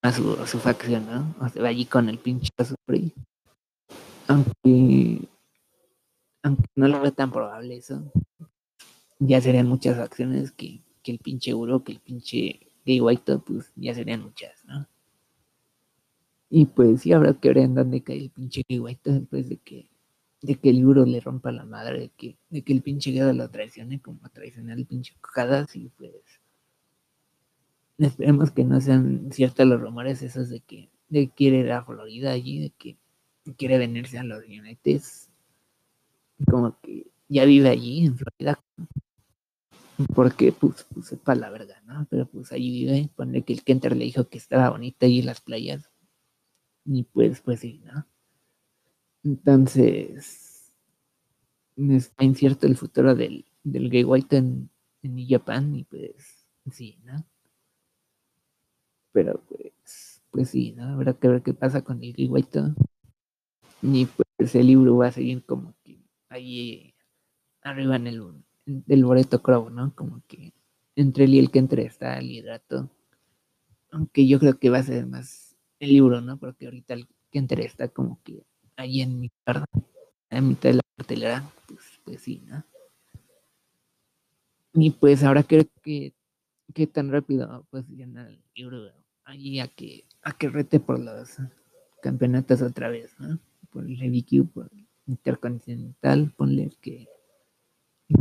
a 0.02 0.12
su, 0.12 0.34
a 0.34 0.46
su 0.46 0.60
facción, 0.60 1.04
¿no? 1.06 1.34
O 1.44 1.48
sea, 1.48 1.62
va 1.62 1.68
allí 1.68 1.86
con 1.86 2.08
el 2.08 2.18
pinche 2.18 2.50
Osprey. 2.58 3.12
Aunque, 4.28 5.28
aunque 6.44 6.64
no 6.76 6.86
lo 6.86 7.00
veo 7.00 7.12
tan 7.12 7.32
probable 7.32 7.76
eso. 7.76 8.12
Ya 9.18 9.40
serían 9.40 9.66
muchas 9.66 9.98
acciones 9.98 10.52
que, 10.52 10.80
que 11.02 11.12
el 11.12 11.18
pinche 11.18 11.54
Uro, 11.54 11.84
que 11.84 11.92
el 11.92 12.00
pinche 12.00 12.60
Gay 12.84 13.00
White, 13.00 13.38
pues 13.38 13.72
ya 13.76 13.94
serían 13.94 14.22
muchas, 14.22 14.64
¿no? 14.64 14.86
Y 16.50 16.66
pues 16.66 17.02
sí 17.02 17.12
habrá 17.12 17.34
que 17.34 17.48
ver 17.48 17.58
en 17.58 17.74
dónde 17.74 18.02
cae 18.02 18.18
el 18.18 18.30
pinche 18.30 18.62
Gay 18.68 18.78
White 18.78 19.10
después 19.10 19.48
de 19.48 19.56
que 19.58 19.92
de 20.42 20.56
que 20.56 20.70
el 20.70 20.84
Uro 20.84 21.06
le 21.06 21.20
rompa 21.20 21.52
la 21.52 21.64
madre, 21.64 22.00
de 22.00 22.08
que, 22.10 22.36
de 22.50 22.62
que 22.62 22.72
el 22.72 22.82
pinche 22.82 23.12
Gado 23.12 23.32
lo 23.32 23.48
traicione 23.48 24.00
como 24.00 24.28
traicionar 24.30 24.76
el 24.76 24.86
pinche 24.86 25.14
Cojadas 25.20 25.74
y 25.76 25.88
pues 25.96 26.12
esperemos 27.98 28.50
que 28.50 28.64
no 28.64 28.80
sean 28.80 29.30
ciertos 29.30 29.66
los 29.66 29.80
rumores 29.80 30.22
esos 30.22 30.48
de 30.48 30.60
que, 30.60 30.90
de 31.08 31.28
que 31.28 31.34
quiere 31.34 31.58
ir 31.58 31.70
a 31.70 31.84
Florida 31.84 32.32
allí, 32.32 32.60
de 32.60 32.70
que 32.70 32.96
quiere 33.56 33.78
venirse 33.78 34.18
a 34.18 34.24
los 34.24 34.44
United, 34.44 35.00
como 36.50 36.76
que 36.80 37.06
ya 37.28 37.44
vive 37.44 37.68
allí 37.68 38.06
en 38.06 38.16
Florida, 38.16 38.60
porque 40.14 40.52
pues, 40.52 40.86
pues 40.92 41.12
es 41.12 41.18
para 41.18 41.40
la 41.40 41.50
verga, 41.50 41.80
¿no? 41.86 42.06
Pero 42.10 42.26
pues 42.26 42.52
allí 42.52 42.70
vive, 42.70 43.10
pone 43.14 43.42
que 43.42 43.52
el 43.52 43.64
Kenter 43.64 43.96
le 43.96 44.04
dijo 44.04 44.28
que 44.28 44.38
estaba 44.38 44.70
bonita 44.70 45.06
allí 45.06 45.20
en 45.20 45.26
las 45.26 45.40
playas, 45.40 45.90
y 46.84 47.04
pues, 47.04 47.40
pues 47.40 47.60
sí, 47.60 47.80
¿no? 47.84 48.06
Entonces, 49.24 50.72
está 51.76 52.24
incierto 52.24 52.66
el 52.66 52.76
futuro 52.76 53.14
del, 53.14 53.46
del 53.62 53.88
Gay 53.90 54.04
White 54.04 54.36
en, 54.36 54.70
en 55.02 55.28
Japan 55.28 55.76
y 55.76 55.84
pues 55.84 56.46
sí, 56.70 56.98
¿no? 57.04 57.24
Pero 59.12 59.42
pues, 59.48 60.22
pues 60.30 60.50
sí, 60.50 60.72
¿no? 60.72 60.84
Habrá 60.84 61.14
que 61.14 61.28
ver 61.28 61.42
qué 61.42 61.54
pasa 61.54 61.82
con 61.82 62.02
el 62.02 62.12
Gay 62.14 62.28
White. 62.28 62.60
Y 63.82 64.06
pues 64.36 64.54
el 64.54 64.66
libro 64.66 64.96
va 64.96 65.08
a 65.08 65.12
seguir 65.12 65.44
como 65.44 65.74
que 65.84 66.00
ahí 66.28 66.94
arriba 67.62 67.96
en 67.96 68.06
el 68.06 68.20
del 68.66 69.04
Boreto 69.04 69.42
Crow, 69.42 69.70
¿no? 69.70 69.94
Como 69.94 70.22
que 70.26 70.52
entre 70.96 71.24
él 71.24 71.34
y 71.34 71.38
el 71.38 71.50
que 71.50 71.58
entre 71.58 71.84
está 71.84 72.18
el 72.18 72.30
hidrato. 72.30 72.90
Aunque 73.90 74.26
yo 74.26 74.38
creo 74.38 74.58
que 74.58 74.70
va 74.70 74.78
a 74.78 74.82
ser 74.82 75.06
más 75.06 75.56
el 75.80 75.90
libro, 75.90 76.20
¿no? 76.20 76.38
Porque 76.38 76.66
ahorita 76.66 76.94
el 76.94 77.06
que 77.30 77.38
entre 77.38 77.64
está 77.64 77.88
como 77.88 78.20
que 78.22 78.42
ahí 78.76 79.00
en 79.00 79.20
mi 79.20 79.30
carta, 79.44 79.66
en 80.30 80.48
mitad 80.48 80.70
de 80.70 80.76
la 80.76 80.82
cartelera, 80.96 81.50
pues, 81.66 81.80
pues 82.04 82.20
sí, 82.22 82.42
¿no? 82.46 82.64
Y 84.74 84.90
pues 84.90 85.22
ahora 85.22 85.42
creo 85.42 85.64
que, 85.82 86.14
que 86.72 86.86
tan 86.86 87.10
rápido 87.10 87.66
pues 87.70 87.84
el 87.90 88.42
libro 88.54 88.90
allí 89.24 89.60
a 89.60 89.68
que, 89.68 90.06
a 90.22 90.32
que 90.32 90.48
rete 90.48 90.80
por 90.80 90.98
los 90.98 91.36
campeonatos 92.02 92.62
otra 92.62 92.88
vez, 92.88 93.14
¿no? 93.18 93.38
Por 93.70 93.84
el 93.84 93.96
HBQ, 93.96 94.52
por 94.52 94.70
Intercontinental, 95.06 96.32
ponle 96.36 96.70
que, 96.80 97.08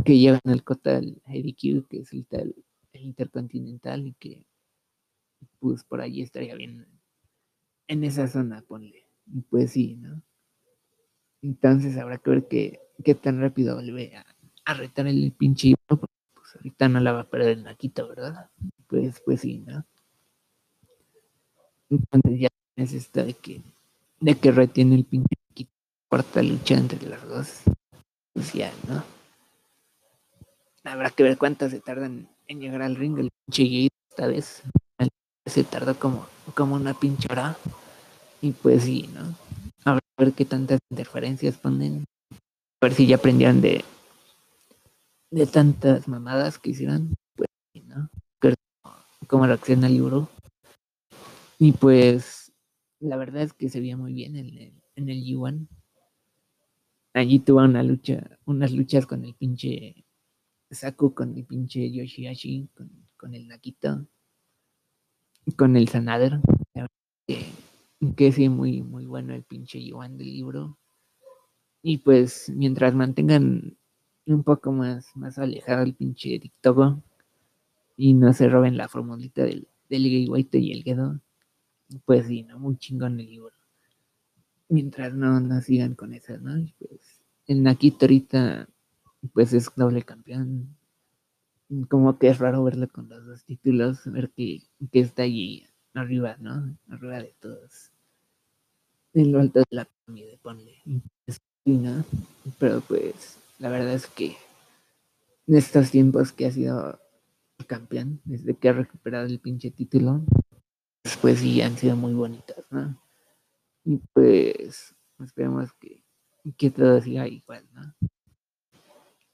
que 0.04 0.18
llevan 0.18 0.40
el 0.44 0.64
cota 0.64 1.00
del 1.00 1.22
HBQ, 1.26 1.88
que 1.88 1.98
es 2.00 2.12
el, 2.12 2.26
tal, 2.26 2.54
el 2.92 3.02
Intercontinental, 3.02 4.06
y 4.06 4.14
que 4.14 4.44
pues 5.60 5.84
por 5.84 6.00
allí 6.00 6.22
estaría 6.22 6.54
bien 6.54 6.86
en 7.88 8.04
esa 8.04 8.26
zona, 8.28 8.62
ponle. 8.66 9.06
Y 9.32 9.40
pues 9.42 9.72
sí, 9.72 9.96
¿no? 9.96 10.22
Entonces 11.42 11.96
habrá 11.96 12.18
que 12.18 12.30
ver 12.30 12.48
qué, 12.48 12.80
qué 13.04 13.14
tan 13.14 13.40
rápido 13.40 13.74
vuelve 13.74 14.16
a, 14.16 14.24
a 14.64 14.74
retar 14.74 15.06
el 15.06 15.32
pinche 15.32 15.74
porque 15.86 16.06
pues 16.34 16.56
ahorita 16.56 16.88
no 16.88 17.00
la 17.00 17.12
va 17.12 17.20
a 17.20 17.30
perder 17.30 17.58
en 17.58 17.64
Naquito, 17.64 18.08
¿verdad? 18.08 18.50
Pues, 18.86 19.20
pues 19.24 19.40
sí, 19.40 19.58
¿no? 19.66 19.84
Entonces 21.90 22.40
ya 22.40 22.48
es 22.76 22.92
esta 22.92 23.22
de 23.22 23.34
que, 23.34 23.60
de 24.20 24.34
que 24.36 24.50
retiene 24.50 24.94
el 24.96 25.04
pinche 25.04 25.34
Naquito, 25.48 25.72
cuarta 26.08 26.42
lucha 26.42 26.76
entre 26.76 27.08
las 27.08 27.26
dos. 27.28 27.62
Pues 28.34 28.52
ya, 28.52 28.72
¿no? 28.88 29.04
Habrá 30.84 31.10
que 31.10 31.22
ver 31.22 31.38
cuántas 31.38 31.70
se 31.70 31.80
tardan 31.80 32.28
en 32.48 32.60
llegar 32.60 32.82
al 32.82 32.96
ring 32.96 33.18
el 33.18 33.30
pinche 33.46 33.88
esta 34.10 34.26
vez. 34.26 34.62
Se 35.46 35.64
tardó 35.64 35.98
como, 35.98 36.26
como 36.54 36.74
una 36.74 36.94
pinche 36.94 37.28
hora. 37.30 37.56
Y 38.40 38.52
pues 38.52 38.84
sí, 38.84 39.08
¿no? 39.14 39.34
A 39.84 39.98
ver 40.18 40.32
qué 40.32 40.44
tantas 40.44 40.80
interferencias 40.90 41.56
ponen. 41.56 42.04
A 42.32 42.86
ver 42.86 42.94
si 42.94 43.06
ya 43.06 43.16
aprendieron 43.16 43.60
de, 43.60 43.84
de 45.30 45.46
tantas 45.46 46.08
mamadas 46.08 46.58
que 46.58 46.70
hicieron. 46.70 47.14
Pues, 47.36 47.48
¿no? 47.84 48.10
Cómo 49.28 49.46
reacciona 49.46 49.86
el 49.86 49.94
libro. 49.94 50.28
Y 51.58 51.72
pues, 51.72 52.52
la 52.98 53.16
verdad 53.16 53.42
es 53.42 53.52
que 53.52 53.68
se 53.68 53.80
veía 53.80 53.96
muy 53.96 54.12
bien 54.12 54.36
en 54.36 54.46
el, 54.46 54.82
en 54.96 55.08
el 55.08 55.24
G1. 55.24 55.68
Allí 57.14 57.38
tuvo 57.38 57.60
una 57.60 57.82
lucha, 57.82 58.38
unas 58.46 58.72
luchas 58.72 59.06
con 59.06 59.24
el 59.24 59.34
pinche 59.34 60.04
Saku, 60.72 61.14
con 61.14 61.36
el 61.36 61.44
pinche 61.44 61.90
Yoshihashi, 61.90 62.68
con, 62.74 62.90
con 63.16 63.34
el 63.34 63.48
Nakito, 63.48 64.06
con 65.56 65.76
el 65.76 65.88
Sanader. 65.88 66.40
Que 67.26 67.46
que 68.16 68.32
sí, 68.32 68.48
muy, 68.48 68.82
muy 68.82 69.06
bueno 69.06 69.34
el 69.34 69.44
pinche 69.44 69.82
Yuan 69.82 70.18
del 70.18 70.32
libro. 70.32 70.78
Y 71.82 71.98
pues 71.98 72.50
mientras 72.54 72.94
mantengan 72.94 73.76
un 74.26 74.42
poco 74.42 74.72
más, 74.72 75.16
más 75.16 75.38
alejado 75.38 75.82
el 75.82 75.94
pinche 75.94 76.38
TikTok 76.38 76.98
y 77.96 78.14
no 78.14 78.32
se 78.32 78.48
roben 78.48 78.76
la 78.76 78.88
formulita 78.88 79.44
del, 79.44 79.68
del 79.88 80.02
Gay 80.02 80.48
y 80.52 80.72
el 80.72 80.82
Gedo, 80.82 81.20
pues 82.04 82.26
sí, 82.26 82.42
¿no? 82.42 82.58
Muy 82.58 82.76
chingón 82.76 83.18
el 83.20 83.26
libro. 83.26 83.52
Mientras 84.68 85.14
no, 85.14 85.38
no 85.40 85.60
sigan 85.60 85.94
con 85.94 86.14
esas, 86.14 86.40
¿no? 86.40 86.52
pues 86.78 87.22
el 87.46 87.62
Nakito 87.62 88.06
ahorita, 88.06 88.68
pues 89.32 89.52
es 89.52 89.70
doble 89.76 90.02
campeón. 90.02 90.76
Como 91.88 92.18
que 92.18 92.28
es 92.28 92.38
raro 92.38 92.64
verlo 92.64 92.88
con 92.88 93.08
los 93.08 93.24
dos 93.24 93.44
títulos, 93.44 94.00
ver 94.06 94.30
que, 94.30 94.62
que 94.90 95.00
está 95.00 95.22
allí 95.22 95.66
arriba, 95.94 96.36
¿no? 96.38 96.76
Arriba 96.88 97.18
de 97.18 97.34
todos 97.40 97.92
en 99.14 99.32
lo 99.32 99.40
alto 99.40 99.60
de 99.60 99.66
la 99.70 99.84
pirámide, 99.84 100.38
ponle. 100.42 100.82
Pero 102.58 102.80
pues 102.80 103.38
la 103.58 103.68
verdad 103.68 103.94
es 103.94 104.06
que 104.06 104.36
en 105.46 105.56
estos 105.56 105.90
tiempos 105.90 106.32
que 106.32 106.46
ha 106.46 106.50
sido 106.50 106.98
campeón, 107.66 108.20
desde 108.24 108.56
que 108.56 108.68
ha 108.68 108.72
recuperado 108.72 109.26
el 109.26 109.38
pinche 109.38 109.70
título, 109.70 110.24
pues 111.20 111.40
sí 111.40 111.60
han 111.62 111.76
sido 111.76 111.96
muy 111.96 112.14
bonitas, 112.14 112.64
¿no? 112.70 113.00
Y 113.84 113.98
pues 114.12 114.94
esperemos 115.20 115.72
que, 115.74 116.02
que 116.56 116.70
todo 116.70 117.00
siga 117.00 117.28
igual, 117.28 117.68
¿no? 117.72 117.94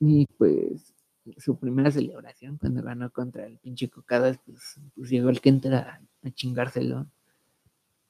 Y 0.01 0.27
pues 0.37 0.95
su 1.39 1.59
primera 1.59 1.91
celebración 1.91 2.57
cuando 2.59 2.83
ganó 2.83 3.11
contra 3.11 3.47
el 3.47 3.59
pinche 3.59 3.89
Cocadas, 3.89 4.39
pues, 4.47 4.81
pues 4.95 5.11
llegó 5.11 5.29
el 5.31 5.41
que 5.41 5.51
entra 5.51 6.01
a 6.23 6.31
chingárselo. 6.31 7.07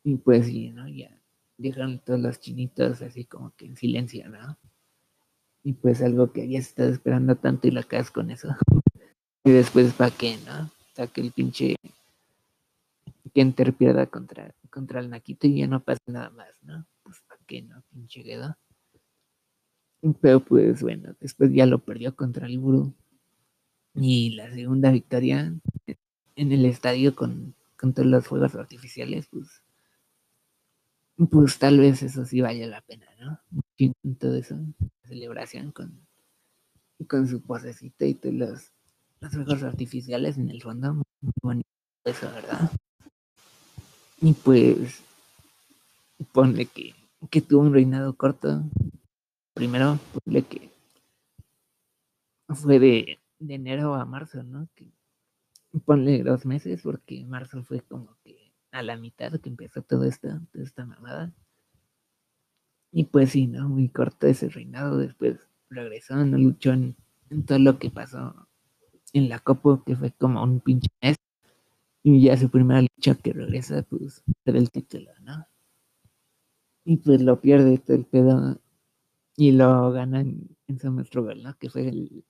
Y 0.04 0.16
pues 0.16 0.46
sí, 0.46 0.70
¿no? 0.70 0.88
Ya 0.88 1.18
dejaron 1.58 1.98
todos 1.98 2.20
los 2.20 2.40
chinitos 2.40 3.02
así 3.02 3.24
como 3.24 3.54
que 3.56 3.66
en 3.66 3.76
silencio, 3.76 4.28
¿no? 4.28 4.56
Y 5.64 5.74
pues 5.74 6.00
algo 6.02 6.32
que 6.32 6.42
habías 6.42 6.68
estado 6.68 6.90
esperando 6.90 7.36
tanto 7.36 7.68
y 7.68 7.72
la 7.72 7.82
caes 7.82 8.10
con 8.10 8.30
eso. 8.30 8.48
y 9.44 9.50
después, 9.50 9.92
¿para 9.92 10.12
qué, 10.12 10.38
no? 10.46 10.70
Sea, 10.94 11.08
que 11.08 11.20
el 11.20 11.32
pinche 11.32 11.76
Kenter 13.34 13.74
pierda 13.74 14.06
contra, 14.06 14.54
contra 14.70 15.00
el 15.00 15.10
Naquito 15.10 15.46
y 15.46 15.58
ya 15.58 15.66
no 15.66 15.82
pasa 15.82 16.00
nada 16.06 16.30
más, 16.30 16.48
¿no? 16.62 16.86
Pues, 17.02 17.20
¿para 17.28 17.40
qué, 17.46 17.62
no? 17.62 17.82
Pinche 17.90 18.22
Guedo. 18.22 18.56
Pero 20.20 20.40
pues 20.40 20.82
bueno, 20.82 21.14
después 21.20 21.52
ya 21.52 21.66
lo 21.66 21.78
perdió 21.80 22.14
contra 22.14 22.46
el 22.46 22.58
Buru. 22.58 22.94
Y 23.94 24.30
la 24.30 24.50
segunda 24.52 24.90
victoria 24.90 25.52
en 26.36 26.52
el 26.52 26.64
estadio 26.64 27.16
con, 27.16 27.54
con 27.76 27.92
todos 27.92 28.08
los 28.08 28.26
fuegos 28.26 28.54
artificiales, 28.54 29.26
pues 29.26 29.62
pues 31.26 31.58
tal 31.58 31.80
vez 31.80 32.02
eso 32.02 32.24
sí 32.24 32.40
vaya 32.40 32.66
la 32.68 32.80
pena, 32.80 33.06
¿no? 33.20 33.40
Todo 34.18 34.36
eso, 34.36 34.56
celebración 35.02 35.72
con, 35.72 36.06
con 37.08 37.26
su 37.26 37.42
posecita 37.42 38.06
y 38.06 38.14
todos 38.14 38.34
los, 38.36 38.72
los 39.20 39.32
fuegos 39.32 39.62
artificiales 39.64 40.38
en 40.38 40.48
el 40.50 40.62
fondo, 40.62 40.94
muy 40.94 41.32
bonito 41.42 41.68
eso, 42.04 42.30
¿verdad? 42.32 42.70
Y 44.20 44.32
pues, 44.32 45.02
ponle 46.32 46.66
que, 46.66 46.94
que 47.30 47.40
tuvo 47.40 47.62
un 47.62 47.72
reinado 47.72 48.14
corto. 48.14 48.62
Primero, 49.58 49.98
ponle 50.12 50.42
que 50.42 50.70
fue 52.54 52.78
de, 52.78 53.18
de 53.40 53.54
enero 53.54 53.96
a 53.96 54.04
marzo, 54.04 54.44
¿no? 54.44 54.68
Ponle 55.84 56.22
dos 56.22 56.46
meses, 56.46 56.82
porque 56.82 57.24
marzo 57.24 57.64
fue 57.64 57.80
como 57.80 58.16
que 58.22 58.52
a 58.70 58.82
la 58.82 58.96
mitad 58.96 59.32
que 59.40 59.48
empezó 59.48 59.82
todo 59.82 60.04
esto, 60.04 60.28
toda 60.52 60.62
esta 60.62 60.86
mamada. 60.86 61.34
Y 62.92 63.06
pues 63.06 63.30
sí, 63.30 63.48
¿no? 63.48 63.68
Muy 63.68 63.88
corto 63.88 64.28
ese 64.28 64.48
reinado. 64.48 64.96
Después 64.96 65.40
regresó, 65.70 66.14
no 66.24 66.38
luchó 66.38 66.70
en, 66.72 66.94
en 67.28 67.44
todo 67.44 67.58
lo 67.58 67.80
que 67.80 67.90
pasó 67.90 68.48
en 69.12 69.28
la 69.28 69.40
Copa, 69.40 69.82
que 69.84 69.96
fue 69.96 70.12
como 70.12 70.40
un 70.40 70.60
pinche 70.60 70.88
mes. 71.02 71.16
Y 72.04 72.22
ya 72.22 72.36
su 72.36 72.48
primera 72.48 72.80
lucha 72.80 73.16
que 73.16 73.32
regresa, 73.32 73.82
pues, 73.82 74.22
era 74.44 74.58
el 74.58 74.70
título, 74.70 75.10
¿no? 75.22 75.44
Y 76.84 76.98
pues 76.98 77.20
lo 77.20 77.40
pierde 77.40 77.78
todo 77.78 77.96
el 77.96 78.04
pedo. 78.04 78.60
Y 79.40 79.52
lo 79.52 79.92
gana 79.92 80.22
en, 80.22 80.48
SummerStruggle, 80.80 81.40
¿no? 81.44 81.56
Que 81.58 81.70
fue 81.70 81.86
el, 81.88 82.24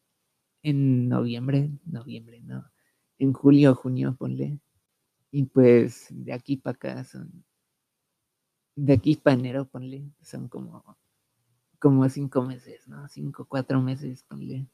en 0.63 1.09
noviembre, 1.09 1.71
noviembre, 1.87 2.43
¿no? 2.43 2.71
En 3.19 3.33
julio, 3.33 3.75
junio, 3.75 4.15
ponle. 4.15 4.61
Y 5.31 5.45
pues 5.45 6.09
de 6.11 6.35
aquí 6.35 6.59
para 6.59 6.75
acá 6.75 7.05
son, 7.05 7.47
de 8.77 8.93
aquí 8.93 9.17
para 9.17 9.39
enero, 9.39 9.67
ponle, 9.67 10.13
son 10.21 10.49
como, 10.49 10.85
como 11.79 12.07
cinco 12.11 12.43
meses, 12.43 12.87
¿no? 12.87 13.09
Cinco, 13.09 13.47
cuatro 13.49 13.81
meses, 13.81 14.23
ponle. 14.25 14.67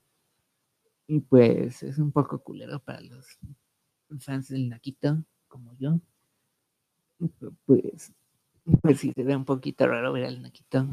Y 1.07 1.21
pues 1.21 1.85
es 1.85 1.99
un 1.99 2.11
poco 2.11 2.43
culero 2.43 2.81
para 2.81 3.01
los 3.01 3.39
fans 4.19 4.49
del 4.49 4.71
Naquito, 4.71 5.25
como 5.47 5.73
yo. 5.79 6.01
Pues, 7.65 8.13
pues 8.83 8.99
sí, 8.99 9.13
se 9.15 9.23
ve 9.23 9.37
un 9.37 9.45
poquito 9.45 9.87
raro 9.87 10.13
ver 10.13 10.25
al 10.25 10.43
Naquito 10.43 10.89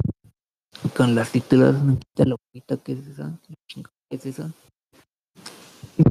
con 0.96 1.14
los 1.14 1.30
títulos, 1.30 1.82
Naquito 1.82 2.24
lo 2.24 2.38
poquito 2.38 2.82
que 2.82 2.92
es 2.92 3.06
eso, 3.06 3.22
lo 3.24 3.56
chingo 3.66 3.90
que 4.08 4.16
es 4.16 4.26
eso. 4.26 4.50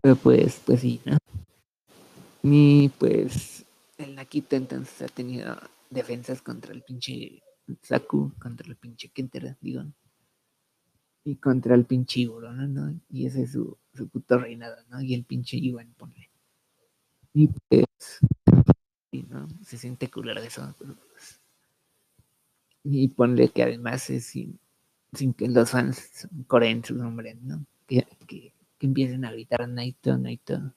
Pero 0.02 0.16
pues, 0.16 0.62
pues 0.66 0.82
sí, 0.82 1.02
¿no? 1.06 1.18
Y 2.44 2.90
pues 2.90 3.66
el 3.98 4.16
Nakita 4.16 4.56
entonces 4.56 5.02
ha 5.02 5.08
tenido 5.08 5.56
defensas 5.90 6.42
contra 6.42 6.74
el 6.74 6.82
pinche 6.82 7.42
Saku, 7.82 8.34
contra 8.40 8.68
el 8.68 8.76
pinche 8.76 9.10
Kentera, 9.10 9.58
digo. 9.62 9.84
Y 11.24 11.36
contra 11.36 11.76
el 11.76 11.86
pinche 11.86 12.22
Iburo, 12.22 12.52
¿no? 12.52 13.00
Y 13.10 13.28
ese 13.28 13.44
es 13.44 13.52
su, 13.52 13.78
su 13.94 14.10
puto 14.10 14.40
reinado, 14.40 14.76
¿no? 14.90 15.02
Y 15.02 15.14
el 15.14 15.24
pinche 15.24 15.58
Iwan, 15.58 15.94
ponle. 15.96 16.32
Y 17.34 17.48
pues, 17.48 18.20
y, 19.12 19.24
¿no? 19.24 19.48
Se 19.64 19.78
siente 19.78 20.10
culero 20.10 20.42
eso. 20.42 20.74
Pero 20.80 20.96
pues, 20.96 21.41
y 22.84 23.08
ponle 23.10 23.50
que 23.50 23.64
además 23.64 24.10
es 24.10 24.26
sin, 24.26 24.60
sin 25.14 25.34
que 25.34 25.48
los 25.48 25.72
fans 25.72 26.28
coreen 26.48 26.84
su 26.84 26.96
nombre, 26.96 27.36
¿no? 27.42 27.66
Que, 27.88 28.08
que, 28.28 28.54
que 28.78 28.86
empiecen 28.88 29.26
a 29.26 29.32
gritar 29.32 29.68
Naito, 29.68 30.18
Naito. 30.18 30.74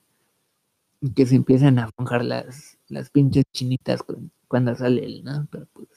Que 1.15 1.27
se 1.27 1.37
empiezan 1.37 1.79
a 1.79 1.91
monjar 1.97 2.25
las, 2.25 2.79
las 2.89 3.11
pinches 3.11 3.45
chinitas 3.53 4.01
cuando 4.49 4.75
sale 4.75 5.05
él, 5.05 5.23
¿no? 5.25 5.47
Pero 5.51 5.67
pues 5.73 5.89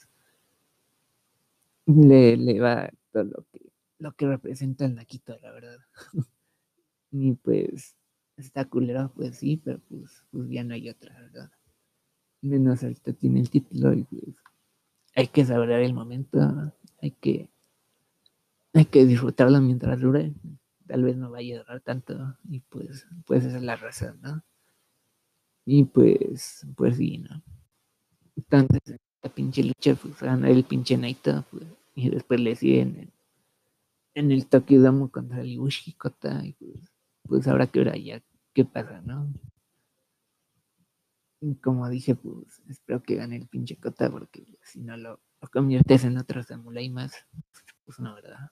le, 1.86 2.36
le 2.36 2.60
va 2.60 2.90
todo 3.12 3.24
lo 3.24 3.46
que, 3.50 3.72
lo 3.98 4.12
que 4.12 4.26
representa 4.26 4.84
el 4.84 4.94
Naquito, 4.94 5.38
la 5.40 5.52
verdad. 5.52 5.78
y 7.10 7.32
pues 7.34 7.96
está 8.36 8.64
culero, 8.66 9.12
pues 9.14 9.38
sí, 9.38 9.60
pero 9.62 9.80
pues, 9.88 10.22
pues 10.30 10.50
ya 10.50 10.64
no 10.64 10.74
hay 10.74 10.88
otra, 10.90 11.14
¿verdad? 11.20 11.50
Menos 12.42 12.82
ahorita 12.82 13.12
tiene 13.14 13.40
el 13.40 13.50
título 13.50 13.94
y 13.94 14.04
pues 14.04 14.36
hay 15.14 15.28
que 15.28 15.44
saber 15.44 15.70
el 15.70 15.94
momento, 15.94 16.72
hay 17.02 17.10
que 17.12 17.50
hay 18.74 18.84
que 18.86 19.04
disfrutarlo 19.04 19.60
mientras 19.60 20.00
dure. 20.00 20.32
Tal 20.86 21.02
vez 21.02 21.16
no 21.16 21.30
vaya 21.30 21.56
a 21.56 21.58
durar 21.58 21.80
tanto 21.82 22.36
y 22.48 22.60
pues, 22.60 23.06
pues 23.26 23.44
esa 23.44 23.58
es 23.58 23.62
la 23.62 23.76
razón, 23.76 24.20
¿no? 24.22 24.42
Y 25.66 25.84
pues, 25.84 26.66
pues 26.76 26.96
sí, 26.96 27.18
¿no? 27.18 27.42
Entonces, 28.36 28.98
la 29.22 29.30
pinche 29.30 29.62
lucha, 29.64 29.94
pues 29.96 30.20
gana 30.20 30.50
el 30.50 30.64
pinche 30.64 30.96
Naito, 30.96 31.44
pues, 31.50 31.64
y 31.94 32.10
después 32.10 32.40
le 32.40 32.56
siguen 32.56 32.98
en, 32.98 33.12
en 34.14 34.32
el 34.32 34.46
Tokyo 34.46 34.82
Dome 34.82 35.08
contra 35.10 35.40
el 35.40 35.48
Ibushi 35.48 35.94
Kota, 35.94 36.44
y 36.44 36.52
pues, 36.52 36.92
pues 37.22 37.48
habrá 37.48 37.66
que 37.66 37.84
ver 37.84 37.98
ya 38.02 38.22
qué 38.52 38.64
pasa, 38.64 39.00
¿no? 39.02 39.32
Como 41.62 41.88
dije, 41.88 42.14
pues 42.14 42.60
espero 42.68 43.02
que 43.02 43.14
gane 43.16 43.36
el 43.36 43.46
pinche 43.46 43.76
Kota, 43.76 44.10
porque 44.10 44.44
si 44.62 44.80
no 44.80 44.96
lo, 44.96 45.20
lo 45.40 45.48
conviertes 45.52 46.04
en 46.04 46.18
otro 46.18 46.42
Samurai 46.42 46.88
más, 46.90 47.12
pues 47.84 48.00
no, 48.00 48.14
¿verdad? 48.14 48.50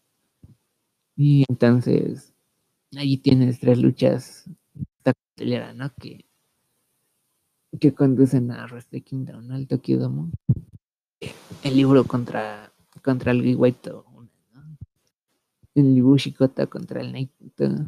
Y 1.17 1.45
entonces, 1.49 2.35
ahí 2.97 3.17
tienes 3.17 3.59
tres 3.59 3.79
luchas, 3.79 4.49
esta 4.99 5.15
cartelera, 5.15 5.73
¿no? 5.73 5.93
Que 5.95 6.27
que 7.79 7.95
conducen 7.95 8.51
a 8.51 8.67
Wrestle 8.67 9.03
Kingdom, 9.03 9.47
¿no? 9.47 9.55
Al 9.55 9.67
Tokyo 9.67 9.99
Dome. 9.99 10.31
El 11.63 11.77
libro 11.77 12.05
contra, 12.05 12.73
contra 13.03 13.33
el 13.33 13.43
Giwaito, 13.43 14.05
¿no? 14.53 14.79
El 15.75 15.97
Ibushi 15.97 16.33
Kota 16.33 16.67
contra 16.67 17.01
el 17.01 17.13
Naito. 17.13 17.87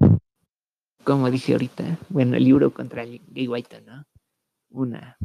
Como 1.05 1.31
dije 1.31 1.53
ahorita, 1.53 1.99
bueno, 2.11 2.37
el 2.37 2.45
libro 2.45 2.73
contra 2.73 3.03
el 3.03 3.21
Giwaito, 3.35 3.81
¿no? 3.81 4.05
Una. 4.71 5.17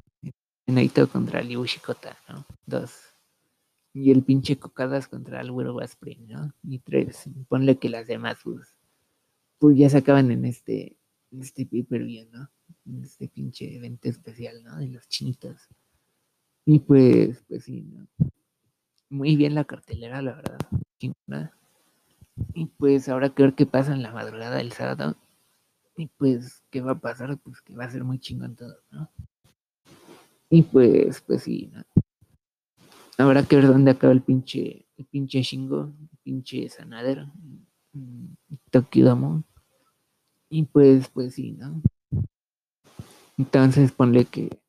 Naito 0.65 1.09
contra 1.09 1.41
el 1.41 1.51
Ibushi 1.51 1.79
Kota, 1.79 2.17
¿no? 2.29 2.45
Dos. 2.65 2.91
Y 3.93 4.11
el 4.11 4.23
pinche 4.23 4.57
Cocadas 4.57 5.07
contra 5.07 5.41
el 5.41 5.51
Güero 5.51 5.79
Spring, 5.81 6.27
¿no? 6.27 6.53
Y 6.63 6.79
tres. 6.79 7.29
Ponle 7.47 7.77
que 7.77 7.89
las 7.89 8.07
demás, 8.07 8.39
pues, 8.43 8.75
pues 9.59 9.77
ya 9.77 9.89
se 9.89 9.97
acaban 9.97 10.31
en 10.31 10.45
este, 10.45 10.97
en 11.31 11.41
este 11.41 11.65
pay-per-view, 11.65 12.27
¿no? 12.31 12.49
este 13.01 13.27
pinche 13.29 13.75
evento 13.75 14.09
especial, 14.09 14.63
¿no? 14.63 14.77
De 14.77 14.87
los 14.87 15.07
chinitos. 15.07 15.69
Y 16.65 16.79
pues, 16.79 17.43
pues 17.47 17.65
sí, 17.65 17.83
¿no? 17.83 18.07
Muy 19.09 19.35
bien 19.35 19.53
la 19.53 19.65
cartelera, 19.65 20.21
la 20.21 20.35
verdad. 20.35 20.57
Chingona. 20.97 21.55
Y 22.53 22.65
pues 22.65 23.09
ahora 23.09 23.29
que 23.29 23.43
ver 23.43 23.53
qué 23.53 23.65
pasa 23.65 23.93
en 23.93 24.01
la 24.01 24.11
madrugada 24.11 24.57
del 24.57 24.71
sábado. 24.71 25.15
Y 25.95 26.07
pues, 26.07 26.63
¿qué 26.71 26.81
va 26.81 26.93
a 26.93 26.99
pasar? 26.99 27.37
Pues 27.37 27.61
que 27.61 27.75
va 27.75 27.85
a 27.85 27.91
ser 27.91 28.03
muy 28.03 28.19
chingón 28.19 28.55
todo, 28.55 28.75
¿no? 28.89 29.11
Y 30.53 30.61
pues, 30.61 31.19
pues 31.21 31.41
sí, 31.41 31.71
¿no? 31.73 31.83
Habrá 33.17 33.41
que 33.41 33.55
ver 33.55 33.65
dónde 33.65 33.89
acaba 33.89 34.13
el 34.13 34.21
pinche, 34.21 34.85
el 34.97 35.05
pinche 35.07 35.41
Shingo, 35.41 35.91
el 36.11 36.17
pinche 36.21 36.69
Sanadero, 36.69 37.33
Tokyo 38.69 39.43
Y 40.49 40.65
pues, 40.65 41.09
pues 41.09 41.33
sí, 41.33 41.53
¿no? 41.53 41.81
Entonces 43.39 43.93
ponle 43.93 44.25
que, 44.25 44.61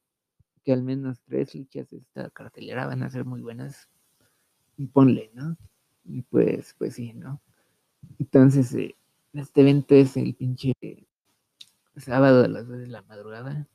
que 0.64 0.72
al 0.72 0.82
menos 0.82 1.20
tres 1.26 1.55
luchas 1.55 1.91
de 1.91 1.99
esta 1.99 2.30
cartelera 2.30 2.87
van 2.87 3.03
a 3.03 3.11
ser 3.11 3.26
muy 3.26 3.43
buenas. 3.43 3.91
Y 4.78 4.87
ponle, 4.87 5.32
¿no? 5.35 5.59
Y 6.07 6.22
pues, 6.22 6.74
pues 6.78 6.95
sí, 6.95 7.12
¿no? 7.12 7.43
Entonces, 8.18 8.72
eh, 8.72 8.97
este 9.35 9.61
evento 9.61 9.95
es 9.95 10.16
el 10.16 10.35
pinche 10.35 10.72
sábado 11.95 12.43
a 12.43 12.49
las 12.49 12.66
2 12.66 12.78
de 12.78 12.87
la 12.87 13.03
madrugada. 13.03 13.68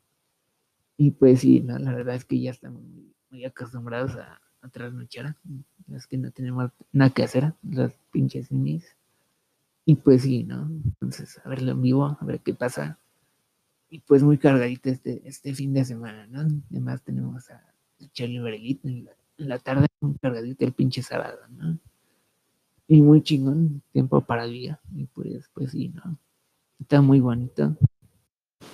Y 0.99 1.11
pues 1.11 1.39
sí, 1.39 1.61
¿no? 1.61 1.79
La 1.79 1.95
verdad 1.95 2.13
es 2.13 2.25
que 2.25 2.39
ya 2.39 2.51
estamos 2.51 2.83
muy, 3.31 3.45
acostumbrados 3.45 4.15
a, 4.17 4.39
a 4.61 4.69
trasnochar. 4.69 5.35
Es 5.91 6.05
que 6.05 6.17
no 6.17 6.29
tenemos 6.29 6.71
nada 6.91 7.09
que 7.09 7.23
hacer, 7.23 7.53
los 7.63 7.91
pinches 8.11 8.51
niños. 8.51 8.83
Y 9.85 9.95
pues 9.95 10.21
sí, 10.21 10.43
¿no? 10.43 10.69
Entonces, 10.85 11.41
a 11.43 11.49
verlo 11.49 11.71
en 11.71 11.81
vivo, 11.81 12.05
a 12.05 12.25
ver 12.25 12.41
qué 12.41 12.53
pasa 12.53 12.99
y 13.89 13.99
pues 13.99 14.23
muy 14.23 14.37
cargadito 14.37 14.89
este, 14.89 15.21
este 15.25 15.53
fin 15.53 15.73
de 15.73 15.83
semana, 15.83 16.27
¿no? 16.27 16.41
Además 16.69 17.01
tenemos 17.03 17.49
a 17.49 17.61
Charlie 18.13 18.39
la, 18.39 19.11
en 19.37 19.49
la 19.49 19.59
tarde, 19.59 19.87
muy 19.99 20.15
cargadito 20.21 20.65
el 20.65 20.73
pinche 20.73 21.01
sábado, 21.01 21.39
¿no? 21.49 21.77
Y 22.87 23.01
muy 23.01 23.21
chingón, 23.21 23.81
tiempo 23.91 24.21
para 24.21 24.45
el 24.45 24.51
día. 24.51 24.79
Y 24.95 25.05
pues, 25.05 25.49
pues 25.53 25.71
sí, 25.71 25.89
¿no? 25.89 26.17
Está 26.79 27.01
muy 27.01 27.19
bonito. 27.19 27.75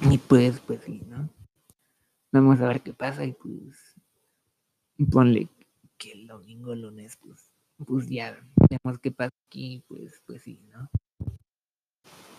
Y 0.10 0.18
pues, 0.18 0.60
pues 0.62 0.82
sí, 0.86 1.02
¿no? 1.08 1.30
Vamos 2.36 2.60
a 2.60 2.68
ver 2.68 2.82
qué 2.82 2.92
pasa 2.92 3.24
y 3.24 3.32
pues 3.32 3.96
ponle 5.10 5.48
que 5.98 6.12
el 6.12 6.28
domingo, 6.28 6.76
lunes, 6.76 7.16
pues, 7.16 7.50
pues 7.88 8.10
ya 8.10 8.38
vemos 8.70 9.00
qué 9.00 9.10
pasa 9.10 9.32
aquí, 9.48 9.86
pues, 9.88 10.22
pues 10.26 10.42
sí, 10.42 10.60
¿no? 10.70 10.90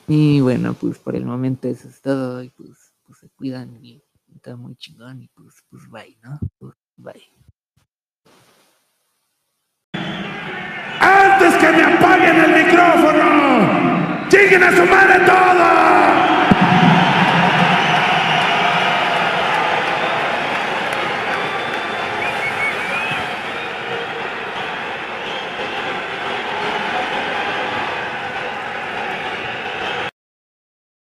Y 0.07 0.43
bueno, 0.43 0.75
pues 0.75 0.99
por 0.99 1.17
el 1.17 1.25
momento 1.25 1.67
eso 1.67 1.89
es 1.89 2.03
todo. 2.03 2.43
Y 2.43 2.51
pues, 2.51 2.93
pues 3.07 3.21
se 3.21 3.31
cuidan 3.31 3.83
y 3.83 4.03
está 4.35 4.55
muy 4.55 4.77
chingón. 4.77 5.23
Y 5.23 5.29
pues, 5.29 5.65
pues 5.71 5.89
bye, 5.89 6.19
¿no? 6.23 6.39
Pues 6.59 6.75
bye. 6.99 7.23
Antes 11.01 11.55
que 11.57 11.73
me 11.73 11.85
apaguen 11.85 12.37
el 12.37 12.67
micrófono, 12.67 14.29
lleguen 14.29 14.63
a 14.63 14.77
su 14.77 14.85
madre 14.85 15.25
todos. 15.25 16.06